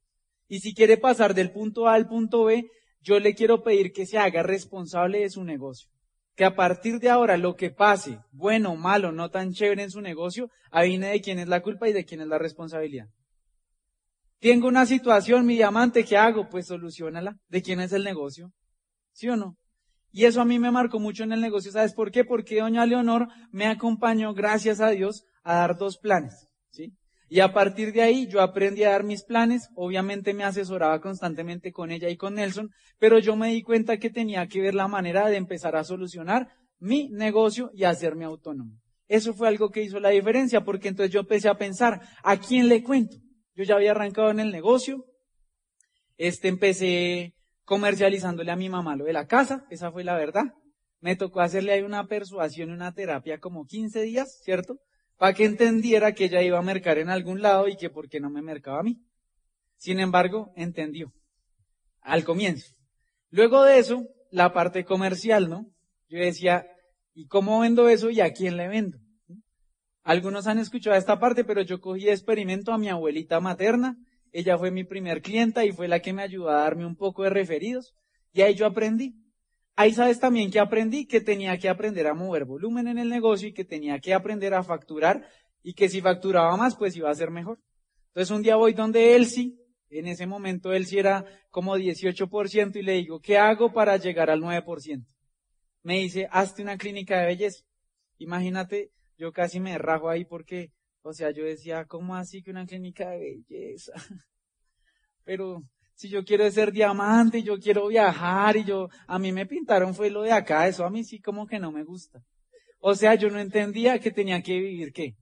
Y 0.48 0.60
si 0.60 0.74
quiere 0.74 0.98
pasar 0.98 1.34
del 1.34 1.52
punto 1.52 1.88
A 1.88 1.94
al 1.94 2.08
punto 2.08 2.46
B, 2.46 2.70
yo 3.02 3.20
le 3.20 3.36
quiero 3.36 3.64
pedir 3.64 3.92
que 3.92 4.06
se 4.06 4.18
haga 4.18 4.44
responsable 4.44 5.20
de 5.20 5.30
su 5.30 5.44
negocio. 5.44 5.90
Que 6.36 6.46
a 6.46 6.56
partir 6.56 7.00
de 7.00 7.10
ahora 7.10 7.38
lo 7.38 7.56
que 7.56 7.72
pase, 7.72 8.20
bueno, 8.32 8.76
malo, 8.76 9.12
no 9.12 9.30
tan 9.30 9.54
chévere 9.54 9.84
en 9.84 9.92
su 9.92 10.02
negocio, 10.02 10.50
viene 10.72 11.08
de 11.10 11.22
quién 11.22 11.40
es 11.40 11.48
la 11.48 11.62
culpa 11.62 11.90
y 11.90 11.94
de 11.94 12.06
quién 12.06 12.22
es 12.22 12.28
la 12.28 12.38
responsabilidad. 12.38 13.08
Tengo 14.40 14.68
una 14.68 14.86
situación, 14.86 15.48
mi 15.48 15.56
diamante, 15.56 16.06
¿qué 16.06 16.16
hago? 16.16 16.48
Pues 16.48 16.68
solucionala. 16.68 17.38
¿De 17.48 17.64
quién 17.64 17.80
es 17.80 17.92
el 17.92 18.04
negocio? 18.04 18.52
¿Sí 19.12 19.28
o 19.30 19.36
no? 19.36 19.58
Y 20.12 20.26
eso 20.26 20.42
a 20.42 20.46
mí 20.46 20.60
me 20.60 20.72
marcó 20.72 21.00
mucho 21.00 21.24
en 21.24 21.32
el 21.32 21.42
negocio. 21.42 21.72
¿Sabes 21.72 21.94
por 21.94 22.12
qué? 22.12 22.24
Porque 22.24 22.60
doña 22.60 22.86
Leonor 22.86 23.28
me 23.52 23.66
acompañó, 23.66 24.34
gracias 24.34 24.80
a 24.80 24.90
Dios, 24.90 25.26
a 25.44 25.56
dar 25.56 25.78
dos 25.78 25.98
planes. 25.98 26.47
Y 27.30 27.42
a 27.42 27.52
partir 27.52 27.92
de 27.92 28.02
ahí 28.02 28.28
yo 28.28 28.42
aprendí 28.42 28.84
a 28.84 28.92
dar 28.92 29.04
mis 29.04 29.24
planes. 29.24 29.70
Obviamente 29.76 30.34
me 30.34 30.44
asesoraba 30.44 31.02
constantemente 31.02 31.72
con 31.72 31.92
ella 31.92 32.10
y 32.10 32.18
con 32.18 32.36
Nelson, 32.36 32.70
pero 33.00 33.20
yo 33.20 33.36
me 33.36 33.50
di 33.50 33.62
cuenta 33.62 33.98
que 33.98 34.10
tenía 34.10 34.48
que 34.48 34.62
ver 34.62 34.74
la 34.74 34.88
manera 34.88 35.28
de 35.28 35.38
empezar 35.38 35.76
a 35.76 35.84
solucionar 35.84 36.48
mi 36.80 37.10
negocio 37.10 37.70
y 37.74 37.84
hacerme 37.84 38.26
autónomo. 38.26 38.80
Eso 39.08 39.34
fue 39.34 39.48
algo 39.48 39.70
que 39.70 39.84
hizo 39.84 40.00
la 40.00 40.10
diferencia, 40.10 40.62
porque 40.62 40.90
entonces 40.90 41.14
yo 41.14 41.22
empecé 41.22 41.50
a 41.50 41.58
pensar, 41.58 42.02
¿a 42.24 42.38
quién 42.38 42.68
le 42.68 42.84
cuento? 42.84 43.18
Yo 43.56 43.64
ya 43.64 43.76
había 43.76 43.92
arrancado 43.92 44.30
en 44.32 44.40
el 44.40 44.52
negocio, 44.52 45.06
este 46.18 46.48
empecé 46.48 47.34
comercializándole 47.64 48.52
a 48.52 48.56
mi 48.56 48.70
mamá 48.70 48.96
lo 48.96 49.06
de 49.06 49.14
la 49.14 49.28
casa, 49.28 49.66
esa 49.70 49.92
fue 49.92 50.04
la 50.04 50.16
verdad. 50.16 50.44
Me 51.00 51.16
tocó 51.16 51.42
hacerle 51.42 51.74
ahí 51.74 51.82
una 51.82 52.08
persuasión, 52.08 52.72
una 52.72 52.94
terapia 52.94 53.40
como 53.40 53.66
15 53.66 54.02
días, 54.02 54.40
¿cierto? 54.44 54.78
Para 55.18 55.34
que 55.34 55.46
entendiera 55.46 56.14
que 56.14 56.26
ella 56.26 56.42
iba 56.42 56.60
a 56.60 56.64
mercar 56.64 56.98
en 56.98 57.10
algún 57.10 57.42
lado 57.42 57.68
y 57.68 57.76
que 57.76 57.90
por 57.90 58.08
qué 58.08 58.20
no 58.20 58.30
me 58.30 58.42
mercaba 58.42 58.80
a 58.80 58.84
mí. 58.84 59.02
Sin 59.78 60.00
embargo, 60.00 60.52
entendió. 60.56 61.12
Al 62.02 62.24
comienzo. 62.24 62.74
Luego 63.30 63.64
de 63.64 63.80
eso, 63.80 64.04
la 64.32 64.54
parte 64.54 64.86
comercial, 64.86 65.50
¿no? 65.50 65.66
Yo 66.08 66.20
decía, 66.20 66.66
¿y 67.14 67.28
cómo 67.28 67.60
vendo 67.60 67.90
eso 67.90 68.10
y 68.10 68.22
a 68.22 68.32
quién 68.32 68.58
le 68.58 68.68
vendo? 68.68 68.98
Algunos 70.04 70.48
han 70.48 70.60
escuchado 70.60 70.96
esta 70.96 71.20
parte, 71.20 71.44
pero 71.44 71.62
yo 71.62 71.82
cogí 71.82 72.08
experimento 72.10 72.72
a 72.72 72.78
mi 72.78 72.88
abuelita 72.88 73.40
materna 73.40 73.98
ella 74.32 74.58
fue 74.58 74.72
mi 74.72 74.84
primer 74.84 75.22
clienta 75.22 75.66
y 75.66 75.72
fue 75.72 75.88
la 75.88 76.00
que 76.00 76.14
me 76.14 76.22
ayudó 76.22 76.50
a 76.50 76.62
darme 76.62 76.86
un 76.86 76.96
poco 76.96 77.24
de 77.24 77.30
referidos. 77.30 77.96
Y 78.34 78.42
ahí 78.42 78.56
yo 78.56 78.66
aprendí. 78.66 79.16
Ahí 79.78 79.94
sabes 79.94 80.20
también 80.20 80.52
que 80.52 80.60
aprendí 80.60 81.06
que 81.06 81.22
tenía 81.22 81.58
que 81.58 81.70
aprender 81.70 82.08
a 82.08 82.14
mover 82.14 82.44
volumen 82.44 82.90
en 82.90 82.98
el 82.98 83.08
negocio 83.08 83.48
y 83.48 83.54
que 83.54 83.64
tenía 83.64 84.00
que 84.00 84.14
aprender 84.14 84.54
a 84.54 84.64
facturar 84.64 85.26
y 85.64 85.74
que 85.74 85.88
si 85.88 86.02
facturaba 86.02 86.58
más, 86.58 86.76
pues 86.76 86.98
iba 86.98 87.10
a 87.10 87.16
ser 87.16 87.32
mejor. 87.32 87.60
Entonces 88.08 88.36
un 88.36 88.44
día 88.44 88.58
voy 88.58 88.74
donde 88.74 89.16
Elsie, 89.16 89.56
en 89.90 90.08
ese 90.08 90.26
momento 90.26 90.74
Elsie 90.74 91.00
era 91.00 91.24
como 91.50 91.78
18% 91.78 92.76
y 92.76 92.82
le 92.82 92.94
digo, 92.94 93.22
¿qué 93.22 93.38
hago 93.38 93.72
para 93.72 93.96
llegar 93.96 94.30
al 94.30 94.42
9%? 94.42 95.06
Me 95.84 96.00
dice, 96.00 96.28
hazte 96.32 96.62
una 96.62 96.78
clínica 96.78 97.20
de 97.20 97.28
belleza. 97.28 97.64
Imagínate, 98.18 98.92
yo 99.18 99.32
casi 99.32 99.62
me 99.62 99.78
rajo 99.78 100.10
ahí 100.10 100.26
porque 100.26 100.74
o 101.08 101.14
sea, 101.14 101.32
yo 101.32 101.46
decía, 101.46 101.86
¿cómo 101.86 102.18
así 102.18 102.44
que 102.44 102.52
una 102.52 102.66
clínica 102.66 103.12
de 103.12 103.42
belleza? 103.48 103.94
Pero 105.24 105.64
si 105.98 106.10
yo 106.10 106.24
quiero 106.24 106.50
ser 106.52 106.72
diamante, 106.72 107.42
yo 107.42 107.58
quiero 107.58 107.88
viajar 107.88 108.56
y 108.56 108.64
yo, 108.64 108.88
a 109.08 109.18
mí 109.18 109.32
me 109.32 109.48
pintaron 109.48 109.96
fue 109.96 110.12
lo 110.12 110.22
de 110.22 110.32
acá, 110.32 110.68
eso 110.68 110.86
a 110.86 110.92
mí 110.92 111.04
sí 111.04 111.20
como 111.20 111.48
que 111.48 111.60
no 111.60 111.72
me 111.72 111.84
gusta. 111.84 112.22
O 112.80 112.94
sea, 112.94 113.16
yo 113.16 113.32
no 113.32 113.40
entendía 113.40 113.98
que 113.98 114.12
tenía 114.12 114.44
que 114.44 114.60
vivir 114.60 114.94
qué. 114.94 115.16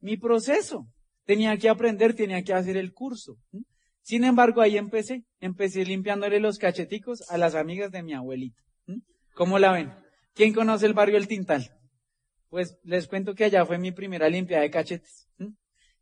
Mi 0.00 0.16
proceso. 0.16 0.88
Tenía 1.26 1.58
que 1.58 1.68
aprender, 1.68 2.14
tenía 2.14 2.42
que 2.42 2.54
hacer 2.54 2.78
el 2.78 2.94
curso. 2.94 3.36
Sin 4.00 4.24
embargo, 4.24 4.62
ahí 4.62 4.78
empecé. 4.78 5.24
Empecé 5.38 5.84
limpiándole 5.84 6.40
los 6.40 6.56
cacheticos 6.56 7.30
a 7.30 7.36
las 7.36 7.54
amigas 7.54 7.92
de 7.92 8.02
mi 8.02 8.14
abuelita. 8.14 8.62
¿Cómo 9.34 9.58
la 9.58 9.72
ven? 9.72 9.92
¿Quién 10.32 10.54
conoce 10.54 10.86
el 10.86 10.94
barrio 10.94 11.18
El 11.18 11.28
Tintal? 11.28 11.70
Pues 12.48 12.78
les 12.84 13.06
cuento 13.06 13.34
que 13.34 13.44
allá 13.44 13.66
fue 13.66 13.76
mi 13.76 13.92
primera 13.92 14.30
limpiada 14.30 14.62
de 14.62 14.70
cachetes. 14.70 15.28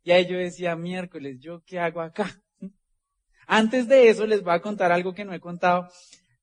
Y 0.03 0.11
ahí 0.11 0.25
yo 0.25 0.37
decía, 0.37 0.77
miércoles, 0.77 1.39
¿yo 1.41 1.61
qué 1.65 1.79
hago 1.79 1.99
acá? 1.99 2.41
Antes 3.47 3.87
de 3.87 4.09
eso 4.09 4.27
les 4.27 4.43
voy 4.43 4.53
a 4.53 4.61
contar 4.61 4.91
algo 4.91 5.13
que 5.13 5.23
no 5.23 5.33
he 5.33 5.39
contado. 5.39 5.87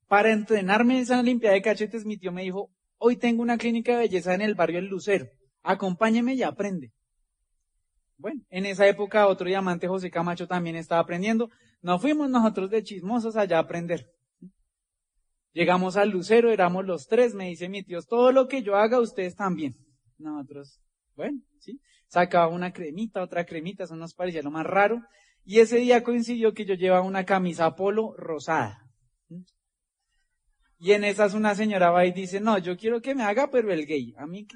Para 0.08 0.32
entrenarme 0.32 0.96
en 0.96 1.02
esa 1.02 1.22
limpiada 1.22 1.54
de 1.54 1.62
cachetes, 1.62 2.06
mi 2.06 2.16
tío 2.16 2.32
me 2.32 2.42
dijo, 2.42 2.70
hoy 2.96 3.16
tengo 3.16 3.42
una 3.42 3.58
clínica 3.58 3.92
de 3.92 3.98
belleza 3.98 4.34
en 4.34 4.40
el 4.40 4.54
barrio 4.54 4.78
El 4.78 4.86
Lucero. 4.86 5.26
Acompáñeme 5.62 6.34
y 6.34 6.42
aprende. 6.42 6.92
Bueno, 8.16 8.42
en 8.48 8.64
esa 8.64 8.86
época 8.86 9.26
otro 9.26 9.46
diamante, 9.46 9.86
José 9.86 10.10
Camacho, 10.10 10.46
también 10.46 10.76
estaba 10.76 11.02
aprendiendo. 11.02 11.50
Nos 11.82 12.00
fuimos 12.00 12.30
nosotros 12.30 12.70
de 12.70 12.82
chismosos 12.82 13.36
allá 13.36 13.58
a 13.58 13.60
aprender. 13.60 14.10
Llegamos 15.52 15.96
al 15.96 16.08
Lucero, 16.08 16.50
éramos 16.50 16.86
los 16.86 17.06
tres, 17.06 17.34
me 17.34 17.48
dice 17.48 17.68
mi 17.68 17.82
tío, 17.82 18.00
todo 18.02 18.32
lo 18.32 18.48
que 18.48 18.62
yo 18.62 18.76
haga, 18.76 18.98
ustedes 18.98 19.36
también. 19.36 19.76
Nosotros, 20.16 20.80
bueno, 21.16 21.40
sí. 21.58 21.80
Sacaba 22.08 22.48
una 22.48 22.72
cremita, 22.72 23.22
otra 23.22 23.44
cremita, 23.44 23.84
eso 23.84 23.94
nos 23.94 24.14
parecía 24.14 24.42
lo 24.42 24.50
más 24.50 24.64
raro. 24.64 25.02
Y 25.44 25.60
ese 25.60 25.76
día 25.76 26.02
coincidió 26.02 26.54
que 26.54 26.64
yo 26.64 26.74
llevaba 26.74 27.02
una 27.02 27.24
camisa 27.24 27.74
polo 27.74 28.14
rosada. 28.16 28.80
Y 30.78 30.92
en 30.92 31.04
esas 31.04 31.34
una 31.34 31.54
señora 31.54 31.90
va 31.90 32.04
y 32.04 32.12
dice, 32.12 32.40
no, 32.40 32.58
yo 32.58 32.76
quiero 32.76 33.00
que 33.00 33.14
me 33.14 33.22
haga, 33.22 33.50
pero 33.50 33.72
el 33.72 33.86
gay. 33.86 34.14
A 34.18 34.26
mí, 34.26 34.46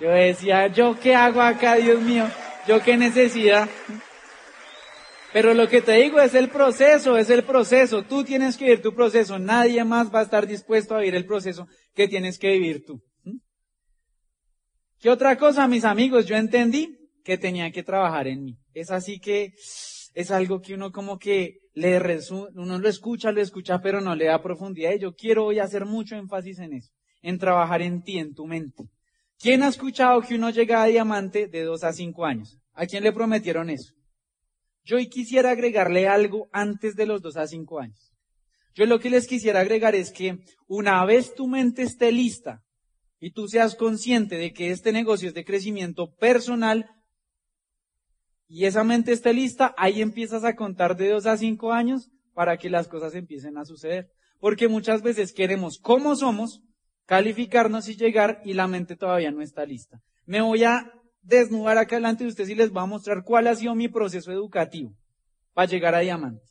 yo, 0.00 0.06
yo 0.06 0.10
decía, 0.10 0.66
¿yo 0.68 0.98
qué 0.98 1.14
hago 1.14 1.40
acá, 1.40 1.76
Dios 1.76 2.00
mío? 2.00 2.26
¿Yo 2.66 2.82
qué 2.82 2.96
necesidad? 2.96 3.68
Pero 5.32 5.54
lo 5.54 5.68
que 5.68 5.82
te 5.82 5.92
digo 5.92 6.20
es 6.20 6.34
el 6.34 6.48
proceso, 6.48 7.16
es 7.16 7.30
el 7.30 7.44
proceso. 7.44 8.02
Tú 8.02 8.24
tienes 8.24 8.56
que 8.56 8.64
vivir 8.64 8.82
tu 8.82 8.94
proceso. 8.94 9.38
Nadie 9.38 9.84
más 9.84 10.12
va 10.12 10.20
a 10.20 10.24
estar 10.24 10.46
dispuesto 10.46 10.94
a 10.94 10.98
vivir 10.98 11.14
el 11.14 11.26
proceso 11.26 11.66
que 11.94 12.08
tienes 12.08 12.38
que 12.38 12.50
vivir 12.52 12.84
tú. 12.84 13.02
¿Qué 14.98 15.10
otra 15.10 15.36
cosa, 15.36 15.68
mis 15.68 15.84
amigos? 15.84 16.26
Yo 16.26 16.36
entendí 16.36 16.97
que 17.28 17.36
tenía 17.36 17.70
que 17.70 17.82
trabajar 17.82 18.26
en 18.26 18.42
mí. 18.42 18.58
Es 18.72 18.90
así 18.90 19.20
que 19.20 19.52
es 20.14 20.30
algo 20.30 20.62
que 20.62 20.72
uno 20.72 20.90
como 20.90 21.18
que 21.18 21.58
le 21.74 22.00
uno 22.54 22.78
lo 22.78 22.88
escucha, 22.88 23.32
lo 23.32 23.42
escucha, 23.42 23.82
pero 23.82 24.00
no 24.00 24.14
le 24.14 24.24
da 24.24 24.42
profundidad. 24.42 24.94
Y 24.94 25.00
yo 25.00 25.14
quiero 25.14 25.44
hoy 25.44 25.58
hacer 25.58 25.84
mucho 25.84 26.16
énfasis 26.16 26.58
en 26.58 26.72
eso, 26.72 26.90
en 27.20 27.36
trabajar 27.36 27.82
en 27.82 28.02
ti, 28.02 28.18
en 28.18 28.32
tu 28.32 28.46
mente. 28.46 28.84
¿Quién 29.38 29.62
ha 29.62 29.68
escuchado 29.68 30.22
que 30.22 30.36
uno 30.36 30.48
llega 30.48 30.82
a 30.82 30.86
diamante 30.86 31.48
de 31.48 31.64
dos 31.64 31.84
a 31.84 31.92
cinco 31.92 32.24
años? 32.24 32.58
¿A 32.72 32.86
quién 32.86 33.04
le 33.04 33.12
prometieron 33.12 33.68
eso? 33.68 33.92
Yo 34.82 34.96
hoy 34.96 35.10
quisiera 35.10 35.50
agregarle 35.50 36.08
algo 36.08 36.48
antes 36.50 36.96
de 36.96 37.04
los 37.04 37.20
dos 37.20 37.36
a 37.36 37.46
cinco 37.46 37.78
años. 37.78 38.10
Yo 38.74 38.86
lo 38.86 39.00
que 39.00 39.10
les 39.10 39.26
quisiera 39.26 39.60
agregar 39.60 39.94
es 39.94 40.12
que 40.12 40.38
una 40.66 41.04
vez 41.04 41.34
tu 41.34 41.46
mente 41.46 41.82
esté 41.82 42.10
lista 42.10 42.62
y 43.20 43.32
tú 43.32 43.48
seas 43.48 43.74
consciente 43.74 44.38
de 44.38 44.54
que 44.54 44.70
este 44.70 44.92
negocio 44.92 45.28
es 45.28 45.34
de 45.34 45.44
crecimiento 45.44 46.14
personal 46.14 46.88
y 48.48 48.64
esa 48.64 48.82
mente 48.82 49.12
esté 49.12 49.34
lista, 49.34 49.74
ahí 49.76 50.00
empiezas 50.00 50.42
a 50.42 50.56
contar 50.56 50.96
de 50.96 51.10
dos 51.10 51.26
a 51.26 51.36
cinco 51.36 51.72
años 51.72 52.10
para 52.32 52.56
que 52.56 52.70
las 52.70 52.88
cosas 52.88 53.14
empiecen 53.14 53.58
a 53.58 53.66
suceder. 53.66 54.10
Porque 54.40 54.68
muchas 54.68 55.02
veces 55.02 55.32
queremos, 55.32 55.78
como 55.78 56.16
somos, 56.16 56.62
calificarnos 57.04 57.88
y 57.88 57.96
llegar 57.96 58.40
y 58.44 58.54
la 58.54 58.66
mente 58.66 58.96
todavía 58.96 59.30
no 59.30 59.42
está 59.42 59.66
lista. 59.66 60.00
Me 60.24 60.40
voy 60.40 60.64
a 60.64 60.92
desnudar 61.22 61.76
acá 61.76 61.96
delante 61.96 62.24
de 62.24 62.30
ustedes 62.30 62.48
y 62.50 62.54
les 62.54 62.70
voy 62.70 62.82
a 62.82 62.86
mostrar 62.86 63.22
cuál 63.22 63.48
ha 63.48 63.54
sido 63.54 63.74
mi 63.74 63.88
proceso 63.88 64.32
educativo 64.32 64.94
para 65.52 65.68
llegar 65.68 65.94
a 65.94 66.00
diamante. 66.00 66.46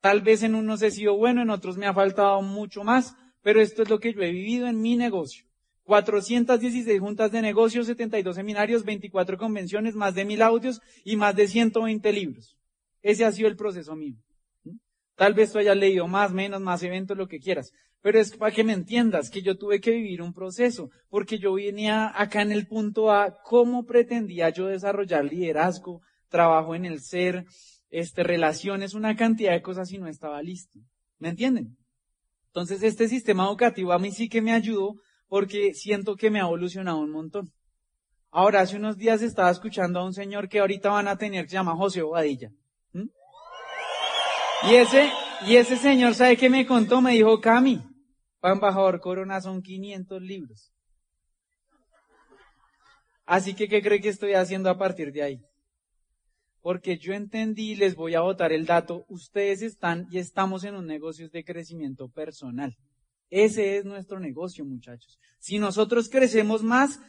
Tal 0.00 0.22
vez 0.22 0.42
en 0.42 0.54
unos 0.54 0.82
he 0.82 0.90
sido 0.90 1.16
bueno, 1.16 1.42
en 1.42 1.50
otros 1.50 1.76
me 1.76 1.86
ha 1.86 1.94
faltado 1.94 2.40
mucho 2.42 2.82
más, 2.82 3.14
pero 3.42 3.60
esto 3.60 3.82
es 3.82 3.90
lo 3.90 4.00
que 4.00 4.14
yo 4.14 4.22
he 4.22 4.32
vivido 4.32 4.66
en 4.66 4.80
mi 4.80 4.96
negocio. 4.96 5.44
416 5.84 7.00
juntas 7.00 7.32
de 7.32 7.42
negocios, 7.42 7.86
72 7.86 8.36
seminarios, 8.36 8.84
24 8.84 9.38
convenciones, 9.38 9.94
más 9.94 10.14
de 10.14 10.24
mil 10.24 10.42
audios 10.42 10.80
y 11.04 11.16
más 11.16 11.34
de 11.34 11.48
120 11.48 12.12
libros. 12.12 12.56
Ese 13.02 13.24
ha 13.24 13.32
sido 13.32 13.48
el 13.48 13.56
proceso 13.56 13.96
mío. 13.96 14.16
Tal 15.16 15.34
vez 15.34 15.52
tú 15.52 15.58
hayas 15.58 15.76
leído 15.76 16.06
más, 16.06 16.32
menos, 16.32 16.60
más 16.60 16.82
eventos, 16.82 17.16
lo 17.16 17.28
que 17.28 17.40
quieras. 17.40 17.72
Pero 18.02 18.18
es 18.18 18.36
para 18.36 18.54
que 18.54 18.64
me 18.64 18.72
entiendas 18.72 19.28
que 19.28 19.42
yo 19.42 19.58
tuve 19.58 19.80
que 19.80 19.90
vivir 19.90 20.22
un 20.22 20.32
proceso, 20.32 20.90
porque 21.10 21.38
yo 21.38 21.54
venía 21.54 22.10
acá 22.14 22.40
en 22.40 22.52
el 22.52 22.66
punto 22.66 23.12
A, 23.12 23.42
cómo 23.42 23.84
pretendía 23.84 24.48
yo 24.48 24.66
desarrollar 24.66 25.24
liderazgo, 25.24 26.00
trabajo 26.28 26.74
en 26.74 26.86
el 26.86 27.00
ser, 27.00 27.44
este, 27.90 28.22
relaciones, 28.22 28.94
una 28.94 29.16
cantidad 29.16 29.52
de 29.52 29.62
cosas 29.62 29.92
y 29.92 29.98
no 29.98 30.06
estaba 30.06 30.42
listo. 30.42 30.78
¿Me 31.18 31.28
entienden? 31.28 31.76
Entonces 32.46 32.82
este 32.82 33.08
sistema 33.08 33.44
educativo 33.44 33.92
a 33.92 33.98
mí 33.98 34.10
sí 34.10 34.28
que 34.28 34.40
me 34.40 34.52
ayudó 34.52 34.94
porque 35.30 35.74
siento 35.74 36.16
que 36.16 36.28
me 36.28 36.40
ha 36.40 36.42
evolucionado 36.42 36.98
un 36.98 37.12
montón. 37.12 37.52
Ahora, 38.32 38.62
hace 38.62 38.76
unos 38.76 38.98
días 38.98 39.22
estaba 39.22 39.48
escuchando 39.50 40.00
a 40.00 40.04
un 40.04 40.12
señor 40.12 40.48
que 40.48 40.58
ahorita 40.58 40.90
van 40.90 41.06
a 41.06 41.16
tener 41.16 41.44
que 41.44 41.50
se 41.50 41.54
llama 41.54 41.76
José 41.76 42.02
Obadilla. 42.02 42.50
Y 42.92 44.74
ese, 44.74 45.08
y 45.46 45.54
ese 45.54 45.76
señor, 45.76 46.14
¿sabe 46.14 46.36
qué 46.36 46.50
me 46.50 46.66
contó? 46.66 47.00
Me 47.00 47.12
dijo, 47.12 47.40
Cami, 47.40 47.80
para 48.40 48.54
embajador 48.54 49.00
Corona 49.00 49.40
son 49.40 49.62
500 49.62 50.20
libros. 50.20 50.72
Así 53.24 53.54
que, 53.54 53.68
¿qué 53.68 53.80
cree 53.80 54.00
que 54.00 54.08
estoy 54.08 54.34
haciendo 54.34 54.68
a 54.68 54.78
partir 54.78 55.12
de 55.12 55.22
ahí? 55.22 55.40
Porque 56.60 56.98
yo 56.98 57.14
entendí, 57.14 57.76
les 57.76 57.94
voy 57.94 58.16
a 58.16 58.20
votar 58.20 58.52
el 58.52 58.66
dato, 58.66 59.06
ustedes 59.08 59.62
están 59.62 60.08
y 60.10 60.18
estamos 60.18 60.64
en 60.64 60.74
un 60.74 60.86
negocio 60.86 61.30
de 61.30 61.44
crecimiento 61.44 62.08
personal. 62.08 62.76
Ese 63.30 63.78
es 63.78 63.84
nuestro 63.84 64.18
negocio, 64.18 64.64
muchachos. 64.64 65.18
Si 65.38 65.58
nosotros 65.58 66.08
crecemos 66.08 66.62
más, 66.62 67.00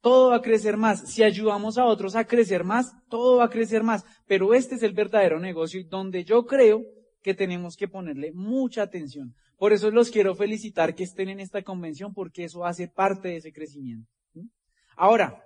todo 0.00 0.30
va 0.30 0.36
a 0.36 0.42
crecer 0.42 0.76
más. 0.76 1.12
Si 1.12 1.22
ayudamos 1.22 1.76
a 1.76 1.84
otros 1.84 2.16
a 2.16 2.24
crecer 2.24 2.64
más, 2.64 2.92
todo 3.08 3.38
va 3.38 3.44
a 3.44 3.50
crecer 3.50 3.82
más. 3.82 4.04
Pero 4.26 4.54
este 4.54 4.76
es 4.76 4.82
el 4.82 4.92
verdadero 4.92 5.38
negocio 5.38 5.80
y 5.80 5.84
donde 5.84 6.24
yo 6.24 6.46
creo 6.46 6.82
que 7.22 7.34
tenemos 7.34 7.76
que 7.76 7.88
ponerle 7.88 8.32
mucha 8.32 8.82
atención. 8.82 9.34
Por 9.58 9.72
eso 9.72 9.90
los 9.90 10.10
quiero 10.10 10.34
felicitar 10.34 10.94
que 10.94 11.04
estén 11.04 11.28
en 11.28 11.40
esta 11.40 11.62
convención 11.62 12.14
porque 12.14 12.44
eso 12.44 12.64
hace 12.64 12.88
parte 12.88 13.28
de 13.28 13.36
ese 13.36 13.52
crecimiento. 13.52 14.10
Ahora, 14.96 15.42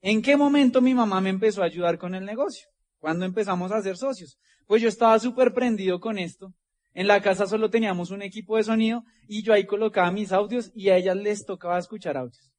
¿en 0.00 0.22
qué 0.22 0.36
momento 0.36 0.80
mi 0.80 0.94
mamá 0.94 1.20
me 1.20 1.30
empezó 1.30 1.62
a 1.62 1.66
ayudar 1.66 1.98
con 1.98 2.14
el 2.14 2.24
negocio? 2.24 2.66
Cuando 2.98 3.26
empezamos 3.26 3.72
a 3.72 3.82
ser 3.82 3.96
socios. 3.96 4.38
Pues 4.66 4.80
yo 4.80 4.88
estaba 4.88 5.18
súper 5.18 5.52
prendido 5.52 6.00
con 6.00 6.18
esto. 6.18 6.54
En 6.94 7.06
la 7.06 7.20
casa 7.20 7.46
solo 7.46 7.70
teníamos 7.70 8.10
un 8.10 8.22
equipo 8.22 8.56
de 8.56 8.64
sonido 8.64 9.04
y 9.28 9.42
yo 9.42 9.52
ahí 9.52 9.66
colocaba 9.66 10.10
mis 10.10 10.32
audios 10.32 10.72
y 10.74 10.88
a 10.88 10.96
ellas 10.96 11.16
les 11.16 11.44
tocaba 11.44 11.78
escuchar 11.78 12.16
audios. 12.16 12.50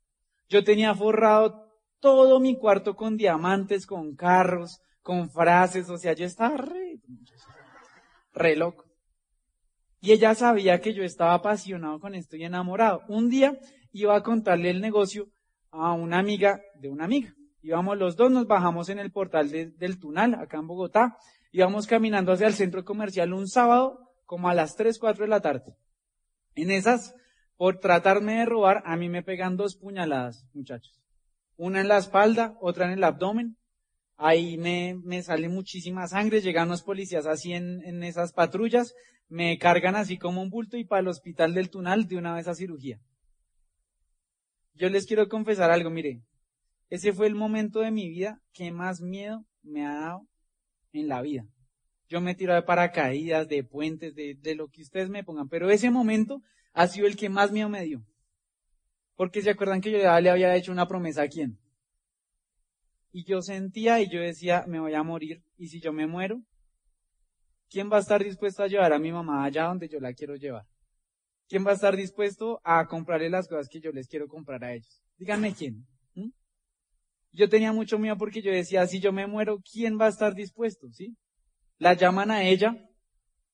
Yo 0.47 0.63
tenía 0.63 0.95
forrado 0.95 1.69
todo 1.99 2.39
mi 2.39 2.57
cuarto 2.57 2.95
con 2.95 3.17
diamantes, 3.17 3.85
con 3.85 4.15
carros, 4.15 4.81
con 5.01 5.29
frases, 5.29 5.89
o 5.89 5.97
sea, 5.97 6.13
yo 6.13 6.25
estaba 6.25 6.57
re, 6.57 6.99
re 8.33 8.55
loco. 8.55 8.85
Y 10.01 10.11
ella 10.13 10.33
sabía 10.33 10.79
que 10.79 10.93
yo 10.93 11.03
estaba 11.03 11.33
apasionado 11.33 11.99
con 11.99 12.15
esto 12.15 12.37
y 12.37 12.43
enamorado. 12.43 13.01
Un 13.09 13.29
día 13.29 13.57
iba 13.91 14.15
a 14.15 14.23
contarle 14.23 14.69
el 14.69 14.81
negocio 14.81 15.27
a 15.71 15.93
una 15.93 16.19
amiga 16.19 16.61
de 16.75 16.89
una 16.89 17.05
amiga. 17.05 17.33
Íbamos 17.61 17.97
los 17.97 18.15
dos, 18.15 18.31
nos 18.31 18.47
bajamos 18.47 18.89
en 18.89 18.99
el 18.99 19.11
portal 19.11 19.49
del 19.51 19.99
Tunal, 19.99 20.35
acá 20.35 20.57
en 20.57 20.67
Bogotá. 20.67 21.17
Íbamos 21.51 21.87
caminando 21.87 22.31
hacia 22.31 22.47
el 22.47 22.53
centro 22.53 22.85
comercial 22.85 23.33
un 23.33 23.47
sábado, 23.47 24.08
como 24.29 24.47
a 24.47 24.53
las 24.53 24.75
3, 24.75 24.99
4 24.99 25.23
de 25.23 25.27
la 25.27 25.41
tarde. 25.41 25.75
En 26.53 26.69
esas 26.69 27.15
por 27.57 27.79
tratarme 27.79 28.35
de 28.35 28.45
robar, 28.45 28.83
a 28.85 28.95
mí 28.95 29.09
me 29.09 29.23
pegan 29.23 29.57
dos 29.57 29.75
puñaladas, 29.75 30.45
muchachos. 30.53 31.01
Una 31.57 31.81
en 31.81 31.87
la 31.87 31.97
espalda, 31.97 32.55
otra 32.61 32.85
en 32.85 32.91
el 32.91 33.03
abdomen. 33.03 33.57
Ahí 34.17 34.55
me, 34.59 34.93
me 35.03 35.23
sale 35.23 35.49
muchísima 35.49 36.07
sangre, 36.07 36.41
llegan 36.41 36.69
los 36.69 36.83
policías 36.83 37.25
así 37.25 37.53
en, 37.53 37.83
en 37.83 38.03
esas 38.03 38.31
patrullas, 38.31 38.93
me 39.29 39.57
cargan 39.57 39.95
así 39.95 40.19
como 40.19 40.43
un 40.43 40.51
bulto 40.51 40.77
y 40.77 40.85
para 40.85 41.01
el 41.01 41.07
hospital 41.07 41.55
del 41.55 41.71
Tunal 41.71 42.07
de 42.07 42.17
una 42.17 42.35
vez 42.35 42.47
a 42.47 42.53
cirugía. 42.53 42.99
Yo 44.75 44.89
les 44.89 45.07
quiero 45.07 45.27
confesar 45.27 45.71
algo, 45.71 45.89
mire, 45.89 46.21
ese 46.91 47.13
fue 47.13 47.25
el 47.25 47.33
momento 47.33 47.79
de 47.79 47.89
mi 47.89 48.07
vida 48.07 48.43
que 48.53 48.71
más 48.71 49.01
miedo 49.01 49.43
me 49.63 49.87
ha 49.87 49.93
dado 49.95 50.27
en 50.93 51.07
la 51.07 51.23
vida. 51.23 51.47
Yo 52.09 52.21
me 52.21 52.35
tiro 52.35 52.55
de 52.55 52.63
paracaídas, 52.63 53.47
de 53.47 53.63
puentes, 53.63 54.15
de, 54.15 54.35
de 54.35 54.55
lo 54.55 54.67
que 54.67 54.81
ustedes 54.81 55.09
me 55.09 55.23
pongan, 55.23 55.47
pero 55.47 55.69
ese 55.69 55.91
momento 55.91 56.41
ha 56.73 56.87
sido 56.87 57.07
el 57.07 57.15
que 57.15 57.29
más 57.29 57.51
miedo 57.51 57.69
me 57.69 57.83
dio. 57.83 58.03
Porque 59.15 59.41
se 59.41 59.51
acuerdan 59.51 59.79
que 59.79 59.91
yo 59.91 59.97
le 59.97 60.29
había 60.29 60.55
hecho 60.55 60.71
una 60.71 60.87
promesa 60.87 61.23
a 61.23 61.27
quién. 61.27 61.59
Y 63.11 63.25
yo 63.25 63.41
sentía 63.41 64.01
y 64.01 64.09
yo 64.09 64.21
decía, 64.21 64.65
me 64.67 64.79
voy 64.79 64.93
a 64.93 65.03
morir. 65.03 65.43
Y 65.57 65.67
si 65.67 65.79
yo 65.79 65.93
me 65.93 66.07
muero, 66.07 66.41
¿quién 67.69 67.91
va 67.91 67.97
a 67.97 68.01
estar 68.01 68.23
dispuesto 68.23 68.63
a 68.63 68.67
llevar 68.67 68.93
a 68.93 68.99
mi 68.99 69.11
mamá 69.11 69.43
allá 69.43 69.65
donde 69.65 69.87
yo 69.87 69.99
la 69.99 70.13
quiero 70.13 70.35
llevar? 70.35 70.65
¿Quién 71.47 71.65
va 71.65 71.71
a 71.71 71.75
estar 71.75 71.95
dispuesto 71.95 72.59
a 72.63 72.87
comprarle 72.87 73.29
las 73.29 73.47
cosas 73.47 73.67
que 73.69 73.81
yo 73.81 73.91
les 73.91 74.07
quiero 74.07 74.27
comprar 74.27 74.63
a 74.63 74.73
ellos? 74.73 75.01
Díganme 75.17 75.53
quién. 75.53 75.85
Yo 77.31 77.47
tenía 77.49 77.71
mucho 77.71 77.99
miedo 77.99 78.17
porque 78.17 78.41
yo 78.41 78.51
decía, 78.51 78.87
si 78.87 78.99
yo 78.99 79.11
me 79.11 79.27
muero, 79.27 79.59
¿quién 79.71 79.99
va 79.99 80.05
a 80.05 80.09
estar 80.09 80.33
dispuesto? 80.33 80.89
¿Sí? 80.91 81.15
La 81.79 81.93
llaman 81.93 82.29
a 82.29 82.43
ella 82.43 82.89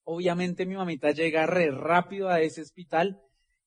Obviamente 0.08 0.68
mi 0.68 0.76
mamita 0.76 1.12
llega 1.12 1.48
re 1.48 1.72
rápido 1.72 2.30
a 2.30 2.40
ese 2.40 2.62
hospital 2.62 3.20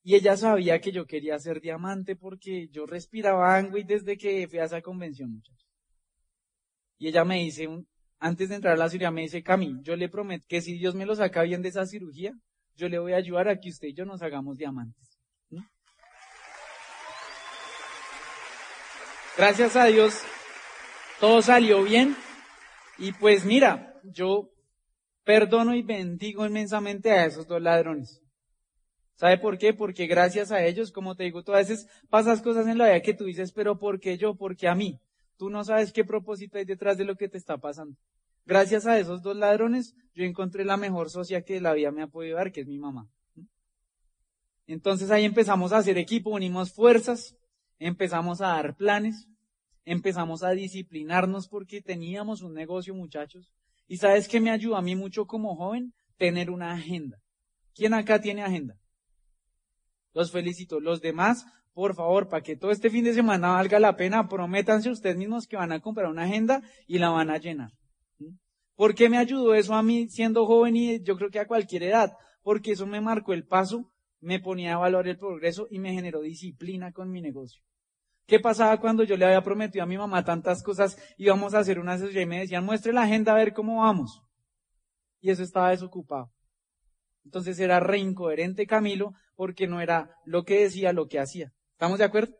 y 0.04 0.14
ella 0.14 0.36
sabía 0.36 0.80
que 0.80 0.92
yo 0.92 1.04
quería 1.04 1.36
ser 1.40 1.60
diamante 1.60 2.14
porque 2.14 2.68
yo 2.70 2.86
respiraba 2.86 3.56
angüe 3.56 3.82
desde 3.84 4.16
que 4.16 4.46
fui 4.46 4.60
a 4.60 4.64
esa 4.64 4.80
convención, 4.80 5.32
muchachos. 5.32 5.66
Y 6.96 7.08
ella 7.08 7.24
me 7.24 7.40
dice, 7.40 7.68
antes 8.20 8.48
de 8.48 8.54
entrar 8.54 8.74
a 8.74 8.76
la 8.76 8.88
cirugía, 8.88 9.10
me 9.10 9.22
dice, 9.22 9.42
Cami, 9.42 9.78
yo 9.82 9.96
le 9.96 10.08
prometo 10.08 10.46
que 10.48 10.60
si 10.60 10.78
Dios 10.78 10.94
me 10.94 11.06
lo 11.06 11.16
saca 11.16 11.42
bien 11.42 11.60
de 11.60 11.70
esa 11.70 11.86
cirugía, 11.86 12.32
yo 12.76 12.88
le 12.88 13.00
voy 13.00 13.14
a 13.14 13.16
ayudar 13.16 13.48
a 13.48 13.58
que 13.58 13.70
usted 13.70 13.88
y 13.88 13.94
yo 13.94 14.04
nos 14.04 14.22
hagamos 14.22 14.56
diamantes. 14.56 15.18
Gracias 19.36 19.74
a 19.76 19.86
Dios, 19.86 20.22
todo 21.20 21.42
salió 21.42 21.82
bien. 21.82 22.16
Y 22.96 23.12
pues 23.12 23.44
mira, 23.44 23.87
yo 24.04 24.50
Perdono 25.28 25.74
y 25.74 25.82
bendigo 25.82 26.46
inmensamente 26.46 27.10
a 27.10 27.26
esos 27.26 27.46
dos 27.46 27.60
ladrones. 27.60 28.22
¿Sabe 29.14 29.36
por 29.36 29.58
qué? 29.58 29.74
Porque 29.74 30.06
gracias 30.06 30.50
a 30.50 30.64
ellos, 30.64 30.90
como 30.90 31.16
te 31.16 31.24
digo, 31.24 31.44
tú 31.44 31.52
a 31.52 31.58
veces 31.58 31.86
pasas 32.08 32.40
cosas 32.40 32.66
en 32.66 32.78
la 32.78 32.86
vida 32.86 33.02
que 33.02 33.12
tú 33.12 33.24
dices, 33.24 33.52
pero 33.52 33.78
¿por 33.78 34.00
qué 34.00 34.16
yo? 34.16 34.36
¿Por 34.36 34.56
qué 34.56 34.68
a 34.68 34.74
mí? 34.74 34.98
Tú 35.36 35.50
no 35.50 35.64
sabes 35.64 35.92
qué 35.92 36.02
propósito 36.02 36.56
hay 36.56 36.64
detrás 36.64 36.96
de 36.96 37.04
lo 37.04 37.16
que 37.16 37.28
te 37.28 37.36
está 37.36 37.58
pasando. 37.58 37.94
Gracias 38.46 38.86
a 38.86 38.98
esos 38.98 39.20
dos 39.20 39.36
ladrones, 39.36 39.94
yo 40.14 40.24
encontré 40.24 40.64
la 40.64 40.78
mejor 40.78 41.10
socia 41.10 41.42
que 41.42 41.60
la 41.60 41.74
vida 41.74 41.90
me 41.90 42.00
ha 42.00 42.06
podido 42.06 42.38
dar, 42.38 42.50
que 42.50 42.62
es 42.62 42.66
mi 42.66 42.78
mamá. 42.78 43.06
Entonces 44.66 45.10
ahí 45.10 45.26
empezamos 45.26 45.74
a 45.74 45.76
hacer 45.76 45.98
equipo, 45.98 46.30
unimos 46.30 46.72
fuerzas, 46.72 47.36
empezamos 47.78 48.40
a 48.40 48.46
dar 48.46 48.76
planes, 48.76 49.28
empezamos 49.84 50.42
a 50.42 50.52
disciplinarnos 50.52 51.48
porque 51.48 51.82
teníamos 51.82 52.40
un 52.40 52.54
negocio, 52.54 52.94
muchachos. 52.94 53.52
Y 53.88 53.96
sabes 53.96 54.28
que 54.28 54.40
me 54.40 54.50
ayuda 54.50 54.78
a 54.78 54.82
mí 54.82 54.94
mucho 54.94 55.26
como 55.26 55.56
joven 55.56 55.94
tener 56.18 56.50
una 56.50 56.72
agenda. 56.72 57.18
¿Quién 57.74 57.94
acá 57.94 58.20
tiene 58.20 58.42
agenda? 58.42 58.76
Los 60.12 60.30
felicito. 60.30 60.78
Los 60.78 61.00
demás, 61.00 61.46
por 61.72 61.94
favor, 61.94 62.28
para 62.28 62.42
que 62.42 62.54
todo 62.54 62.70
este 62.70 62.90
fin 62.90 63.04
de 63.04 63.14
semana 63.14 63.52
valga 63.52 63.80
la 63.80 63.96
pena, 63.96 64.28
prométanse 64.28 64.90
ustedes 64.90 65.16
mismos 65.16 65.46
que 65.46 65.56
van 65.56 65.72
a 65.72 65.80
comprar 65.80 66.06
una 66.06 66.24
agenda 66.24 66.62
y 66.86 66.98
la 66.98 67.08
van 67.08 67.30
a 67.30 67.38
llenar. 67.38 67.70
¿Por 68.74 68.94
qué 68.94 69.08
me 69.08 69.18
ayudó 69.18 69.54
eso 69.54 69.74
a 69.74 69.82
mí 69.82 70.08
siendo 70.08 70.46
joven 70.46 70.76
y 70.76 71.02
yo 71.02 71.16
creo 71.16 71.30
que 71.30 71.40
a 71.40 71.46
cualquier 71.46 71.82
edad? 71.84 72.12
Porque 72.42 72.72
eso 72.72 72.86
me 72.86 73.00
marcó 73.00 73.32
el 73.32 73.46
paso, 73.46 73.90
me 74.20 74.38
ponía 74.38 74.74
a 74.74 74.78
valorar 74.78 75.08
el 75.08 75.18
progreso 75.18 75.66
y 75.70 75.78
me 75.78 75.94
generó 75.94 76.20
disciplina 76.20 76.92
con 76.92 77.10
mi 77.10 77.20
negocio. 77.20 77.62
¿Qué 78.28 78.38
pasaba 78.38 78.78
cuando 78.78 79.04
yo 79.04 79.16
le 79.16 79.24
había 79.24 79.40
prometido 79.40 79.82
a 79.82 79.86
mi 79.86 79.96
mamá 79.96 80.22
tantas 80.22 80.62
cosas? 80.62 80.98
Íbamos 81.16 81.54
a 81.54 81.60
hacer 81.60 81.78
una 81.78 81.96
sesión 81.96 82.24
y 82.24 82.26
me 82.26 82.40
decían, 82.40 82.62
muestre 82.62 82.92
la 82.92 83.04
agenda 83.04 83.32
a 83.32 83.36
ver 83.36 83.54
cómo 83.54 83.80
vamos. 83.80 84.22
Y 85.18 85.30
eso 85.30 85.42
estaba 85.42 85.70
desocupado. 85.70 86.30
Entonces 87.24 87.58
era 87.58 87.80
re 87.80 87.96
incoherente 87.96 88.66
Camilo 88.66 89.14
porque 89.34 89.66
no 89.66 89.80
era 89.80 90.10
lo 90.26 90.44
que 90.44 90.60
decía, 90.60 90.92
lo 90.92 91.08
que 91.08 91.18
hacía. 91.18 91.54
¿Estamos 91.72 91.98
de 91.98 92.04
acuerdo? 92.04 92.34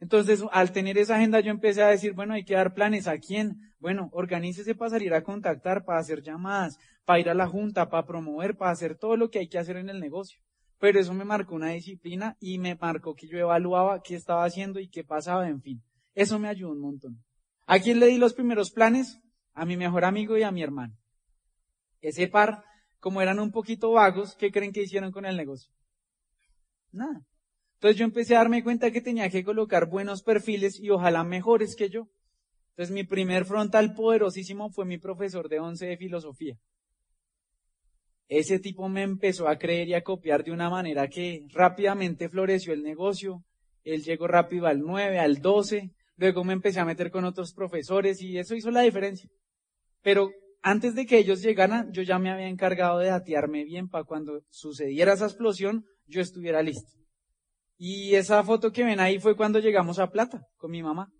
Entonces, 0.00 0.42
al 0.50 0.72
tener 0.72 0.98
esa 0.98 1.14
agenda, 1.14 1.38
yo 1.38 1.52
empecé 1.52 1.84
a 1.84 1.88
decir, 1.88 2.14
bueno, 2.14 2.34
hay 2.34 2.44
que 2.44 2.54
dar 2.54 2.74
planes. 2.74 3.06
¿A 3.06 3.18
quién? 3.18 3.60
Bueno, 3.78 4.08
organícese 4.10 4.74
para 4.74 4.90
salir 4.90 5.14
a 5.14 5.22
contactar, 5.22 5.84
para 5.84 6.00
hacer 6.00 6.20
llamadas, 6.20 6.78
para 7.04 7.20
ir 7.20 7.30
a 7.30 7.34
la 7.34 7.46
junta, 7.46 7.88
para 7.88 8.04
promover, 8.04 8.56
para 8.56 8.72
hacer 8.72 8.98
todo 8.98 9.16
lo 9.16 9.30
que 9.30 9.38
hay 9.38 9.48
que 9.48 9.58
hacer 9.58 9.76
en 9.76 9.88
el 9.88 10.00
negocio 10.00 10.42
pero 10.82 10.98
eso 10.98 11.14
me 11.14 11.24
marcó 11.24 11.54
una 11.54 11.68
disciplina 11.68 12.36
y 12.40 12.58
me 12.58 12.74
marcó 12.74 13.14
que 13.14 13.28
yo 13.28 13.38
evaluaba 13.38 14.02
qué 14.02 14.16
estaba 14.16 14.44
haciendo 14.44 14.80
y 14.80 14.88
qué 14.88 15.04
pasaba, 15.04 15.48
en 15.48 15.62
fin. 15.62 15.80
Eso 16.12 16.40
me 16.40 16.48
ayudó 16.48 16.72
un 16.72 16.80
montón. 16.80 17.22
¿A 17.66 17.78
quién 17.78 18.00
le 18.00 18.06
di 18.06 18.18
los 18.18 18.34
primeros 18.34 18.72
planes? 18.72 19.20
A 19.54 19.64
mi 19.64 19.76
mejor 19.76 20.04
amigo 20.04 20.36
y 20.36 20.42
a 20.42 20.50
mi 20.50 20.60
hermano. 20.60 20.92
Ese 22.00 22.26
par, 22.26 22.64
como 22.98 23.22
eran 23.22 23.38
un 23.38 23.52
poquito 23.52 23.92
vagos, 23.92 24.34
¿qué 24.34 24.50
creen 24.50 24.72
que 24.72 24.82
hicieron 24.82 25.12
con 25.12 25.24
el 25.24 25.36
negocio? 25.36 25.72
Nada. 26.90 27.24
Entonces 27.74 27.96
yo 27.96 28.04
empecé 28.04 28.34
a 28.34 28.38
darme 28.38 28.64
cuenta 28.64 28.90
que 28.90 29.00
tenía 29.00 29.30
que 29.30 29.44
colocar 29.44 29.88
buenos 29.88 30.24
perfiles 30.24 30.80
y 30.80 30.90
ojalá 30.90 31.22
mejores 31.22 31.76
que 31.76 31.90
yo. 31.90 32.08
Entonces 32.70 32.92
mi 32.92 33.04
primer 33.04 33.44
frontal 33.44 33.94
poderosísimo 33.94 34.68
fue 34.70 34.84
mi 34.84 34.98
profesor 34.98 35.48
de 35.48 35.60
once 35.60 35.86
de 35.86 35.96
filosofía. 35.96 36.58
Ese 38.34 38.58
tipo 38.58 38.88
me 38.88 39.02
empezó 39.02 39.46
a 39.46 39.58
creer 39.58 39.88
y 39.88 39.94
a 39.94 40.00
copiar 40.00 40.42
de 40.42 40.52
una 40.52 40.70
manera 40.70 41.06
que 41.06 41.44
rápidamente 41.50 42.30
floreció 42.30 42.72
el 42.72 42.82
negocio. 42.82 43.44
Él 43.84 44.02
llegó 44.02 44.26
rápido 44.26 44.66
al 44.66 44.80
9, 44.80 45.18
al 45.18 45.42
12. 45.42 45.90
Luego 46.16 46.42
me 46.42 46.54
empecé 46.54 46.80
a 46.80 46.86
meter 46.86 47.10
con 47.10 47.26
otros 47.26 47.52
profesores 47.52 48.22
y 48.22 48.38
eso 48.38 48.54
hizo 48.54 48.70
la 48.70 48.80
diferencia. 48.80 49.28
Pero 50.00 50.30
antes 50.62 50.94
de 50.94 51.04
que 51.04 51.18
ellos 51.18 51.42
llegaran, 51.42 51.92
yo 51.92 52.00
ya 52.00 52.18
me 52.18 52.30
había 52.30 52.48
encargado 52.48 53.00
de 53.00 53.10
atearme 53.10 53.64
bien 53.64 53.90
para 53.90 54.04
cuando 54.04 54.40
sucediera 54.48 55.12
esa 55.12 55.26
explosión, 55.26 55.84
yo 56.06 56.22
estuviera 56.22 56.62
listo. 56.62 56.90
Y 57.76 58.14
esa 58.14 58.42
foto 58.44 58.72
que 58.72 58.82
ven 58.82 59.00
ahí 59.00 59.18
fue 59.18 59.36
cuando 59.36 59.58
llegamos 59.58 59.98
a 59.98 60.08
Plata 60.08 60.40
con 60.56 60.70
mi 60.70 60.82
mamá. 60.82 61.12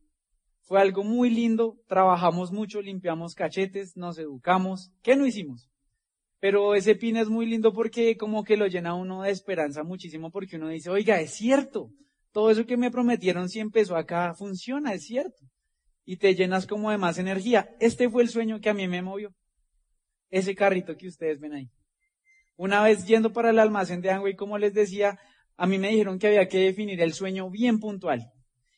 Fue 0.62 0.80
algo 0.80 1.04
muy 1.04 1.28
lindo, 1.28 1.76
trabajamos 1.88 2.52
mucho, 2.52 2.80
limpiamos 2.80 3.34
cachetes, 3.34 3.98
nos 3.98 4.16
educamos. 4.16 4.90
¿Qué 5.02 5.14
no 5.14 5.26
hicimos? 5.26 5.68
Pero 6.43 6.74
ese 6.74 6.97
pin 6.97 7.16
es 7.18 7.28
muy 7.28 7.47
lindo 7.47 7.72
porque 7.72 8.16
como 8.16 8.43
que 8.43 8.57
lo 8.57 8.66
llena 8.66 8.97
uno 8.97 9.22
de 9.22 9.30
esperanza 9.30 9.84
muchísimo 9.84 10.32
porque 10.32 10.57
uno 10.57 10.70
dice, 10.70 10.90
oiga, 10.90 11.20
es 11.20 11.34
cierto, 11.34 11.93
todo 12.32 12.51
eso 12.51 12.66
que 12.66 12.76
me 12.76 12.90
prometieron 12.90 13.49
si 13.49 13.61
empezó 13.61 13.95
acá 13.95 14.34
funciona, 14.34 14.93
es 14.93 15.05
cierto. 15.05 15.47
Y 16.05 16.16
te 16.16 16.34
llenas 16.34 16.66
como 16.66 16.90
de 16.90 16.99
más 16.99 17.18
energía. 17.18 17.70
Este 17.78 18.11
fue 18.11 18.24
el 18.24 18.28
sueño 18.28 18.61
que 18.61 18.70
a 18.70 18.74
mí 18.74 18.88
me 18.88 19.03
movió. 19.03 19.32
Ese 20.30 20.57
carrito 20.57 20.97
que 20.97 21.07
ustedes 21.07 21.38
ven 21.38 21.53
ahí. 21.53 21.70
Una 22.57 22.82
vez 22.82 23.07
yendo 23.07 23.32
para 23.32 23.51
el 23.51 23.61
almacén 23.61 24.01
de 24.01 24.11
Angway, 24.11 24.34
como 24.34 24.59
les 24.59 24.74
decía, 24.74 25.20
a 25.57 25.68
mí 25.68 25.78
me 25.78 25.90
dijeron 25.90 26.18
que 26.18 26.26
había 26.26 26.49
que 26.49 26.59
definir 26.59 27.01
el 27.03 27.12
sueño 27.12 27.51
bien 27.51 27.78
puntual. 27.78 28.32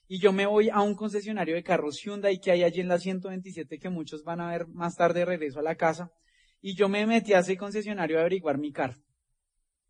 Y 0.07 0.19
yo 0.19 0.35
me 0.35 0.45
voy 0.45 0.69
a 0.69 0.83
un 0.83 0.95
concesionario 0.95 1.55
de 1.55 1.62
carros 1.62 1.99
Hyundai 2.05 2.39
que 2.39 2.51
hay 2.51 2.62
allí 2.62 2.83
en 2.83 2.89
la 2.89 2.99
127 2.99 3.79
que 3.79 3.89
muchos 3.89 4.23
van 4.23 4.43
a 4.43 4.51
ver 4.51 4.69
más 4.69 4.97
tarde 4.97 5.25
regreso 5.25 5.61
a 5.61 5.62
la 5.62 5.77
casa. 5.77 6.11
Y 6.67 6.75
yo 6.77 6.89
me 6.89 7.07
metí 7.07 7.35
a 7.35 7.41
ese 7.41 7.59
concesionario 7.59 8.17
a 8.17 8.21
averiguar 8.23 8.57
mi 8.57 8.73
carro. 8.73 8.97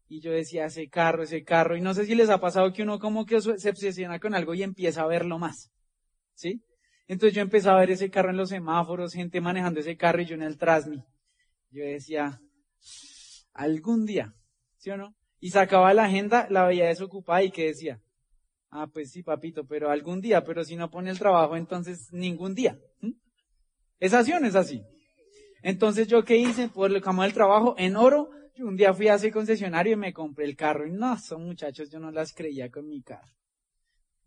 Y 0.09 0.20
yo 0.20 0.33
decía, 0.33 0.64
ese 0.66 0.89
carro, 0.89 1.22
ese 1.22 1.45
carro. 1.45 1.77
Y 1.77 1.81
no 1.81 1.95
sé 1.95 2.05
si 2.05 2.16
les 2.16 2.31
ha 2.31 2.41
pasado 2.41 2.72
que 2.72 2.83
uno 2.83 2.99
como 2.99 3.25
que 3.27 3.41
se 3.41 3.70
obsesiona 3.70 4.18
con 4.18 4.35
algo 4.35 4.55
y 4.55 4.64
empieza 4.64 5.03
a 5.03 5.07
verlo 5.07 5.39
más. 5.39 5.70
¿Sí? 6.35 6.64
Entonces 7.07 7.37
yo 7.37 7.43
empecé 7.43 7.68
a 7.68 7.77
ver 7.77 7.93
ese 7.93 8.11
carro 8.11 8.31
en 8.31 8.39
los 8.39 8.49
semáforos, 8.49 9.12
gente 9.12 9.41
manejando 9.41 9.79
ese 9.79 9.97
carro 9.97 10.20
y 10.20 10.27
yo 10.27 10.35
en 10.35 10.43
el 10.43 10.59
Trasmi. 10.59 11.01
Yo 11.70 11.85
decía, 11.85 12.41
algún 13.53 14.05
día, 14.05 14.35
¿sí 14.79 14.91
o 14.91 14.97
no? 14.97 15.14
Y 15.39 15.51
sacaba 15.51 15.95
la 15.95 16.07
agenda, 16.07 16.49
la 16.51 16.66
veía 16.66 16.89
desocupada 16.89 17.45
y 17.45 17.53
que 17.53 17.66
decía, 17.66 18.03
ah, 18.70 18.89
pues 18.93 19.12
sí, 19.12 19.22
papito, 19.22 19.64
pero 19.64 19.93
algún 19.93 20.20
día, 20.20 20.43
pero 20.43 20.64
si 20.64 20.75
no 20.75 20.91
pone 20.91 21.12
el 21.12 21.20
trabajo, 21.20 21.57
entonces 21.57 22.12
ningún 22.12 22.53
día. 22.57 22.77
Esa 24.01 24.18
acción 24.18 24.45
es 24.45 24.57
así. 24.57 24.85
Entonces 25.64 26.08
yo 26.08 26.22
qué 26.24 26.36
hice, 26.36 26.68
por 26.68 26.94
el 26.94 27.00
camino 27.00 27.22
del 27.22 27.32
trabajo, 27.32 27.74
en 27.78 27.96
oro, 27.96 28.28
un 28.58 28.76
día 28.76 28.92
fui 28.92 29.08
a 29.08 29.14
ese 29.14 29.32
concesionario 29.32 29.94
y 29.94 29.96
me 29.96 30.12
compré 30.12 30.44
el 30.44 30.56
carro. 30.56 30.86
Y 30.86 30.92
no, 30.92 31.18
son 31.18 31.42
muchachos, 31.42 31.90
yo 31.90 31.98
no 31.98 32.10
las 32.10 32.34
creía 32.34 32.70
con 32.70 32.86
mi 32.86 33.00
carro. 33.00 33.32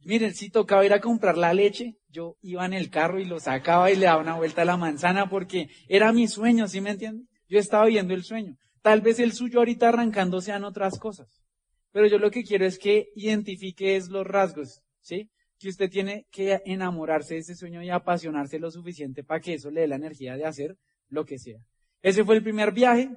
Miren, 0.03 0.33
si 0.33 0.49
tocaba 0.49 0.83
ir 0.83 0.93
a 0.93 0.99
comprar 0.99 1.37
la 1.37 1.53
leche, 1.53 1.95
yo 2.09 2.37
iba 2.41 2.65
en 2.65 2.73
el 2.73 2.89
carro 2.89 3.19
y 3.19 3.25
lo 3.25 3.39
sacaba 3.39 3.91
y 3.91 3.95
le 3.95 4.05
daba 4.05 4.21
una 4.23 4.35
vuelta 4.35 4.63
a 4.63 4.65
la 4.65 4.77
manzana 4.77 5.29
porque 5.29 5.69
era 5.87 6.11
mi 6.11 6.27
sueño, 6.27 6.67
¿sí 6.67 6.81
me 6.81 6.89
entienden? 6.89 7.29
Yo 7.47 7.59
estaba 7.59 7.85
viendo 7.85 8.15
el 8.15 8.23
sueño. 8.23 8.57
Tal 8.81 9.01
vez 9.01 9.19
el 9.19 9.31
suyo 9.31 9.59
ahorita 9.59 9.89
arrancando 9.89 10.41
sean 10.41 10.63
otras 10.63 10.97
cosas. 10.97 11.43
Pero 11.91 12.07
yo 12.07 12.17
lo 12.17 12.31
que 12.31 12.43
quiero 12.43 12.65
es 12.65 12.79
que 12.79 13.09
identifique 13.15 13.95
es 13.95 14.09
los 14.09 14.25
rasgos, 14.25 14.81
¿sí? 15.01 15.29
Que 15.59 15.69
usted 15.69 15.91
tiene 15.91 16.25
que 16.31 16.63
enamorarse 16.65 17.35
de 17.35 17.41
ese 17.41 17.55
sueño 17.55 17.83
y 17.83 17.91
apasionarse 17.91 18.57
lo 18.57 18.71
suficiente 18.71 19.23
para 19.23 19.39
que 19.39 19.53
eso 19.53 19.69
le 19.69 19.81
dé 19.81 19.87
la 19.87 19.97
energía 19.97 20.35
de 20.35 20.45
hacer 20.45 20.75
lo 21.09 21.25
que 21.25 21.39
sea. 21.39 21.59
Ese 22.01 22.23
fue 22.23 22.35
el 22.35 22.43
primer 22.43 22.71
viaje. 22.71 23.09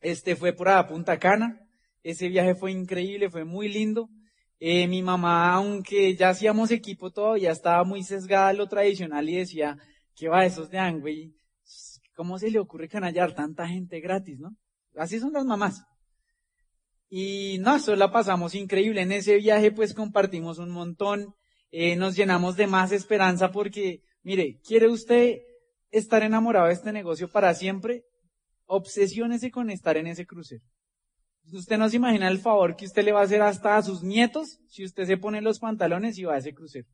Este 0.00 0.36
fue 0.36 0.52
por 0.52 0.68
a 0.68 0.86
Punta 0.86 1.18
Cana. 1.18 1.60
Ese 2.02 2.28
viaje 2.28 2.54
fue 2.54 2.72
increíble, 2.72 3.30
fue 3.30 3.44
muy 3.44 3.68
lindo. 3.68 4.10
Eh, 4.60 4.86
mi 4.86 5.02
mamá, 5.02 5.52
aunque 5.52 6.14
ya 6.14 6.30
hacíamos 6.30 6.70
equipo 6.70 7.10
todavía 7.10 7.50
estaba 7.50 7.84
muy 7.84 8.02
sesgada 8.02 8.48
a 8.48 8.52
lo 8.52 8.68
tradicional 8.68 9.28
y 9.28 9.36
decía, 9.36 9.76
¿qué 10.14 10.28
va 10.28 10.44
esos 10.44 10.70
de 10.70 10.78
Angway? 10.78 11.34
¿Cómo 12.14 12.38
se 12.38 12.50
le 12.50 12.60
ocurre 12.60 12.88
canallar 12.88 13.34
tanta 13.34 13.66
gente 13.66 14.00
gratis, 14.00 14.38
no? 14.38 14.56
Así 14.96 15.18
son 15.18 15.32
las 15.32 15.44
mamás. 15.44 15.84
Y 17.08 17.58
no, 17.60 17.76
eso 17.76 17.96
la 17.96 18.10
pasamos 18.10 18.54
increíble. 18.54 19.02
En 19.02 19.12
ese 19.12 19.36
viaje 19.36 19.72
pues 19.72 19.94
compartimos 19.94 20.58
un 20.58 20.70
montón, 20.70 21.34
eh, 21.70 21.96
nos 21.96 22.16
llenamos 22.16 22.56
de 22.56 22.66
más 22.66 22.92
esperanza 22.92 23.50
porque, 23.50 24.02
mire, 24.22 24.60
¿quiere 24.66 24.88
usted 24.88 25.38
estar 25.98 26.22
enamorado 26.22 26.66
de 26.66 26.72
este 26.72 26.92
negocio 26.92 27.30
para 27.30 27.54
siempre? 27.54 28.04
Obsesiónese 28.66 29.50
con 29.50 29.70
estar 29.70 29.96
en 29.96 30.06
ese 30.06 30.26
crucero. 30.26 30.64
Usted 31.52 31.76
no 31.76 31.88
se 31.88 31.96
imagina 31.96 32.28
el 32.28 32.38
favor 32.38 32.74
que 32.74 32.86
usted 32.86 33.04
le 33.04 33.12
va 33.12 33.20
a 33.20 33.24
hacer 33.24 33.42
hasta 33.42 33.76
a 33.76 33.82
sus 33.82 34.02
nietos 34.02 34.58
si 34.68 34.84
usted 34.84 35.04
se 35.04 35.18
pone 35.18 35.42
los 35.42 35.58
pantalones 35.58 36.18
y 36.18 36.24
va 36.24 36.34
a 36.34 36.38
ese 36.38 36.54
crucero. 36.54 36.88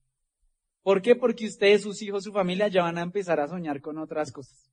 ¿Por 0.82 1.02
qué? 1.02 1.14
Porque 1.14 1.46
usted, 1.46 1.78
sus 1.78 2.02
hijos, 2.02 2.24
su 2.24 2.32
familia 2.32 2.68
ya 2.68 2.82
van 2.82 2.98
a 2.98 3.02
empezar 3.02 3.38
a 3.38 3.48
soñar 3.48 3.80
con 3.80 3.98
otras 3.98 4.32
cosas. 4.32 4.70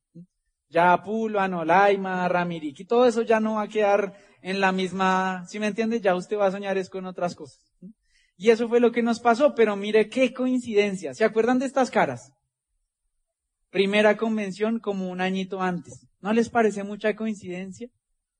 Ya 0.68 1.00
Pulo, 1.02 1.40
Anolaima, 1.40 2.28
Ramiriki, 2.28 2.84
todo 2.84 3.06
eso 3.06 3.22
ya 3.22 3.40
no 3.40 3.54
va 3.54 3.62
a 3.62 3.68
quedar 3.68 4.14
en 4.42 4.60
la 4.60 4.72
misma, 4.72 5.44
si 5.48 5.58
me 5.58 5.66
entiende, 5.66 6.00
ya 6.00 6.14
usted 6.14 6.36
va 6.36 6.46
a 6.46 6.50
soñar 6.50 6.76
es 6.76 6.90
con 6.90 7.06
otras 7.06 7.34
cosas. 7.34 7.60
Y 8.36 8.50
eso 8.50 8.68
fue 8.68 8.80
lo 8.80 8.92
que 8.92 9.02
nos 9.02 9.20
pasó, 9.20 9.54
pero 9.54 9.76
mire 9.76 10.08
qué 10.08 10.32
coincidencia. 10.32 11.14
¿Se 11.14 11.24
acuerdan 11.24 11.58
de 11.58 11.66
estas 11.66 11.90
caras? 11.90 12.32
Primera 13.70 14.16
convención 14.16 14.78
como 14.78 15.10
un 15.10 15.20
añito 15.20 15.60
antes. 15.60 16.06
¿No 16.20 16.32
les 16.32 16.48
parece 16.48 16.84
mucha 16.84 17.14
coincidencia? 17.14 17.88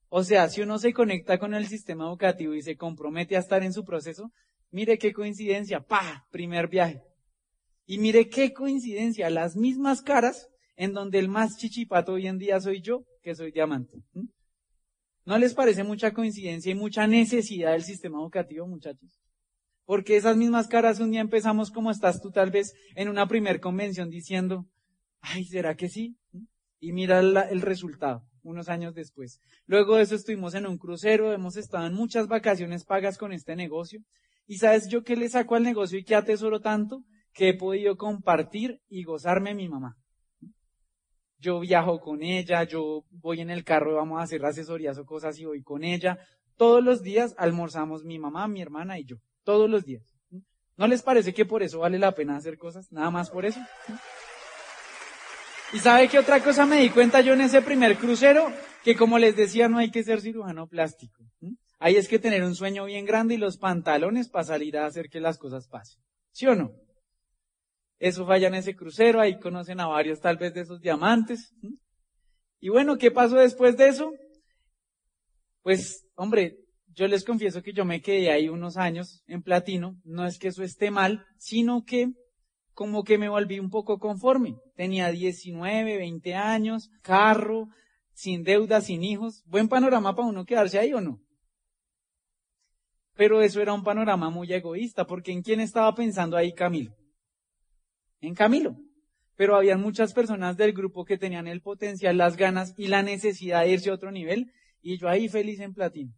O 0.09 0.23
sea, 0.23 0.49
si 0.49 0.61
uno 0.61 0.79
se 0.79 0.91
conecta 0.91 1.37
con 1.37 1.53
el 1.53 1.67
sistema 1.67 2.05
educativo 2.05 2.55
y 2.55 2.63
se 2.63 2.75
compromete 2.75 3.35
a 3.35 3.39
estar 3.39 3.63
en 3.63 3.73
su 3.73 3.85
proceso, 3.85 4.31
mire 4.71 4.97
qué 4.97 5.13
coincidencia, 5.13 5.81
pa, 5.81 6.27
primer 6.31 6.67
viaje. 6.67 7.03
Y 7.85 7.99
mire 7.99 8.27
qué 8.27 8.53
coincidencia, 8.53 9.29
las 9.29 9.55
mismas 9.55 10.01
caras 10.01 10.49
en 10.75 10.93
donde 10.93 11.19
el 11.19 11.27
más 11.27 11.57
chichipato 11.57 12.13
hoy 12.13 12.27
en 12.27 12.39
día 12.39 12.59
soy 12.59 12.81
yo, 12.81 13.03
que 13.21 13.35
soy 13.35 13.51
diamante. 13.51 14.01
¿No 15.25 15.37
les 15.37 15.53
parece 15.53 15.83
mucha 15.83 16.11
coincidencia 16.11 16.71
y 16.71 16.75
mucha 16.75 17.05
necesidad 17.05 17.73
del 17.73 17.83
sistema 17.83 18.19
educativo, 18.19 18.65
muchachos? 18.65 19.19
Porque 19.85 20.17
esas 20.17 20.37
mismas 20.37 20.67
caras 20.67 20.99
un 20.99 21.11
día 21.11 21.21
empezamos 21.21 21.69
como 21.69 21.91
estás 21.91 22.21
tú 22.21 22.31
tal 22.31 22.49
vez 22.49 22.73
en 22.95 23.09
una 23.09 23.27
primer 23.27 23.59
convención 23.59 24.09
diciendo, 24.09 24.65
ay, 25.21 25.45
¿será 25.45 25.75
que 25.75 25.89
sí? 25.89 26.17
Y 26.79 26.93
mira 26.93 27.19
el 27.19 27.61
resultado 27.61 28.29
unos 28.43 28.69
años 28.69 28.93
después. 28.93 29.41
Luego 29.65 29.95
de 29.95 30.03
eso 30.03 30.15
estuvimos 30.15 30.53
en 30.55 30.65
un 30.65 30.77
crucero, 30.77 31.33
hemos 31.33 31.57
estado 31.57 31.87
en 31.87 31.93
muchas 31.93 32.27
vacaciones 32.27 32.85
pagas 32.85 33.17
con 33.17 33.33
este 33.33 33.55
negocio. 33.55 34.01
Y 34.47 34.57
sabes 34.57 34.87
yo 34.89 35.03
que 35.03 35.15
le 35.15 35.29
saco 35.29 35.55
al 35.55 35.63
negocio 35.63 35.99
y 35.99 36.03
que 36.03 36.15
atesoro 36.15 36.59
tanto 36.59 37.03
que 37.33 37.49
he 37.49 37.53
podido 37.53 37.95
compartir 37.97 38.81
y 38.89 39.03
gozarme 39.03 39.53
mi 39.53 39.69
mamá. 39.69 39.95
Yo 41.37 41.59
viajo 41.59 41.99
con 41.99 42.23
ella, 42.23 42.63
yo 42.63 43.05
voy 43.11 43.41
en 43.41 43.49
el 43.49 43.63
carro, 43.63 43.95
vamos 43.95 44.19
a 44.19 44.23
hacer 44.23 44.43
asesorías 44.43 44.97
o 44.97 45.05
cosas 45.05 45.37
y 45.39 45.45
voy 45.45 45.61
con 45.61 45.83
ella. 45.83 46.17
Todos 46.57 46.83
los 46.83 47.01
días 47.01 47.33
almorzamos 47.37 48.03
mi 48.03 48.19
mamá, 48.19 48.47
mi 48.47 48.61
hermana 48.61 48.99
y 48.99 49.05
yo. 49.05 49.17
Todos 49.43 49.69
los 49.69 49.85
días. 49.85 50.03
¿No 50.75 50.87
les 50.87 51.03
parece 51.03 51.33
que 51.33 51.45
por 51.45 51.61
eso 51.61 51.79
vale 51.79 51.99
la 51.99 52.13
pena 52.13 52.35
hacer 52.35 52.57
cosas? 52.57 52.91
Nada 52.91 53.11
más 53.11 53.29
por 53.29 53.45
eso. 53.45 53.59
¿Y 55.71 55.77
sabe 55.77 56.07
qué 56.07 56.17
otra 56.17 56.41
cosa 56.43 56.65
me 56.65 56.81
di 56.81 56.89
cuenta 56.89 57.21
yo 57.21 57.33
en 57.33 57.41
ese 57.41 57.61
primer 57.61 57.95
crucero? 57.97 58.51
Que 58.83 58.95
como 58.95 59.19
les 59.19 59.35
decía, 59.35 59.69
no 59.69 59.77
hay 59.77 59.91
que 59.91 60.03
ser 60.03 60.19
cirujano 60.19 60.67
plástico. 60.67 61.23
Ahí 61.77 61.95
es 61.95 62.07
que 62.07 62.17
tener 62.17 62.43
un 62.43 62.55
sueño 62.55 62.85
bien 62.85 63.05
grande 63.05 63.35
y 63.35 63.37
los 63.37 63.57
pantalones 63.57 64.29
para 64.29 64.45
salir 64.45 64.77
a 64.77 64.87
hacer 64.87 65.09
que 65.09 65.19
las 65.19 65.37
cosas 65.37 65.67
pasen. 65.67 66.01
¿Sí 66.31 66.47
o 66.47 66.55
no? 66.55 66.71
Eso 67.99 68.25
falla 68.25 68.47
en 68.47 68.55
ese 68.55 68.75
crucero, 68.75 69.19
ahí 69.19 69.39
conocen 69.39 69.79
a 69.79 69.87
varios 69.87 70.19
tal 70.19 70.37
vez 70.37 70.53
de 70.53 70.61
esos 70.61 70.81
diamantes. 70.81 71.53
Y 72.59 72.69
bueno, 72.69 72.97
¿qué 72.97 73.11
pasó 73.11 73.35
después 73.35 73.77
de 73.77 73.89
eso? 73.89 74.11
Pues, 75.61 76.07
hombre, 76.15 76.57
yo 76.87 77.07
les 77.07 77.23
confieso 77.23 77.61
que 77.61 77.73
yo 77.73 77.85
me 77.85 78.01
quedé 78.01 78.31
ahí 78.31 78.49
unos 78.49 78.75
años 78.77 79.21
en 79.27 79.43
platino. 79.43 79.99
No 80.03 80.25
es 80.25 80.39
que 80.39 80.47
eso 80.47 80.63
esté 80.63 80.89
mal, 80.89 81.25
sino 81.37 81.83
que 81.85 82.07
como 82.79 83.03
que 83.03 83.17
me 83.17 83.27
volví 83.27 83.59
un 83.59 83.69
poco 83.69 83.99
conforme. 83.99 84.55
Tenía 84.77 85.11
19, 85.11 85.97
20 85.97 86.33
años, 86.33 86.89
carro, 87.01 87.67
sin 88.13 88.45
deuda, 88.45 88.79
sin 88.79 89.03
hijos. 89.03 89.43
Buen 89.47 89.67
panorama 89.67 90.15
para 90.15 90.29
uno 90.29 90.45
quedarse 90.45 90.79
ahí 90.79 90.93
o 90.93 91.01
no. 91.01 91.19
Pero 93.17 93.41
eso 93.41 93.61
era 93.61 93.73
un 93.73 93.83
panorama 93.83 94.29
muy 94.29 94.53
egoísta, 94.53 95.05
porque 95.05 95.33
¿en 95.33 95.41
quién 95.41 95.59
estaba 95.59 95.93
pensando 95.93 96.37
ahí 96.37 96.53
Camilo? 96.53 96.95
En 98.21 98.33
Camilo. 98.33 98.77
Pero 99.35 99.57
había 99.57 99.75
muchas 99.75 100.13
personas 100.13 100.55
del 100.55 100.71
grupo 100.71 101.03
que 101.03 101.17
tenían 101.17 101.47
el 101.47 101.59
potencial, 101.61 102.17
las 102.17 102.37
ganas 102.37 102.73
y 102.77 102.87
la 102.87 103.03
necesidad 103.03 103.63
de 103.63 103.71
irse 103.71 103.89
a 103.89 103.95
otro 103.95 104.09
nivel, 104.09 104.53
y 104.81 104.97
yo 104.97 105.09
ahí 105.09 105.27
feliz 105.27 105.59
en 105.59 105.73
platino. 105.73 106.13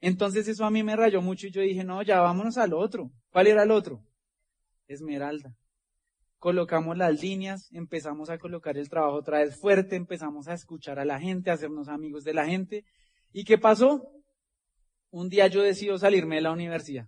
Entonces 0.00 0.48
eso 0.48 0.64
a 0.64 0.72
mí 0.72 0.82
me 0.82 0.96
rayó 0.96 1.22
mucho 1.22 1.46
y 1.46 1.52
yo 1.52 1.60
dije, 1.60 1.84
no, 1.84 2.02
ya 2.02 2.20
vámonos 2.20 2.58
al 2.58 2.72
otro. 2.72 3.12
¿Cuál 3.30 3.46
era 3.46 3.62
el 3.62 3.70
otro? 3.70 4.02
Esmeralda. 4.86 5.54
Colocamos 6.38 6.96
las 6.96 7.22
líneas, 7.22 7.68
empezamos 7.72 8.30
a 8.30 8.38
colocar 8.38 8.76
el 8.76 8.88
trabajo 8.88 9.16
otra 9.16 9.38
vez 9.38 9.56
fuerte, 9.56 9.96
empezamos 9.96 10.48
a 10.48 10.54
escuchar 10.54 10.98
a 10.98 11.04
la 11.04 11.20
gente, 11.20 11.50
a 11.50 11.54
hacernos 11.54 11.88
amigos 11.88 12.24
de 12.24 12.34
la 12.34 12.46
gente. 12.46 12.84
¿Y 13.32 13.44
qué 13.44 13.58
pasó? 13.58 14.10
Un 15.10 15.28
día 15.28 15.46
yo 15.46 15.62
decido 15.62 15.98
salirme 15.98 16.36
de 16.36 16.42
la 16.42 16.52
universidad. 16.52 17.06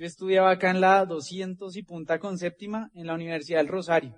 Yo 0.00 0.06
estudiaba 0.06 0.50
acá 0.50 0.70
en 0.70 0.80
la 0.80 1.04
200 1.04 1.76
y 1.76 1.82
punta 1.82 2.18
con 2.18 2.38
séptima 2.38 2.90
en 2.94 3.06
la 3.06 3.12
Universidad 3.12 3.58
del 3.58 3.68
Rosario, 3.68 4.16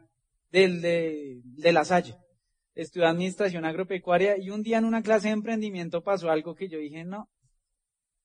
del, 0.48 0.80
de, 0.80 1.72
La 1.72 1.84
Salle. 1.84 2.14
Estudié 2.76 3.06
administración 3.08 3.64
agropecuaria 3.64 4.38
y 4.38 4.50
un 4.50 4.62
día 4.62 4.78
en 4.78 4.84
una 4.84 5.02
clase 5.02 5.26
de 5.26 5.34
emprendimiento 5.34 6.04
pasó 6.04 6.30
algo 6.30 6.54
que 6.54 6.68
yo 6.68 6.78
dije, 6.78 7.02
no, 7.04 7.28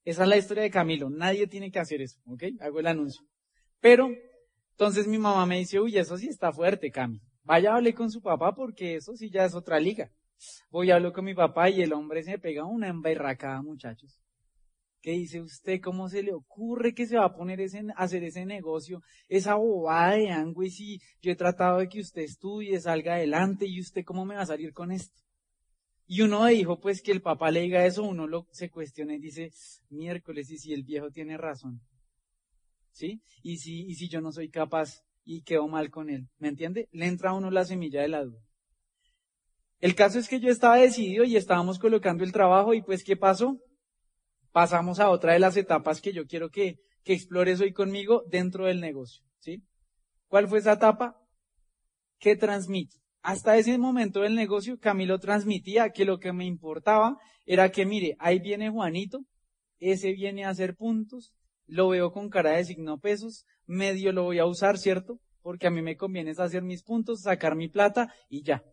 esa 0.06 0.22
es 0.22 0.30
la 0.30 0.38
historia 0.38 0.62
de 0.62 0.70
Camilo, 0.70 1.10
nadie 1.10 1.48
tiene 1.48 1.72
que 1.72 1.80
hacer 1.80 2.00
eso, 2.00 2.20
¿ok? 2.28 2.44
Hago 2.60 2.80
el 2.80 2.86
anuncio. 2.86 3.26
Pero, 3.80 4.10
entonces 4.78 5.08
mi 5.08 5.18
mamá 5.18 5.48
me 5.48 5.58
dice, 5.58 5.80
uy, 5.80 5.98
eso 5.98 6.16
sí 6.18 6.28
está 6.28 6.54
fuerte, 6.54 6.92
Cami. 6.92 7.20
Vaya, 7.44 7.74
hable 7.74 7.96
con 7.96 8.12
su 8.12 8.22
papá 8.22 8.54
porque 8.54 8.98
eso 8.98 9.16
sí 9.16 9.32
ya 9.32 9.44
es 9.44 9.56
otra 9.56 9.80
liga. 9.80 10.12
Voy 10.70 10.92
a 10.92 10.98
hablar 10.98 11.14
con 11.14 11.26
mi 11.26 11.34
papá 11.34 11.68
y 11.72 11.82
el 11.82 11.94
hombre 11.94 12.22
se 12.22 12.38
pega 12.38 12.64
una 12.64 12.88
emberracada, 12.88 13.64
muchachos. 13.64 14.22
¿Qué 15.02 15.14
dice 15.14 15.42
usted? 15.42 15.82
¿Cómo 15.82 16.10
se 16.10 16.22
le 16.22 16.32
ocurre 16.32 16.94
que 16.94 17.08
se 17.08 17.18
va 17.18 17.26
a 17.26 17.34
poner 17.34 17.60
ese, 17.60 17.88
hacer 17.96 18.24
ese 18.24 18.46
negocio? 18.46 19.02
Esa 19.28 19.56
bobada 19.56 20.14
de 20.14 20.30
Angüe, 20.30 20.70
si 20.70 21.02
yo 21.24 21.32
he 21.32 21.36
tratado 21.36 21.80
de 21.80 21.90
que 21.90 22.00
usted 22.00 22.22
estudie, 22.22 22.80
salga 22.80 23.16
adelante, 23.16 23.66
y 23.66 23.80
usted 23.80 24.06
cómo 24.06 24.26
me 24.26 24.36
va 24.36 24.42
a 24.42 24.46
salir 24.46 24.74
con 24.74 24.92
esto. 24.92 25.20
Y 26.06 26.22
uno 26.22 26.46
dijo, 26.46 26.80
pues 26.80 27.02
que 27.02 27.12
el 27.12 27.24
papá 27.24 27.50
le 27.50 27.62
diga 27.62 27.84
eso, 27.84 28.04
uno 28.04 28.28
lo, 28.28 28.46
se 28.52 28.70
cuestiona 28.70 29.16
y 29.16 29.20
dice, 29.20 29.52
miércoles, 29.90 30.52
y 30.52 30.60
si 30.60 30.72
el 30.72 30.84
viejo 30.84 31.10
tiene 31.10 31.36
razón. 31.36 31.82
¿Sí? 32.98 33.22
Y 33.44 33.58
si, 33.58 33.84
y 33.84 33.94
si 33.94 34.10
yo 34.10 34.22
no 34.22 34.32
soy 34.32 34.50
capaz 34.50 35.04
y 35.24 35.44
quedo 35.44 35.68
mal 35.68 35.92
con 35.92 36.10
él. 36.10 36.28
¿Me 36.40 36.48
entiende? 36.48 36.90
Le 36.92 37.06
entra 37.06 37.30
a 37.30 37.34
uno 37.34 37.52
la 37.52 37.64
semilla 37.64 38.02
de 38.02 38.08
la 38.08 38.24
duda. 38.24 38.42
El 39.80 39.94
caso 39.94 40.18
es 40.18 40.28
que 40.28 40.40
yo 40.40 40.50
estaba 40.50 40.78
decidido 40.78 41.24
y 41.24 41.36
estábamos 41.36 41.78
colocando 41.78 42.24
el 42.24 42.32
trabajo 42.32 42.74
y 42.74 42.82
pues, 42.82 43.04
¿qué 43.04 43.16
pasó? 43.16 43.60
pasamos 44.58 45.00
a 45.00 45.12
otra 45.12 45.34
de 45.34 45.40
las 45.40 45.56
etapas 45.56 46.02
que 46.02 46.14
yo 46.14 46.26
quiero 46.26 46.50
que, 46.50 46.80
que 47.04 47.14
explores 47.14 47.62
hoy 47.62 47.74
conmigo 47.74 48.24
dentro 48.28 48.66
del 48.66 48.82
negocio, 48.82 49.24
¿sí? 49.38 49.62
¿Cuál 50.28 50.48
fue 50.48 50.58
esa 50.58 50.74
etapa? 50.74 51.16
¿Qué 52.18 52.36
transmite? 52.36 52.96
Hasta 53.22 53.56
ese 53.58 53.78
momento 53.78 54.22
del 54.22 54.34
negocio, 54.34 54.80
Camilo 54.80 55.20
transmitía 55.20 55.92
que 55.92 56.06
lo 56.06 56.18
que 56.18 56.34
me 56.34 56.46
importaba 56.46 57.18
era 57.46 57.70
que, 57.70 57.86
mire, 57.86 58.16
ahí 58.18 58.40
viene 58.40 58.72
Juanito, 58.72 59.20
ese 59.78 60.12
viene 60.14 60.44
a 60.44 60.50
hacer 60.50 60.76
puntos, 60.76 61.36
lo 61.68 61.90
veo 61.90 62.12
con 62.12 62.30
cara 62.30 62.52
de 62.52 62.66
signo 62.66 63.00
pesos, 63.00 63.46
medio 63.66 64.12
lo 64.12 64.24
voy 64.24 64.40
a 64.40 64.46
usar, 64.46 64.78
¿cierto? 64.78 65.20
Porque 65.42 65.68
a 65.68 65.70
mí 65.70 65.82
me 65.82 65.96
conviene 65.96 66.32
hacer 66.38 66.64
mis 66.64 66.84
puntos, 66.84 67.22
sacar 67.22 67.56
mi 67.56 67.70
plata 67.70 68.14
y 68.30 68.44
ya. 68.44 68.64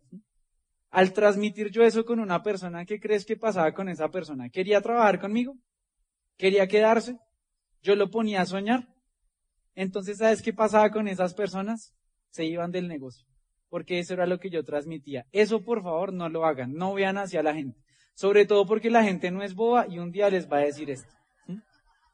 Al 0.89 1.13
transmitir 1.13 1.71
yo 1.71 1.83
eso 1.83 2.05
con 2.05 2.19
una 2.19 2.41
persona, 2.41 2.85
¿qué 2.85 2.99
crees 2.99 3.25
que 3.25 3.37
pasaba 3.37 3.73
con 3.73 3.89
esa 3.89 4.09
persona? 4.09 4.49
¿Quería 4.49 4.81
trabajar 4.81 5.19
conmigo? 5.19 5.57
quería 6.37 6.67
quedarse, 6.67 7.17
yo 7.81 7.95
lo 7.95 8.09
ponía 8.09 8.41
a 8.41 8.45
soñar. 8.45 8.87
Entonces, 9.75 10.17
¿sabes 10.17 10.41
qué 10.41 10.53
pasaba 10.53 10.89
con 10.91 11.07
esas 11.07 11.33
personas? 11.33 11.93
Se 12.29 12.45
iban 12.45 12.71
del 12.71 12.87
negocio, 12.87 13.25
porque 13.69 13.99
eso 13.99 14.13
era 14.13 14.25
lo 14.25 14.39
que 14.39 14.49
yo 14.49 14.63
transmitía. 14.63 15.25
Eso, 15.31 15.63
por 15.63 15.83
favor, 15.83 16.13
no 16.13 16.29
lo 16.29 16.45
hagan, 16.45 16.73
no 16.73 16.93
vean 16.93 17.17
hacia 17.17 17.43
la 17.43 17.53
gente. 17.53 17.79
Sobre 18.13 18.45
todo 18.45 18.65
porque 18.65 18.89
la 18.89 19.03
gente 19.03 19.31
no 19.31 19.43
es 19.43 19.55
boba 19.55 19.87
y 19.87 19.99
un 19.99 20.11
día 20.11 20.29
les 20.29 20.49
va 20.49 20.57
a 20.57 20.65
decir 20.65 20.89
esto. 20.89 21.13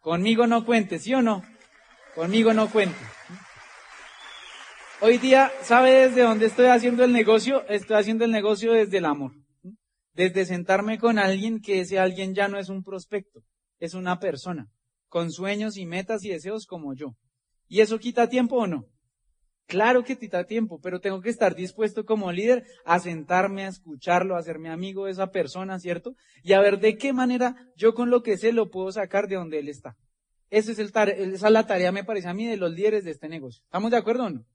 Conmigo 0.01 0.45
no 0.47 0.65
cuente, 0.65 0.99
¿sí 0.99 1.13
o 1.13 1.21
no? 1.21 1.43
Conmigo 2.15 2.53
no 2.53 2.69
cuente. 2.69 2.99
Hoy 4.99 5.17
día, 5.17 5.51
¿sabe 5.61 6.07
desde 6.07 6.21
dónde 6.21 6.47
estoy 6.47 6.65
haciendo 6.65 7.03
el 7.03 7.13
negocio? 7.13 7.65
Estoy 7.69 7.97
haciendo 7.97 8.25
el 8.25 8.31
negocio 8.31 8.73
desde 8.73 8.97
el 8.97 9.05
amor. 9.05 9.31
Desde 10.13 10.45
sentarme 10.45 10.99
con 10.99 11.17
alguien 11.17 11.61
que 11.61 11.79
ese 11.79 11.97
alguien 11.97 12.35
ya 12.35 12.47
no 12.49 12.59
es 12.59 12.67
un 12.69 12.83
prospecto 12.83 13.43
es 13.81 13.95
una 13.95 14.19
persona, 14.19 14.69
con 15.09 15.31
sueños 15.31 15.75
y 15.75 15.85
metas 15.85 16.23
y 16.23 16.29
deseos 16.29 16.67
como 16.67 16.93
yo. 16.93 17.15
¿Y 17.67 17.81
eso 17.81 17.99
quita 17.99 18.29
tiempo 18.29 18.57
o 18.57 18.67
no? 18.67 18.85
Claro 19.71 20.03
que 20.03 20.17
quita 20.17 20.43
tiempo, 20.43 20.81
pero 20.81 20.99
tengo 20.99 21.21
que 21.21 21.29
estar 21.29 21.55
dispuesto 21.55 22.05
como 22.05 22.29
líder 22.33 22.65
a 22.83 22.99
sentarme, 22.99 23.63
a 23.63 23.69
escucharlo, 23.69 24.35
a 24.35 24.39
hacerme 24.39 24.69
amigo 24.69 25.05
de 25.05 25.13
esa 25.13 25.31
persona, 25.31 25.79
¿cierto? 25.79 26.13
Y 26.43 26.51
a 26.51 26.59
ver 26.59 26.81
de 26.81 26.97
qué 26.97 27.13
manera 27.13 27.55
yo 27.77 27.93
con 27.93 28.09
lo 28.09 28.21
que 28.21 28.35
sé 28.35 28.51
lo 28.51 28.69
puedo 28.69 28.91
sacar 28.91 29.29
de 29.29 29.35
donde 29.35 29.59
él 29.59 29.69
está. 29.69 29.95
Esa 30.49 30.73
es, 30.73 30.79
el 30.79 30.87
esa 30.89 31.47
es 31.47 31.53
la 31.53 31.65
tarea, 31.65 31.93
me 31.93 32.03
parece 32.03 32.27
a 32.27 32.33
mí, 32.33 32.47
de 32.47 32.57
los 32.57 32.73
líderes 32.73 33.05
de 33.05 33.11
este 33.11 33.29
negocio. 33.29 33.63
¿Estamos 33.63 33.91
de 33.91 33.95
acuerdo 33.95 34.25
o 34.25 34.29
no? 34.29 34.45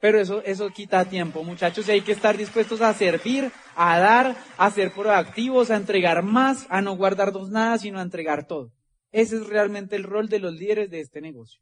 Pero 0.00 0.18
eso, 0.18 0.42
eso 0.42 0.70
quita 0.70 1.04
tiempo, 1.04 1.44
muchachos, 1.44 1.86
y 1.86 1.92
hay 1.92 2.00
que 2.00 2.12
estar 2.12 2.34
dispuestos 2.34 2.80
a 2.80 2.94
servir, 2.94 3.52
a 3.76 3.98
dar, 3.98 4.34
a 4.56 4.70
ser 4.70 4.92
proactivos, 4.92 5.70
a 5.70 5.76
entregar 5.76 6.22
más, 6.22 6.66
a 6.70 6.80
no 6.80 6.96
guardarnos 6.96 7.50
nada, 7.50 7.76
sino 7.76 7.98
a 7.98 8.02
entregar 8.02 8.46
todo. 8.46 8.72
Ese 9.12 9.36
es 9.36 9.46
realmente 9.46 9.94
el 9.94 10.04
rol 10.04 10.30
de 10.30 10.38
los 10.38 10.54
líderes 10.54 10.88
de 10.88 11.00
este 11.00 11.20
negocio. 11.20 11.60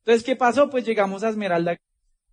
Entonces, 0.00 0.24
¿qué 0.24 0.36
pasó? 0.36 0.68
Pues 0.68 0.84
llegamos 0.84 1.22
a 1.22 1.30
Esmeralda. 1.30 1.78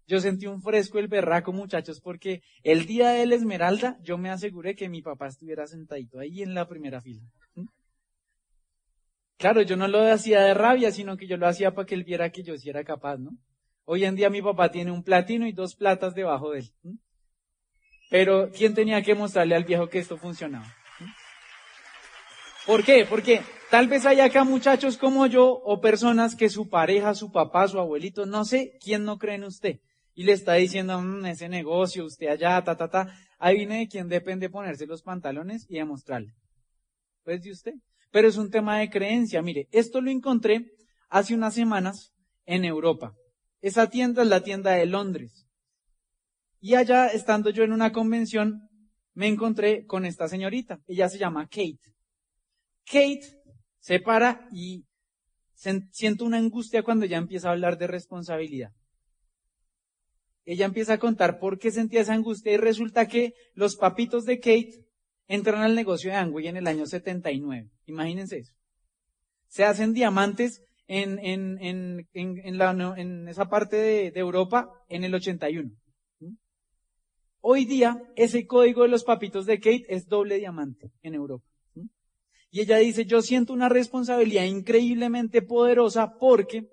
Yo 0.09 0.19
sentí 0.19 0.47
un 0.47 0.59
fresco 0.59 0.97
el 0.97 1.07
berraco, 1.07 1.53
muchachos, 1.53 2.01
porque 2.01 2.41
el 2.63 2.87
día 2.87 3.09
de 3.09 3.27
la 3.27 3.35
Esmeralda 3.35 3.99
yo 4.01 4.17
me 4.17 4.31
aseguré 4.31 4.75
que 4.75 4.89
mi 4.89 5.03
papá 5.03 5.27
estuviera 5.27 5.67
sentadito 5.67 6.17
ahí 6.17 6.41
en 6.41 6.55
la 6.55 6.67
primera 6.67 6.99
fila. 6.99 7.21
Claro, 9.37 9.61
yo 9.61 9.77
no 9.77 9.87
lo 9.87 10.01
hacía 10.11 10.41
de 10.41 10.55
rabia, 10.55 10.91
sino 10.91 11.15
que 11.15 11.27
yo 11.27 11.37
lo 11.37 11.47
hacía 11.47 11.75
para 11.75 11.85
que 11.85 11.93
él 11.93 12.05
viera 12.05 12.31
que 12.31 12.41
yo 12.41 12.57
sí 12.57 12.71
era 12.71 12.83
capaz, 12.83 13.17
¿no? 13.17 13.37
Hoy 13.85 14.03
en 14.03 14.15
día 14.15 14.31
mi 14.31 14.41
papá 14.41 14.71
tiene 14.71 14.89
un 14.89 15.03
platino 15.03 15.45
y 15.45 15.51
dos 15.51 15.75
platas 15.75 16.15
debajo 16.15 16.53
de 16.53 16.61
él. 16.61 16.71
Pero 18.09 18.49
¿quién 18.51 18.73
tenía 18.73 19.03
que 19.03 19.13
mostrarle 19.13 19.53
al 19.53 19.63
viejo 19.63 19.89
que 19.89 19.99
esto 19.99 20.17
funcionaba? 20.17 20.75
¿Por 22.65 22.83
qué? 22.83 23.05
Porque 23.07 23.41
tal 23.69 23.87
vez 23.87 24.07
hay 24.07 24.21
acá 24.21 24.43
muchachos 24.43 24.97
como 24.97 25.27
yo 25.27 25.45
o 25.51 25.79
personas 25.79 26.35
que 26.35 26.49
su 26.49 26.67
pareja, 26.67 27.13
su 27.13 27.31
papá, 27.31 27.67
su 27.67 27.77
abuelito, 27.77 28.25
no 28.25 28.43
sé 28.43 28.75
quién 28.81 29.03
no 29.03 29.19
cree 29.19 29.35
en 29.35 29.43
usted. 29.43 29.79
Y 30.19 30.23
le 30.23 30.33
está 30.33 30.55
diciendo, 30.55 30.99
mmm, 31.01 31.27
ese 31.27 31.47
negocio, 31.47 32.03
usted 32.03 32.27
allá, 32.27 32.61
ta, 32.61 32.75
ta, 32.75 32.89
ta. 32.89 33.17
Ahí 33.37 33.55
viene 33.55 33.77
de 33.77 33.87
quién 33.87 34.09
depende 34.09 34.49
ponerse 34.49 34.85
los 34.85 35.01
pantalones 35.01 35.65
y 35.69 35.75
demostrarle. 35.75 36.33
Pues 37.23 37.41
de 37.41 37.51
usted. 37.51 37.75
Pero 38.11 38.27
es 38.27 38.35
un 38.35 38.51
tema 38.51 38.79
de 38.79 38.89
creencia. 38.89 39.41
Mire, 39.41 39.69
esto 39.71 40.01
lo 40.01 40.11
encontré 40.11 40.73
hace 41.07 41.33
unas 41.33 41.53
semanas 41.53 42.11
en 42.45 42.65
Europa. 42.65 43.15
Esa 43.61 43.89
tienda 43.89 44.23
es 44.23 44.27
la 44.27 44.43
tienda 44.43 44.71
de 44.71 44.87
Londres. 44.87 45.47
Y 46.59 46.75
allá, 46.75 47.07
estando 47.07 47.49
yo 47.49 47.63
en 47.63 47.71
una 47.71 47.93
convención, 47.93 48.67
me 49.13 49.27
encontré 49.27 49.85
con 49.85 50.05
esta 50.05 50.27
señorita. 50.27 50.81
Ella 50.85 51.07
se 51.07 51.17
llama 51.17 51.47
Kate. 51.47 51.93
Kate 52.85 53.41
se 53.79 54.01
para 54.01 54.49
y 54.51 54.83
siento 55.91 56.25
una 56.25 56.39
angustia 56.39 56.83
cuando 56.83 57.05
ella 57.05 57.19
empieza 57.19 57.47
a 57.47 57.51
hablar 57.53 57.77
de 57.77 57.87
responsabilidad. 57.87 58.73
Ella 60.51 60.65
empieza 60.65 60.93
a 60.93 60.97
contar 60.97 61.37
por 61.37 61.59
qué 61.59 61.69
sentía 61.69 62.01
esa 62.01 62.15
angustia 62.15 62.51
y 62.51 62.57
resulta 62.57 63.07
que 63.07 63.35
los 63.53 63.75
papitos 63.75 64.25
de 64.25 64.39
Kate 64.39 64.83
entran 65.27 65.61
al 65.61 65.75
negocio 65.75 66.09
de 66.09 66.17
Angway 66.17 66.47
en 66.47 66.57
el 66.57 66.65
año 66.65 66.87
79. 66.87 67.69
Imagínense 67.85 68.39
eso. 68.39 68.55
Se 69.47 69.63
hacen 69.63 69.93
diamantes 69.93 70.63
en, 70.87 71.19
en, 71.19 71.59
en, 71.61 72.07
en, 72.13 72.57
la, 72.57 72.95
esa 73.29 73.47
parte 73.47 73.75
de, 73.75 74.09
de, 74.09 74.19
Europa 74.19 74.71
en 74.87 75.03
el 75.03 75.13
81. 75.13 75.69
Hoy 77.41 77.65
día, 77.65 78.01
ese 78.15 78.47
código 78.47 78.81
de 78.81 78.89
los 78.89 79.03
papitos 79.03 79.45
de 79.45 79.59
Kate 79.59 79.85
es 79.87 80.07
doble 80.07 80.37
diamante 80.37 80.89
en 81.03 81.13
Europa. 81.13 81.45
Y 82.49 82.61
ella 82.61 82.77
dice, 82.77 83.05
yo 83.05 83.21
siento 83.21 83.53
una 83.53 83.69
responsabilidad 83.69 84.45
increíblemente 84.45 85.43
poderosa 85.43 86.17
porque 86.19 86.69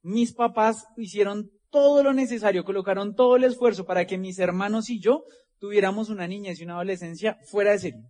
mis 0.00 0.32
papás 0.32 0.86
hicieron 0.96 1.50
todo 1.70 2.02
lo 2.02 2.12
necesario, 2.12 2.64
colocaron 2.64 3.14
todo 3.14 3.36
el 3.36 3.44
esfuerzo 3.44 3.84
para 3.84 4.06
que 4.06 4.18
mis 4.18 4.38
hermanos 4.38 4.90
y 4.90 5.00
yo 5.00 5.24
tuviéramos 5.58 6.08
una 6.08 6.26
niñez 6.26 6.60
y 6.60 6.64
una 6.64 6.74
adolescencia 6.74 7.38
fuera 7.50 7.72
de 7.72 7.78
serie. 7.78 8.02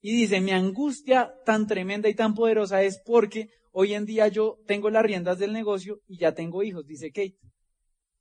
Y 0.00 0.16
dice, 0.16 0.40
mi 0.40 0.50
angustia 0.50 1.32
tan 1.44 1.66
tremenda 1.66 2.08
y 2.08 2.14
tan 2.14 2.34
poderosa 2.34 2.82
es 2.82 3.00
porque 3.04 3.48
Hoy 3.74 3.94
en 3.94 4.04
día 4.04 4.28
yo 4.28 4.58
tengo 4.66 4.90
las 4.90 5.02
riendas 5.02 5.38
del 5.38 5.54
negocio 5.54 6.02
y 6.06 6.18
ya 6.18 6.34
tengo 6.34 6.62
hijos, 6.62 6.86
dice 6.86 7.10
Kate. 7.10 7.38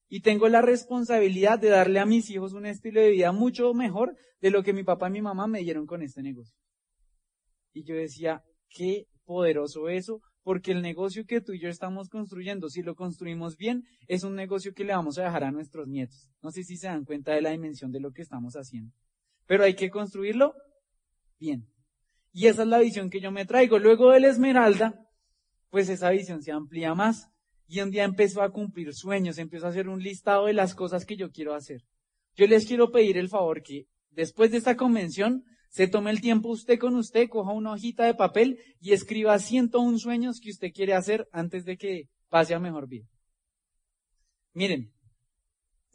Y 0.08 0.22
tengo 0.22 0.48
la 0.48 0.62
responsabilidad 0.62 1.60
de 1.60 1.70
darle 1.70 2.00
a 2.00 2.06
mis 2.06 2.30
hijos 2.30 2.54
un 2.54 2.66
estilo 2.66 3.02
de 3.02 3.12
vida 3.12 3.34
mucho 3.34 3.74
mejor 3.74 4.16
de 4.40 4.50
lo 4.50 4.64
que 4.64 4.72
mi 4.72 4.84
papá 4.84 5.10
y 5.10 5.12
mi 5.12 5.22
mamá 5.22 5.48
me 5.48 5.60
dieron 5.60 5.86
con 5.86 6.02
este 6.02 6.22
negocio. 6.22 6.56
Y 7.74 7.84
yo 7.84 7.96
decía, 7.96 8.42
qué 8.70 9.08
poderoso 9.26 9.90
eso, 9.90 10.22
porque 10.44 10.72
el 10.72 10.82
negocio 10.82 11.26
que 11.26 11.42
tú 11.42 11.54
y 11.54 11.60
yo 11.60 11.70
estamos 11.70 12.10
construyendo, 12.10 12.70
si 12.70 12.82
lo 12.82 12.96
construimos 12.96 13.58
bien, 13.58 13.86
es 14.08 14.24
un 14.24 14.36
negocio 14.36 14.74
que 14.74 14.84
le 14.84 14.94
vamos 14.94 15.18
a 15.18 15.24
dejar 15.24 15.44
a 15.44 15.52
nuestros 15.52 15.88
nietos. 15.88 16.30
No 16.42 16.52
sé 16.52 16.64
si 16.64 16.78
se 16.78 16.88
dan 16.88 17.06
cuenta 17.06 17.34
de 17.34 17.42
la 17.42 17.52
dimensión 17.52 17.92
de 17.92 18.00
lo 18.00 18.12
que 18.12 18.22
estamos 18.22 18.56
haciendo. 18.56 18.94
Pero 19.46 19.64
hay 19.64 19.76
que 19.76 19.90
construirlo 19.90 20.56
bien. 21.40 21.68
Y 22.34 22.48
esa 22.48 22.64
es 22.64 22.68
la 22.68 22.80
visión 22.80 23.10
que 23.10 23.20
yo 23.20 23.32
me 23.32 23.46
traigo. 23.46 23.78
Luego 23.78 24.12
del 24.12 24.26
Esmeralda, 24.26 25.08
pues 25.70 25.90
esa 25.90 26.10
visión 26.10 26.42
se 26.42 26.52
amplía 26.52 26.96
más. 26.96 27.30
Y 27.68 27.80
un 27.82 27.92
día 27.92 28.04
empezó 28.04 28.42
a 28.42 28.52
cumplir 28.52 28.94
sueños, 28.94 29.38
empezó 29.38 29.68
a 29.68 29.70
hacer 29.70 29.88
un 29.88 30.02
listado 30.02 30.48
de 30.48 30.54
las 30.54 30.76
cosas 30.76 31.06
que 31.06 31.16
yo 31.16 31.32
quiero 31.32 31.54
hacer. 31.54 31.84
Yo 32.36 32.48
les 32.48 32.66
quiero 32.66 32.92
pedir 32.92 33.18
el 33.18 33.30
favor 33.30 33.62
que 33.62 33.88
después 34.10 34.52
de 34.52 34.58
esta 34.58 34.76
convención 34.76 35.46
se 35.72 35.88
tome 35.88 36.12
el 36.12 36.20
tiempo 36.20 36.50
usted 36.50 36.78
con 36.78 36.96
usted, 36.96 37.30
coja 37.30 37.54
una 37.54 37.72
hojita 37.72 38.04
de 38.04 38.14
papel 38.14 38.60
y 38.82 38.92
escriba 38.92 39.40
101 39.40 39.98
sueños 40.00 40.42
que 40.42 40.52
usted 40.52 40.72
quiere 40.74 40.94
hacer 40.94 41.30
antes 41.32 41.64
de 41.64 41.78
que 41.78 42.10
pase 42.28 42.54
a 42.54 42.60
mejor 42.60 42.90
vida. 42.90 43.08
Miren, 44.54 44.92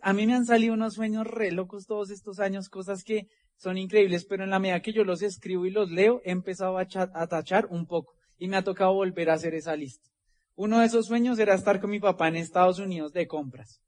a 0.01 0.15
mí 0.15 0.27
me 0.27 0.35
han 0.35 0.47
salido 0.47 0.73
unos 0.73 0.95
sueños 0.95 1.27
re 1.27 1.53
locos 1.53 1.85
todos 1.85 2.11
estos 2.11 2.41
años, 2.41 2.71
cosas 2.71 3.05
que 3.05 3.29
son 3.57 3.77
increíbles, 3.77 4.25
pero 4.25 4.45
en 4.45 4.51
la 4.51 4.59
medida 4.59 4.81
que 4.81 4.95
yo 4.95 5.05
los 5.05 5.21
escribo 5.21 5.67
y 5.67 5.71
los 5.71 5.91
leo, 5.91 6.23
he 6.25 6.31
empezado 6.31 6.79
a, 6.79 6.87
tachar 7.29 7.67
un 7.67 7.87
poco 7.87 8.15
y 8.39 8.49
me 8.49 8.57
ha 8.57 8.65
tocado 8.65 8.95
volver 8.95 9.29
a 9.29 9.35
hacer 9.35 9.55
esa 9.55 9.77
lista. 9.77 10.09
Uno 10.55 10.81
de 10.81 10.87
esos 10.87 11.05
sueños 11.05 11.39
era 11.39 11.55
estar 11.55 11.83
con 11.83 11.91
mi 11.91 12.01
papá 12.01 12.29
en 12.29 12.37
Estados 12.37 12.79
Unidos 12.79 13.13
de 13.13 13.27
compras. 13.27 13.83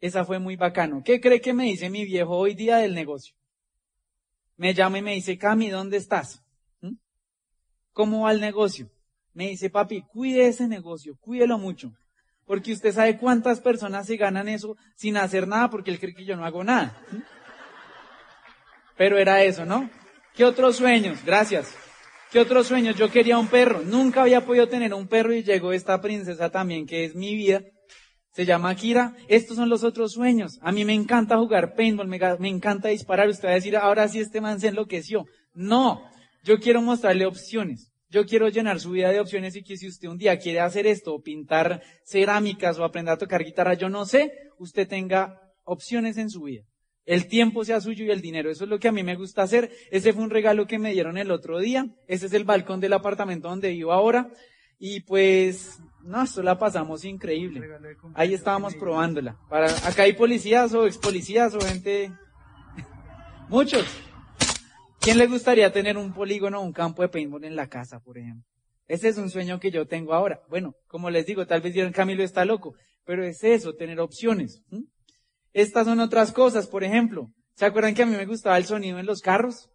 Esa 0.00 0.24
fue 0.24 0.40
muy 0.40 0.56
bacano. 0.56 1.02
¿Qué 1.04 1.20
cree 1.20 1.40
que 1.40 1.54
me 1.54 1.66
dice 1.66 1.90
mi 1.90 2.04
viejo 2.04 2.36
hoy 2.36 2.54
día 2.54 2.78
del 2.78 2.94
negocio? 2.94 3.37
Me 4.58 4.74
llama 4.74 4.98
y 4.98 5.02
me 5.02 5.14
dice, 5.14 5.38
Cami, 5.38 5.70
¿dónde 5.70 5.96
estás? 5.96 6.44
¿Cómo 7.92 8.22
va 8.22 8.32
el 8.32 8.40
negocio? 8.40 8.90
Me 9.32 9.48
dice, 9.48 9.70
papi, 9.70 10.02
cuide 10.02 10.48
ese 10.48 10.68
negocio, 10.68 11.16
cuídelo 11.20 11.58
mucho. 11.58 11.92
Porque 12.44 12.72
usted 12.72 12.92
sabe 12.92 13.18
cuántas 13.18 13.60
personas 13.60 14.06
se 14.06 14.16
ganan 14.16 14.48
eso 14.48 14.76
sin 14.96 15.16
hacer 15.16 15.46
nada 15.46 15.70
porque 15.70 15.90
él 15.90 16.00
cree 16.00 16.14
que 16.14 16.24
yo 16.24 16.36
no 16.36 16.44
hago 16.44 16.64
nada. 16.64 17.00
Pero 18.96 19.16
era 19.16 19.44
eso, 19.44 19.64
¿no? 19.64 19.88
¿Qué 20.34 20.44
otros 20.44 20.76
sueños? 20.76 21.24
Gracias. 21.24 21.74
¿Qué 22.32 22.40
otros 22.40 22.66
sueños? 22.66 22.96
Yo 22.96 23.10
quería 23.10 23.38
un 23.38 23.48
perro. 23.48 23.82
Nunca 23.82 24.22
había 24.22 24.44
podido 24.44 24.68
tener 24.68 24.92
un 24.92 25.06
perro 25.06 25.32
y 25.32 25.44
llegó 25.44 25.72
esta 25.72 26.00
princesa 26.00 26.50
también, 26.50 26.86
que 26.86 27.04
es 27.04 27.14
mi 27.14 27.34
vida. 27.34 27.62
Se 28.38 28.46
llama 28.46 28.72
Kira. 28.76 29.16
Estos 29.26 29.56
son 29.56 29.68
los 29.68 29.82
otros 29.82 30.12
sueños. 30.12 30.60
A 30.62 30.70
mí 30.70 30.84
me 30.84 30.94
encanta 30.94 31.36
jugar 31.38 31.74
paintball, 31.74 32.06
me, 32.06 32.20
me 32.38 32.48
encanta 32.48 32.86
disparar. 32.86 33.28
Usted 33.28 33.48
va 33.48 33.50
a 33.50 33.54
decir, 33.56 33.76
ahora 33.76 34.06
sí 34.06 34.20
este 34.20 34.40
man 34.40 34.60
se 34.60 34.68
enloqueció. 34.68 35.26
No. 35.54 36.04
Yo 36.44 36.60
quiero 36.60 36.80
mostrarle 36.80 37.26
opciones. 37.26 37.90
Yo 38.10 38.26
quiero 38.26 38.48
llenar 38.48 38.78
su 38.78 38.92
vida 38.92 39.10
de 39.10 39.18
opciones 39.18 39.56
y 39.56 39.64
que 39.64 39.76
si 39.76 39.88
usted 39.88 40.06
un 40.06 40.18
día 40.18 40.38
quiere 40.38 40.60
hacer 40.60 40.86
esto, 40.86 41.16
o 41.16 41.20
pintar 41.20 41.82
cerámicas 42.04 42.78
o 42.78 42.84
aprender 42.84 43.14
a 43.14 43.18
tocar 43.18 43.42
guitarra, 43.42 43.74
yo 43.74 43.88
no 43.88 44.06
sé, 44.06 44.30
usted 44.60 44.86
tenga 44.86 45.40
opciones 45.64 46.16
en 46.16 46.30
su 46.30 46.42
vida 46.42 46.62
el 47.06 47.26
tiempo 47.26 47.64
sea 47.64 47.80
suyo 47.80 48.04
y 48.04 48.10
el 48.10 48.20
dinero. 48.20 48.50
Eso 48.50 48.64
es 48.64 48.70
lo 48.70 48.78
que 48.78 48.86
a 48.86 48.92
mí 48.92 49.02
me 49.02 49.16
gusta 49.16 49.42
hacer. 49.42 49.70
Ese 49.90 50.12
fue 50.12 50.22
un 50.22 50.28
regalo 50.28 50.66
que 50.66 50.78
me 50.78 50.92
dieron 50.92 51.16
el 51.16 51.30
otro 51.30 51.58
día. 51.58 51.86
Ese 52.06 52.26
es 52.26 52.34
el 52.34 52.44
balcón 52.44 52.80
del 52.80 52.92
apartamento 52.92 53.48
donde 53.48 53.70
vivo 53.70 53.92
ahora. 53.92 54.30
Y 54.78 55.00
pues, 55.00 55.80
no, 56.02 56.22
esto 56.22 56.42
la 56.42 56.58
pasamos 56.58 57.04
increíble. 57.04 57.68
Ahí 58.14 58.34
estábamos 58.34 58.74
probándola. 58.76 59.38
Para, 59.48 59.66
acá 59.86 60.04
hay 60.04 60.12
policías 60.12 60.72
o 60.74 60.86
ex 60.86 60.98
policías 60.98 61.54
o 61.54 61.60
gente, 61.60 62.12
muchos. 63.48 63.84
¿Quién 65.00 65.18
le 65.18 65.26
gustaría 65.26 65.72
tener 65.72 65.96
un 65.96 66.12
polígono 66.12 66.60
o 66.60 66.64
un 66.64 66.72
campo 66.72 67.02
de 67.02 67.08
paintball 67.08 67.44
en 67.44 67.56
la 67.56 67.68
casa, 67.68 68.00
por 68.00 68.18
ejemplo? 68.18 68.44
Ese 68.86 69.08
es 69.08 69.18
un 69.18 69.30
sueño 69.30 69.60
que 69.60 69.70
yo 69.70 69.86
tengo 69.86 70.14
ahora. 70.14 70.40
Bueno, 70.48 70.74
como 70.86 71.10
les 71.10 71.26
digo, 71.26 71.46
tal 71.46 71.60
vez 71.60 71.74
dirán 71.74 71.92
Camilo 71.92 72.24
está 72.24 72.44
loco, 72.44 72.74
pero 73.04 73.24
es 73.24 73.44
eso, 73.44 73.74
tener 73.74 74.00
opciones. 74.00 74.62
Estas 75.52 75.86
son 75.86 76.00
otras 76.00 76.32
cosas, 76.32 76.66
por 76.66 76.84
ejemplo. 76.84 77.30
¿Se 77.54 77.66
acuerdan 77.66 77.94
que 77.94 78.02
a 78.02 78.06
mí 78.06 78.16
me 78.16 78.26
gustaba 78.26 78.56
el 78.56 78.64
sonido 78.64 78.98
en 78.98 79.06
los 79.06 79.20
carros? 79.20 79.70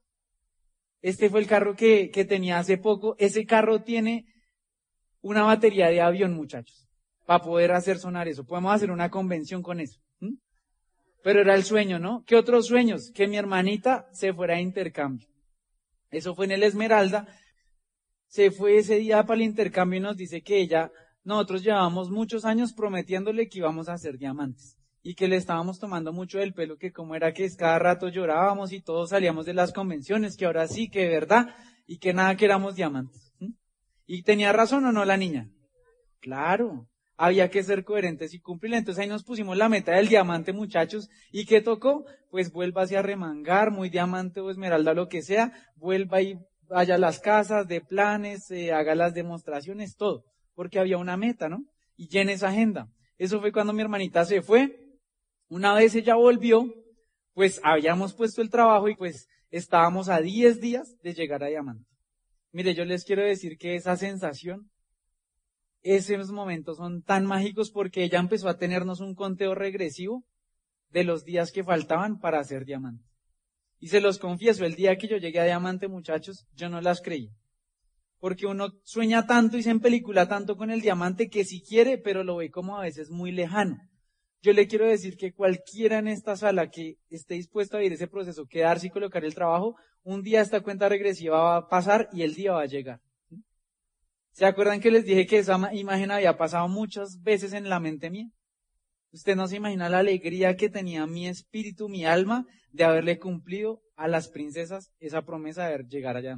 Este 1.01 1.29
fue 1.29 1.41
el 1.41 1.47
carro 1.47 1.75
que, 1.75 2.09
que 2.09 2.25
tenía 2.25 2.57
hace 2.57 2.77
poco. 2.77 3.15
Ese 3.19 3.45
carro 3.45 3.83
tiene 3.83 4.25
una 5.23 5.43
batería 5.43 5.89
de 5.89 6.01
avión, 6.01 6.33
muchachos, 6.33 6.87
para 7.25 7.41
poder 7.41 7.71
hacer 7.71 7.97
sonar 7.97 8.27
eso. 8.27 8.45
Podemos 8.45 8.75
hacer 8.75 8.91
una 8.91 9.09
convención 9.09 9.63
con 9.63 9.79
eso. 9.79 9.99
Pero 11.23 11.39
era 11.39 11.55
el 11.55 11.63
sueño, 11.63 11.97
¿no? 11.97 12.23
¿Qué 12.27 12.35
otros 12.35 12.67
sueños? 12.67 13.09
Que 13.11 13.27
mi 13.27 13.37
hermanita 13.37 14.07
se 14.11 14.33
fuera 14.33 14.57
a 14.57 14.61
intercambio. 14.61 15.27
Eso 16.11 16.35
fue 16.35 16.45
en 16.45 16.51
el 16.51 16.63
Esmeralda. 16.63 17.25
Se 18.27 18.51
fue 18.51 18.77
ese 18.77 18.97
día 18.97 19.23
para 19.23 19.35
el 19.35 19.43
intercambio 19.43 19.99
y 19.99 20.03
nos 20.03 20.17
dice 20.17 20.41
que 20.41 20.59
ella, 20.59 20.91
nosotros 21.23 21.63
llevamos 21.63 22.09
muchos 22.09 22.43
años 22.43 22.73
prometiéndole 22.73 23.47
que 23.47 23.59
íbamos 23.59 23.87
a 23.87 23.93
hacer 23.93 24.17
diamantes 24.17 24.77
y 25.01 25.15
que 25.15 25.29
le 25.29 25.37
estábamos 25.37 25.79
tomando 25.79 26.11
mucho 26.11 26.39
del 26.39 26.53
pelo, 26.53 26.77
que 26.77 26.91
como 26.91 27.15
era 27.15 27.33
que 27.33 27.49
cada 27.55 27.79
rato 27.79 28.09
llorábamos 28.09 28.73
y 28.73 28.81
todos 28.81 29.09
salíamos 29.11 29.45
de 29.45 29.53
las 29.53 29.71
convenciones, 29.71 30.35
que 30.35 30.45
ahora 30.45 30.67
sí, 30.67 30.89
que 30.89 31.07
verdad, 31.07 31.55
y 31.85 31.97
que 31.97 32.13
nada 32.13 32.35
que 32.35 32.45
éramos 32.45 32.75
diamantes. 32.75 33.32
¿Y 34.05 34.23
tenía 34.23 34.51
razón 34.51 34.85
o 34.85 34.91
no 34.91 35.05
la 35.05 35.17
niña? 35.17 35.49
Claro, 36.19 36.87
había 37.17 37.49
que 37.49 37.63
ser 37.63 37.83
coherentes 37.83 38.33
y 38.33 38.39
cumplir. 38.39 38.73
Entonces 38.73 39.01
ahí 39.01 39.09
nos 39.09 39.23
pusimos 39.23 39.57
la 39.57 39.69
meta 39.69 39.93
del 39.93 40.09
diamante, 40.09 40.53
muchachos, 40.53 41.09
y 41.31 41.45
¿qué 41.45 41.61
tocó? 41.61 42.05
Pues 42.29 42.51
vuelva 42.51 42.83
a 42.83 43.01
remangar, 43.01 43.71
muy 43.71 43.89
diamante 43.89 44.41
o 44.41 44.49
esmeralda, 44.49 44.93
lo 44.93 45.07
que 45.07 45.21
sea, 45.21 45.53
vuelva 45.75 46.21
y 46.21 46.37
vaya 46.67 46.95
a 46.95 46.99
las 46.99 47.19
casas 47.19 47.67
de 47.67 47.81
planes, 47.81 48.49
eh, 48.51 48.71
haga 48.71 48.95
las 48.95 49.13
demostraciones, 49.13 49.95
todo, 49.95 50.23
porque 50.55 50.79
había 50.79 50.97
una 50.97 51.17
meta, 51.17 51.49
¿no? 51.49 51.63
Y 51.95 52.07
llene 52.07 52.33
esa 52.33 52.49
agenda. 52.49 52.87
Eso 53.17 53.39
fue 53.39 53.51
cuando 53.51 53.73
mi 53.73 53.81
hermanita 53.81 54.25
se 54.25 54.41
fue, 54.41 54.83
una 55.49 55.73
vez 55.75 55.93
ella 55.95 56.15
volvió, 56.15 56.73
pues 57.33 57.61
habíamos 57.63 58.13
puesto 58.13 58.41
el 58.41 58.49
trabajo 58.49 58.89
y 58.89 58.95
pues 58.95 59.27
estábamos 59.51 60.09
a 60.09 60.19
10 60.19 60.59
días 60.59 60.97
de 61.03 61.13
llegar 61.13 61.43
a 61.43 61.47
Diamante. 61.47 61.92
Mire, 62.53 62.75
yo 62.75 62.85
les 62.85 63.03
quiero 63.03 63.23
decir 63.23 63.57
que 63.57 63.75
esa 63.75 63.97
sensación, 63.97 64.69
esos 65.81 66.31
momentos 66.31 66.77
son 66.77 67.01
tan 67.01 67.25
mágicos 67.25 67.71
porque 67.71 68.03
ella 68.03 68.19
empezó 68.19 68.47
a 68.47 68.57
tenernos 68.57 68.99
un 68.99 69.15
conteo 69.15 69.55
regresivo 69.55 70.23
de 70.91 71.03
los 71.03 71.25
días 71.25 71.51
que 71.51 71.63
faltaban 71.63 72.19
para 72.19 72.39
hacer 72.39 72.63
diamante. 72.63 73.03
Y 73.79 73.87
se 73.87 74.01
los 74.01 74.19
confieso, 74.19 74.65
el 74.65 74.75
día 74.75 74.95
que 74.97 75.07
yo 75.07 75.17
llegué 75.17 75.39
a 75.39 75.45
diamante, 75.45 75.87
muchachos, 75.87 76.45
yo 76.53 76.69
no 76.69 76.79
las 76.79 77.01
creí. 77.01 77.31
Porque 78.19 78.45
uno 78.45 78.69
sueña 78.83 79.25
tanto 79.25 79.57
y 79.57 79.63
se 79.63 79.77
película 79.79 80.27
tanto 80.27 80.55
con 80.55 80.69
el 80.69 80.79
diamante 80.79 81.29
que 81.29 81.45
si 81.45 81.59
quiere, 81.59 81.97
pero 81.97 82.23
lo 82.23 82.37
ve 82.37 82.51
como 82.51 82.77
a 82.77 82.83
veces 82.83 83.09
muy 83.09 83.31
lejano. 83.31 83.77
Yo 84.43 84.51
le 84.51 84.67
quiero 84.67 84.85
decir 84.85 85.15
que 85.15 85.31
cualquiera 85.31 85.99
en 85.99 86.09
esta 86.09 86.35
sala 86.35 86.69
que 86.69 86.97
esté 87.09 87.35
dispuesto 87.35 87.77
a 87.77 87.79
vivir 87.79 87.93
ese 87.93 88.09
proceso, 88.09 88.45
quedarse 88.45 88.87
y 88.87 88.89
colocar 88.89 89.23
el 89.23 89.33
trabajo, 89.33 89.77
un 90.03 90.21
día 90.21 90.41
esta 90.41 90.59
cuenta 90.59 90.89
regresiva 90.89 91.41
va 91.41 91.55
a 91.55 91.69
pasar 91.69 92.09
y 92.11 92.23
el 92.23 92.35
día 92.35 92.51
va 92.51 92.63
a 92.63 92.65
llegar. 92.65 92.99
¿Se 94.33 94.45
acuerdan 94.45 94.81
que 94.81 94.91
les 94.91 95.05
dije 95.05 95.25
que 95.25 95.37
esa 95.37 95.73
imagen 95.73 96.11
había 96.11 96.35
pasado 96.35 96.67
muchas 96.67 97.21
veces 97.21 97.53
en 97.53 97.69
la 97.69 97.79
mente 97.79 98.09
mía? 98.09 98.27
Usted 99.13 99.37
no 99.37 99.47
se 99.47 99.55
imagina 99.55 99.87
la 99.87 99.99
alegría 99.99 100.57
que 100.57 100.69
tenía 100.69 101.07
mi 101.07 101.25
espíritu, 101.25 101.87
mi 101.87 102.03
alma, 102.03 102.45
de 102.73 102.83
haberle 102.83 103.19
cumplido 103.19 103.81
a 103.95 104.09
las 104.09 104.27
princesas 104.27 104.91
esa 104.99 105.21
promesa 105.21 105.69
de 105.69 105.85
llegar 105.85 106.17
allá. 106.17 106.35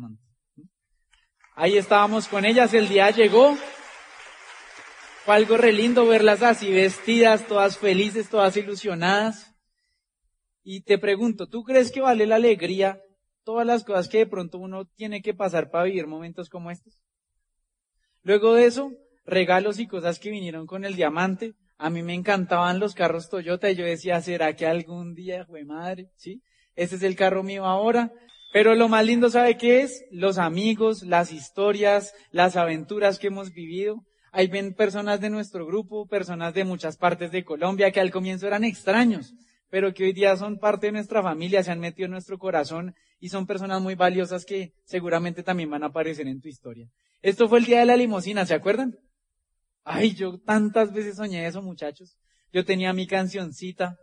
Ahí 1.55 1.75
estábamos 1.75 2.27
con 2.27 2.45
ellas, 2.45 2.71
el 2.75 2.87
día 2.87 3.09
llegó, 3.09 3.57
fue 5.25 5.35
algo 5.35 5.57
re 5.57 5.73
lindo 5.73 6.05
verlas 6.05 6.43
así 6.43 6.71
vestidas, 6.71 7.47
todas 7.47 7.79
felices, 7.79 8.29
todas 8.29 8.55
ilusionadas. 8.57 9.55
Y 10.63 10.81
te 10.81 10.99
pregunto, 10.99 11.47
¿tú 11.47 11.63
crees 11.63 11.91
que 11.91 11.99
vale 11.99 12.27
la 12.27 12.35
alegría 12.35 13.01
todas 13.43 13.65
las 13.65 13.83
cosas 13.83 14.07
que 14.07 14.19
de 14.19 14.27
pronto 14.27 14.59
uno 14.59 14.85
tiene 14.85 15.23
que 15.23 15.33
pasar 15.33 15.71
para 15.71 15.85
vivir 15.85 16.05
momentos 16.05 16.47
como 16.47 16.69
estos? 16.69 16.99
Luego 18.21 18.53
de 18.53 18.65
eso, 18.65 18.91
regalos 19.25 19.79
y 19.79 19.87
cosas 19.87 20.19
que 20.19 20.29
vinieron 20.29 20.67
con 20.67 20.85
el 20.85 20.95
diamante. 20.95 21.55
A 21.79 21.89
mí 21.89 22.03
me 22.03 22.13
encantaban 22.13 22.79
los 22.79 22.93
carros 22.93 23.27
Toyota 23.27 23.71
y 23.71 23.75
yo 23.75 23.83
decía, 23.83 24.21
¿será 24.21 24.55
que 24.55 24.67
algún 24.67 25.15
día, 25.15 25.45
fue 25.45 25.65
madre? 25.65 26.11
¿Sí? 26.17 26.43
Este 26.75 26.97
es 26.97 27.03
el 27.03 27.15
carro 27.15 27.41
mío 27.41 27.65
ahora. 27.65 28.13
Pero 28.53 28.75
lo 28.75 28.87
más 28.89 29.03
lindo, 29.03 29.31
¿sabe 29.31 29.57
qué 29.57 29.81
es? 29.81 30.05
Los 30.11 30.37
amigos, 30.37 31.01
las 31.01 31.31
historias, 31.31 32.13
las 32.29 32.55
aventuras 32.55 33.17
que 33.17 33.27
hemos 33.27 33.51
vivido. 33.51 34.05
Ahí 34.37 34.47
ven 34.47 34.73
personas 34.73 35.21
de 35.21 35.29
nuestro 35.29 35.65
grupo, 35.65 36.07
personas 36.07 36.53
de 36.53 36.65
muchas 36.65 36.97
partes 36.97 37.31
de 37.31 37.45
Colombia 37.45 37.89
que 37.91 38.01
al 38.01 38.11
comienzo 38.11 38.45
eran 38.45 38.65
extraños, 38.65 39.33
pero 39.69 39.93
que 39.93 40.03
hoy 40.03 40.11
día 40.11 40.35
son 40.35 40.59
parte 40.59 40.87
de 40.87 40.91
nuestra 40.91 41.23
familia, 41.23 41.63
se 41.63 41.71
han 41.71 41.79
metido 41.79 42.07
en 42.07 42.11
nuestro 42.11 42.37
corazón 42.37 42.93
y 43.17 43.29
son 43.29 43.47
personas 43.47 43.81
muy 43.81 43.95
valiosas 43.95 44.43
que 44.43 44.73
seguramente 44.83 45.41
también 45.41 45.69
van 45.69 45.83
a 45.83 45.85
aparecer 45.85 46.27
en 46.27 46.41
tu 46.41 46.49
historia. 46.49 46.89
Esto 47.21 47.47
fue 47.47 47.59
el 47.59 47.65
día 47.65 47.79
de 47.79 47.85
la 47.85 47.95
limosina, 47.95 48.45
¿se 48.45 48.53
acuerdan? 48.53 48.99
Ay, 49.85 50.13
yo 50.15 50.37
tantas 50.41 50.91
veces 50.91 51.15
soñé 51.15 51.47
eso, 51.47 51.61
muchachos. 51.61 52.17
Yo 52.51 52.65
tenía 52.65 52.91
mi 52.91 53.07
cancioncita, 53.07 53.95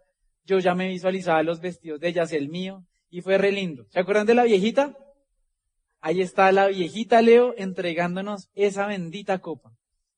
yo 0.46 0.60
ya 0.60 0.74
me 0.74 0.88
visualizaba 0.88 1.42
los 1.42 1.60
vestidos 1.60 2.00
de 2.00 2.08
ellas, 2.08 2.32
el 2.32 2.48
mío, 2.48 2.86
y 3.10 3.20
fue 3.20 3.36
re 3.36 3.52
lindo. 3.52 3.84
¿Se 3.90 4.00
acuerdan 4.00 4.26
de 4.26 4.34
la 4.34 4.44
viejita? 4.44 4.96
Ahí 6.00 6.22
está 6.22 6.50
la 6.52 6.68
viejita 6.68 7.20
Leo 7.20 7.52
entregándonos 7.58 8.48
esa 8.54 8.86
bendita 8.86 9.38
copa 9.38 9.74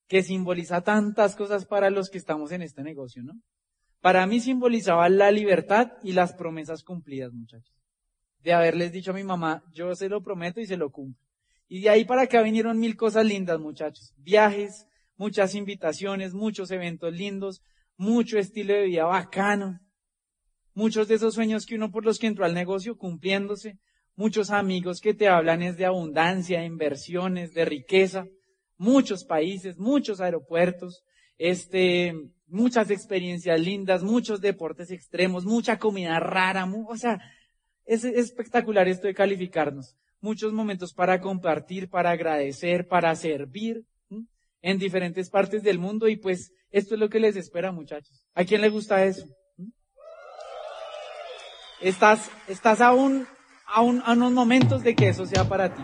que 0.08 0.22
simboliza 0.22 0.82
tantas 0.82 1.36
cosas 1.36 1.64
para 1.64 1.90
los 1.90 2.10
que 2.10 2.18
estamos 2.18 2.52
en 2.52 2.62
este 2.62 2.82
negocio, 2.82 3.22
¿no? 3.22 3.34
Para 4.00 4.26
mí 4.26 4.40
simbolizaba 4.40 5.08
la 5.08 5.30
libertad 5.30 5.92
y 6.02 6.12
las 6.12 6.34
promesas 6.34 6.84
cumplidas, 6.84 7.32
muchachos. 7.32 7.74
De 8.40 8.52
haberles 8.52 8.92
dicho 8.92 9.12
a 9.12 9.14
mi 9.14 9.24
mamá, 9.24 9.64
yo 9.72 9.94
se 9.94 10.10
lo 10.10 10.22
prometo 10.22 10.60
y 10.60 10.66
se 10.66 10.76
lo 10.76 10.90
cumplo. 10.90 11.24
Y 11.68 11.80
de 11.80 11.88
ahí 11.88 12.04
para 12.04 12.22
acá 12.22 12.42
vinieron 12.42 12.78
mil 12.78 12.96
cosas 12.96 13.24
lindas, 13.24 13.58
muchachos. 13.58 14.12
Viajes, 14.18 14.86
muchas 15.16 15.54
invitaciones, 15.54 16.34
muchos 16.34 16.70
eventos 16.70 17.14
lindos, 17.14 17.62
mucho 17.96 18.38
estilo 18.38 18.74
de 18.74 18.84
vida 18.84 19.04
bacano. 19.04 19.80
Muchos 20.74 21.08
de 21.08 21.14
esos 21.14 21.34
sueños 21.34 21.64
que 21.64 21.76
uno 21.76 21.90
por 21.90 22.04
los 22.04 22.18
que 22.18 22.26
entró 22.26 22.44
al 22.44 22.52
negocio 22.52 22.98
cumpliéndose. 22.98 23.78
Muchos 24.16 24.50
amigos 24.50 25.00
que 25.00 25.14
te 25.14 25.28
hablan 25.28 25.62
es 25.62 25.76
de 25.76 25.86
abundancia, 25.86 26.64
inversiones, 26.64 27.54
de 27.54 27.64
riqueza. 27.64 28.26
Muchos 28.84 29.24
países, 29.24 29.78
muchos 29.78 30.20
aeropuertos, 30.20 31.02
este, 31.38 32.12
muchas 32.48 32.90
experiencias 32.90 33.58
lindas, 33.58 34.02
muchos 34.02 34.42
deportes 34.42 34.90
extremos, 34.90 35.46
mucha 35.46 35.78
comida 35.78 36.20
rara, 36.20 36.70
o 36.86 36.96
sea, 36.98 37.18
es 37.86 38.04
espectacular 38.04 38.86
esto 38.86 39.06
de 39.06 39.14
calificarnos. 39.14 39.96
Muchos 40.20 40.52
momentos 40.52 40.92
para 40.92 41.18
compartir, 41.22 41.88
para 41.88 42.10
agradecer, 42.10 42.86
para 42.86 43.14
servir 43.16 43.86
en 44.60 44.78
diferentes 44.78 45.30
partes 45.30 45.62
del 45.62 45.78
mundo 45.78 46.06
y 46.06 46.16
pues 46.16 46.52
esto 46.70 46.94
es 46.94 47.00
lo 47.00 47.08
que 47.08 47.20
les 47.20 47.36
espera 47.36 47.72
muchachos. 47.72 48.26
¿A 48.34 48.44
quién 48.44 48.60
le 48.60 48.68
gusta 48.68 49.02
eso? 49.04 49.26
Estás, 51.80 52.30
estás 52.48 52.82
aún, 52.82 53.26
aún 53.66 54.02
a 54.04 54.12
unos 54.12 54.32
momentos 54.32 54.82
de 54.82 54.94
que 54.94 55.08
eso 55.08 55.24
sea 55.24 55.48
para 55.48 55.74
ti. 55.74 55.82